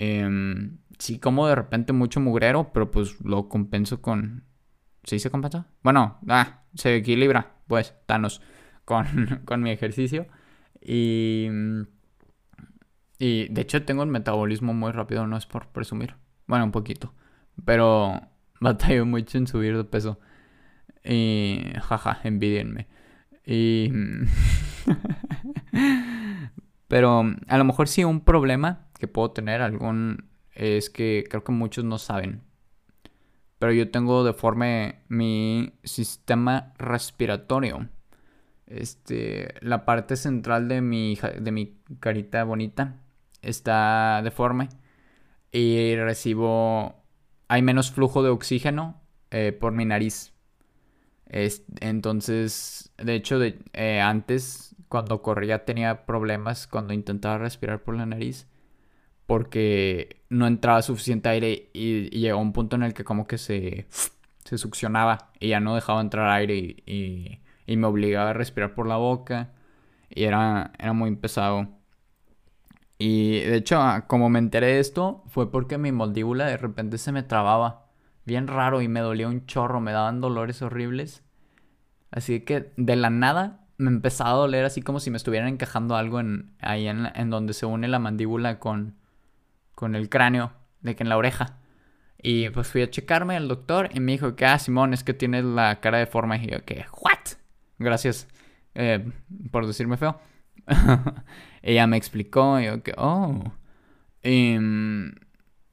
Eh, 0.02 0.70
sí 0.98 1.20
como 1.20 1.46
de 1.48 1.56
repente 1.56 1.92
mucho 1.92 2.22
mugrero, 2.22 2.72
pero 2.72 2.90
pues 2.90 3.20
lo 3.22 3.50
compenso 3.50 4.02
con... 4.02 4.46
¿Sí 5.04 5.20
se 5.20 5.30
compensa? 5.30 5.68
Bueno, 5.84 6.20
ah, 6.30 6.64
se 6.74 6.96
equilibra, 6.96 7.58
pues, 7.68 7.96
Thanos, 8.06 8.42
con, 8.86 9.42
con 9.46 9.62
mi 9.62 9.72
ejercicio. 9.72 10.28
Y... 10.82 11.48
Y 13.22 13.50
de 13.50 13.62
hecho 13.62 13.84
tengo 13.84 14.04
un 14.04 14.10
metabolismo 14.10 14.74
muy 14.74 14.94
rápido, 14.94 15.28
no 15.28 15.36
es 15.36 15.46
por 15.46 15.68
presumir. 15.68 16.16
Bueno, 16.48 16.64
un 16.64 16.72
poquito. 16.72 17.14
Pero 17.66 18.22
batallo 18.62 19.06
mucho 19.06 19.38
en 19.38 19.48
subir 19.48 19.76
de 19.76 19.84
peso. 19.84 20.22
Y 21.04 21.62
jaja, 21.82 22.22
envidienme. 22.24 22.88
Y... 23.46 23.92
Pero 26.88 27.26
a 27.48 27.58
lo 27.58 27.64
mejor 27.66 27.90
sí 27.90 28.06
un 28.06 28.22
problema 28.22 28.89
que 29.00 29.08
puedo 29.08 29.32
tener, 29.32 29.62
algún 29.62 30.30
es 30.54 30.90
que 30.90 31.26
creo 31.30 31.44
que 31.44 31.52
muchos 31.52 31.86
no 31.86 31.98
saben. 31.98 32.42
Pero 33.58 33.72
yo 33.74 33.90
tengo 33.92 34.24
deforme 34.24 35.02
mi 35.08 35.74
sistema 35.84 36.74
respiratorio. 36.78 37.90
Este, 38.68 39.56
la 39.62 39.86
parte 39.86 40.16
central 40.16 40.68
de 40.68 40.82
mi, 40.82 41.18
de 41.40 41.52
mi 41.52 41.78
carita 42.00 42.44
bonita 42.44 42.98
está 43.42 44.22
deforme 44.24 44.70
y 45.52 45.96
recibo, 45.96 47.04
hay 47.48 47.62
menos 47.62 47.92
flujo 47.92 48.22
de 48.22 48.30
oxígeno 48.30 49.02
eh, 49.32 49.52
por 49.52 49.74
mi 49.74 49.86
nariz. 49.86 50.34
entonces, 51.80 52.92
de 52.98 53.16
hecho, 53.16 53.40
de, 53.40 53.60
eh, 53.74 54.02
antes 54.02 54.76
cuando 54.88 55.22
corría 55.22 55.66
tenía 55.66 56.06
problemas 56.06 56.68
cuando 56.68 56.94
intentaba 56.94 57.38
respirar 57.38 57.84
por 57.84 57.96
la 57.96 58.06
nariz 58.06 58.48
porque 59.30 60.24
no 60.30 60.48
entraba 60.48 60.82
suficiente 60.82 61.30
aire 61.30 61.70
y, 61.72 62.10
llegó 62.10 62.40
un 62.40 62.52
punto 62.52 62.76
en 62.76 62.82
el 62.82 62.96
que 62.96 63.04
como 63.04 63.28
que 63.28 63.38
se, 63.38 63.86
se 64.44 64.58
succionaba 64.58 65.30
y 65.40 65.50
ya 65.50 65.60
no 65.60 65.76
dejaba 65.76 66.02
entrar 66.02 66.32
aire 66.32 66.56
y, 66.56 67.40
y, 67.68 67.78
me 67.78 67.86
obligaba 67.86 68.32
a 68.32 68.34
respirar 68.34 68.74
por 68.74 68.88
la 68.88 68.98
boca 68.98 69.52
y 70.10 70.24
era, 70.24 70.72
era 70.80 70.94
muy 70.94 71.16
pesado. 71.16 71.68
Y 72.98 73.42
de 73.42 73.58
hecho, 73.58 73.80
ah, 73.80 74.08
como 74.08 74.30
me 74.30 74.40
enteré 74.40 74.66
de 74.66 74.80
esto, 74.80 75.24
fue 75.28 75.52
porque 75.52 75.78
mi 75.78 75.92
moldíbula 75.92 76.48
de 76.48 76.58
repente 76.58 76.98
se 76.98 77.12
me 77.12 77.22
trababa. 77.22 77.86
Bien 78.26 78.48
raro 78.48 78.82
y 78.82 78.88
me 78.88 79.02
dolía 79.02 79.28
un 79.28 79.46
chorro, 79.46 79.80
me 79.80 79.92
daban 79.92 80.22
dolores 80.22 80.64
horribles. 80.64 81.24
Así 82.10 82.40
que 82.40 82.74
de 82.78 82.96
la 82.96 83.12
nada 83.12 83.68
me 83.78 83.92
empezaba 83.92 84.32
a 84.32 84.34
doler 84.34 84.66
así 84.66 84.82
como 84.82 85.00
si 85.00 85.12
me 85.12 85.18
estuvieran 85.18 85.50
encajando 85.50 85.96
algo 85.96 86.20
en, 86.20 86.56
ahí 86.62 86.88
en, 86.88 87.10
en 87.14 87.30
donde 87.30 87.54
se 87.54 87.68
une 87.68 87.88
la 87.88 88.00
mandíbula 88.00 88.58
con, 88.58 88.96
con 89.80 89.96
el 89.96 90.10
cráneo, 90.10 90.52
de 90.82 90.98
que 90.98 91.04
en 91.04 91.10
la 91.10 91.16
oreja. 91.16 91.58
Y 92.22 92.50
pues 92.50 92.68
fui 92.68 92.82
a 92.82 92.90
checarme 92.90 93.38
al 93.38 93.48
doctor 93.48 93.90
y 93.94 94.02
me 94.02 94.12
dijo 94.12 94.36
que, 94.36 94.46
ah, 94.46 94.60
Simón, 94.60 94.94
es 94.94 95.06
que 95.06 95.14
tienes 95.14 95.46
la 95.46 95.80
cara 95.80 96.00
de 96.00 96.06
forma. 96.06 96.36
Y 96.36 96.48
yo, 96.48 96.66
que, 96.66 96.86
¿what? 97.00 97.38
Gracias 97.78 98.28
eh, 98.76 99.10
por 99.52 99.66
decirme 99.68 99.96
feo. 99.96 100.20
Ella 101.62 101.88
me 101.88 101.96
explicó 101.96 102.60
y 102.60 102.66
yo, 102.66 102.84
que, 102.84 102.94
oh. 102.98 103.42
Y, 104.22 104.58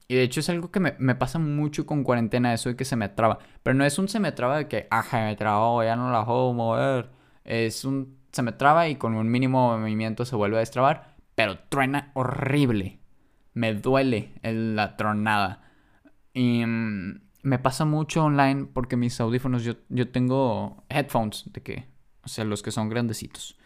y, 0.07 0.15
de 0.15 0.23
hecho 0.23 0.39
es 0.39 0.49
algo 0.51 0.71
que 0.71 0.79
me, 0.79 0.95
me, 1.01 1.17
pasa 1.17 1.41
mucho 1.41 1.85
con 1.85 2.05
cuarentena, 2.05 2.55
eso 2.55 2.69
de 2.69 2.77
que 2.77 2.85
se 2.85 2.95
me 2.95 3.09
traba. 3.09 3.41
Pero 3.65 3.75
no 3.75 3.85
es 3.85 3.99
un 3.99 4.07
se 4.09 4.21
me 4.21 4.31
traba 4.31 4.59
de 4.59 4.69
que, 4.69 4.87
ajá, 4.89 5.25
me 5.25 5.35
trabó, 5.35 5.83
ya 5.83 5.97
no 5.97 6.13
la 6.13 6.25
puedo 6.25 6.53
mover. 6.53 7.11
Es 7.43 7.85
un 7.85 8.19
se 8.31 8.43
me 8.43 8.53
traba 8.53 8.89
y 8.89 8.95
con 8.95 9.17
un 9.17 9.29
mínimo 9.29 9.77
movimiento 9.77 10.25
se 10.25 10.37
vuelve 10.37 10.59
a 10.59 10.61
destrabar. 10.61 11.17
Pero 11.35 11.59
truena 11.69 12.13
horrible 12.15 13.01
me 13.57 13.73
duele 13.73 14.35
la 14.43 14.99
tronada. 14.99 15.63
Y 16.35 16.65
mm, 16.67 17.21
me 17.43 17.59
pasa 17.59 17.87
mucho 17.87 18.23
online 18.25 18.67
porque 18.67 18.97
mis 18.97 19.19
audífonos, 19.19 19.65
yo, 19.65 19.77
yo 19.89 20.11
tengo 20.11 20.85
headphones 20.91 21.45
de 21.47 21.63
que, 21.63 21.87
o 22.23 22.29
sea, 22.29 22.45
los 22.45 22.63
que 22.63 22.71
son 22.71 22.91
grandecitos. 22.91 23.57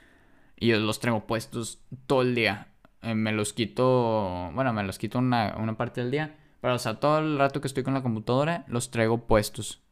Y 0.56 0.68
yo 0.68 0.78
los 0.78 1.00
traigo 1.00 1.26
puestos 1.26 1.82
todo 2.06 2.22
el 2.22 2.36
día. 2.36 2.68
Eh, 3.02 3.16
me 3.16 3.32
los 3.32 3.52
quito, 3.52 4.52
bueno, 4.54 4.72
me 4.72 4.84
los 4.84 4.96
quito 4.96 5.18
una, 5.18 5.56
una 5.58 5.76
parte 5.76 6.02
del 6.02 6.12
día. 6.12 6.38
Pero, 6.60 6.74
o 6.74 6.78
sea, 6.78 7.00
todo 7.00 7.18
el 7.18 7.36
rato 7.36 7.60
que 7.60 7.66
estoy 7.66 7.82
con 7.82 7.94
la 7.94 8.02
computadora, 8.02 8.64
los 8.68 8.92
traigo 8.92 9.26
puestos. 9.26 9.82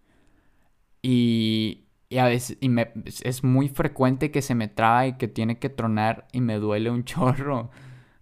Y, 1.02 1.88
y 2.08 2.18
a 2.18 2.26
veces 2.26 2.56
y 2.60 2.68
me, 2.68 2.92
es 3.04 3.42
muy 3.42 3.68
frecuente 3.68 4.30
que 4.30 4.42
se 4.42 4.54
me 4.54 4.68
traba 4.68 5.08
y 5.08 5.14
que 5.14 5.26
tiene 5.26 5.58
que 5.58 5.70
tronar 5.70 6.28
y 6.30 6.40
me 6.40 6.60
duele 6.60 6.88
un 6.88 7.02
chorro. 7.04 7.70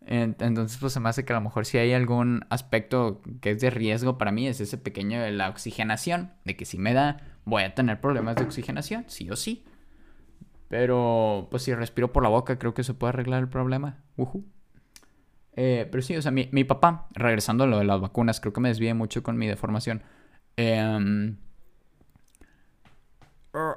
Entonces, 0.09 0.79
pues 0.81 0.93
se 0.93 1.01
me 1.01 1.09
hace 1.09 1.25
que 1.25 1.33
a 1.33 1.37
lo 1.37 1.43
mejor 1.43 1.67
si 1.67 1.79
hay 1.79 1.93
algún 1.93 2.45
aspecto 2.49 3.23
que 3.41 3.51
es 3.51 3.61
de 3.61 3.71
riesgo 3.71 4.19
para 4.19 4.31
mí, 4.31 4.47
es 4.47 4.61
ese 4.61 4.79
pequeño 4.79 5.21
de 5.21 5.33
la 5.33 5.49
oxigenación, 5.49 6.33
de 6.45 6.57
que 6.57 6.65
si 6.65 6.79
me 6.79 6.95
da, 6.95 7.19
voy 7.45 7.65
a 7.65 7.75
tener 7.75 8.01
problemas 8.01 8.37
de 8.37 8.45
oxigenación, 8.45 9.05
sí 9.09 9.29
o 9.31 9.37
sí. 9.37 9.65
Pero, 10.69 11.49
pues 11.51 11.65
si 11.65 11.75
respiro 11.75 12.13
por 12.13 12.23
la 12.23 12.29
boca, 12.29 12.57
creo 12.59 12.73
que 12.73 12.85
se 12.85 12.95
puede 12.95 13.11
arreglar 13.11 13.41
el 13.43 13.49
problema. 13.49 13.99
Eh, 15.57 15.89
pero 15.91 16.03
sí, 16.03 16.17
o 16.17 16.23
sea, 16.23 16.31
mi, 16.31 16.49
mi, 16.53 16.63
papá, 16.63 17.09
regresando 17.13 17.65
a 17.65 17.67
lo 17.67 17.79
de 17.79 17.85
las 17.85 18.01
vacunas, 18.01 18.41
creo 18.41 18.53
que 18.53 18.61
me 18.61 18.69
desvié 18.69 18.95
mucho 18.95 19.25
con 19.25 19.37
mi 19.37 19.49
deformación. 19.49 20.03
Em, 20.57 21.37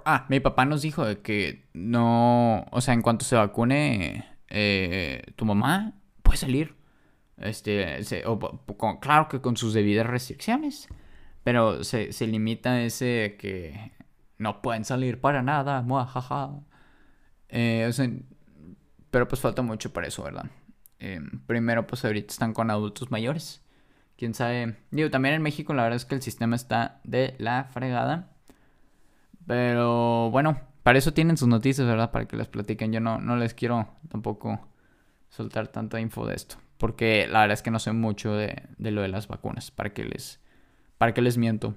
ah, 0.05 0.25
mi 0.29 0.39
papá 0.39 0.65
nos 0.65 0.83
dijo 0.83 1.05
que 1.23 1.67
no, 1.73 2.65
o 2.71 2.81
sea, 2.81 2.93
en 2.93 3.01
cuanto 3.01 3.25
se 3.25 3.35
vacune 3.35 4.25
eh, 4.49 5.23
tu 5.35 5.45
mamá, 5.45 5.98
puede 6.29 6.37
salir. 6.37 6.75
Este, 7.37 8.01
claro 9.01 9.29
que 9.29 9.41
con 9.41 9.57
sus 9.57 9.73
debidas 9.73 10.05
restricciones, 10.05 10.87
pero 11.43 11.83
se, 11.83 12.13
se 12.13 12.27
limita 12.27 12.83
ese 12.83 13.35
que 13.39 13.93
no 14.37 14.61
pueden 14.61 14.85
salir 14.85 15.19
para 15.19 15.41
nada, 15.41 15.83
jaja. 16.05 16.51
Eh, 17.47 17.89
pero 19.09 19.27
pues 19.27 19.41
falta 19.41 19.63
mucho 19.63 19.91
para 19.91 20.07
eso, 20.07 20.21
¿verdad? 20.21 20.45
Em, 20.99 21.39
primero, 21.47 21.87
pues 21.87 22.05
ahorita 22.05 22.31
están 22.31 22.53
con 22.53 22.69
adultos 22.69 23.09
mayores. 23.09 23.63
Quién 24.15 24.35
sabe. 24.35 24.75
Digo, 24.91 25.09
también 25.09 25.33
en 25.33 25.41
México 25.41 25.73
la 25.73 25.81
verdad 25.81 25.97
es 25.97 26.05
que 26.05 26.13
el 26.13 26.21
sistema 26.21 26.55
está 26.55 27.01
de 27.05 27.33
la 27.39 27.63
fregada. 27.63 28.29
Pero 29.47 30.29
bueno, 30.29 30.59
para 30.83 30.99
eso 30.99 31.11
tienen 31.11 31.37
sus 31.37 31.47
noticias, 31.47 31.87
¿verdad? 31.87 32.11
Para 32.11 32.25
que 32.27 32.37
las 32.37 32.49
platiquen. 32.49 32.93
Yo 32.93 32.99
no, 32.99 33.19
no 33.19 33.35
les 33.35 33.55
quiero 33.55 33.87
tampoco 34.09 34.69
soltar 35.29 35.69
tanta 35.69 35.99
info 35.99 36.25
de 36.25 36.35
esto. 36.35 36.57
Porque 36.77 37.27
la 37.27 37.41
verdad 37.41 37.53
es 37.53 37.61
que 37.61 37.71
no 37.71 37.79
sé 37.79 37.91
mucho 37.91 38.33
de, 38.33 38.63
lo 38.77 39.01
de 39.01 39.07
las 39.07 39.27
vacunas. 39.27 39.71
Para 39.71 39.93
que 39.93 40.05
les. 40.05 40.39
Para 40.97 41.13
les 41.21 41.37
miento. 41.37 41.75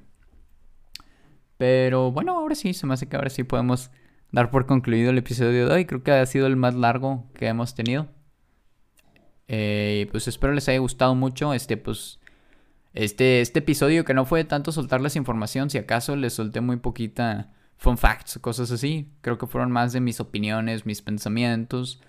Pero 1.59 2.11
bueno, 2.11 2.37
ahora 2.39 2.55
sí, 2.55 2.75
se 2.75 2.87
me 2.87 2.95
hace 2.95 3.09
que 3.09 3.17
ahora 3.17 3.31
sí 3.31 3.45
podemos 3.45 3.91
dar 4.31 4.51
por 4.51 4.67
concluido 4.67 5.11
el 5.11 5.19
episodio 5.19 5.67
de 5.67 5.75
hoy. 5.75 5.85
Creo 5.87 6.03
que 6.03 6.13
ha 6.13 6.27
sido 6.27 6.47
el 6.47 6.57
más 6.57 6.75
largo 6.75 7.31
que 7.35 7.47
hemos 7.47 7.75
tenido. 7.75 8.09
Eh, 9.49 10.09
pues 10.11 10.29
espero 10.29 10.53
les 10.53 10.69
haya 10.69 10.79
gustado 10.79 11.15
mucho. 11.15 11.53
Este, 11.53 11.77
pues. 11.77 12.19
Este, 12.95 13.41
este 13.41 13.61
episodio 13.61 14.05
que 14.05 14.13
no 14.13 14.25
fue 14.25 14.45
tanto 14.45 14.71
soltarles 14.71 15.17
información. 15.17 15.71
Si 15.71 15.79
acaso 15.79 16.15
les 16.15 16.35
solté 16.35 16.61
muy 16.61 16.77
poquita 16.77 17.53
fun 17.77 17.99
facts 17.99 18.39
cosas 18.41 18.71
así. 18.71 19.13
Creo 19.21 19.39
que 19.39 19.47
fueron 19.49 19.73
más 19.73 19.93
de 19.93 20.01
mis 20.01 20.21
opiniones, 20.21 20.87
mis 20.87 21.03
pensamientos. 21.03 22.01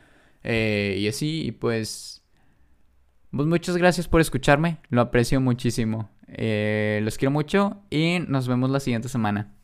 Eh, 0.43 0.97
y 0.99 1.07
así, 1.07 1.45
y 1.45 1.51
pues... 1.51 2.21
Pues 3.31 3.47
muchas 3.47 3.77
gracias 3.77 4.07
por 4.07 4.21
escucharme, 4.21 4.77
lo 4.89 5.01
aprecio 5.01 5.41
muchísimo. 5.41 6.11
Eh, 6.27 6.99
los 7.03 7.17
quiero 7.17 7.31
mucho 7.31 7.81
y 7.89 8.19
nos 8.27 8.47
vemos 8.47 8.69
la 8.69 8.79
siguiente 8.79 9.09
semana. 9.09 9.55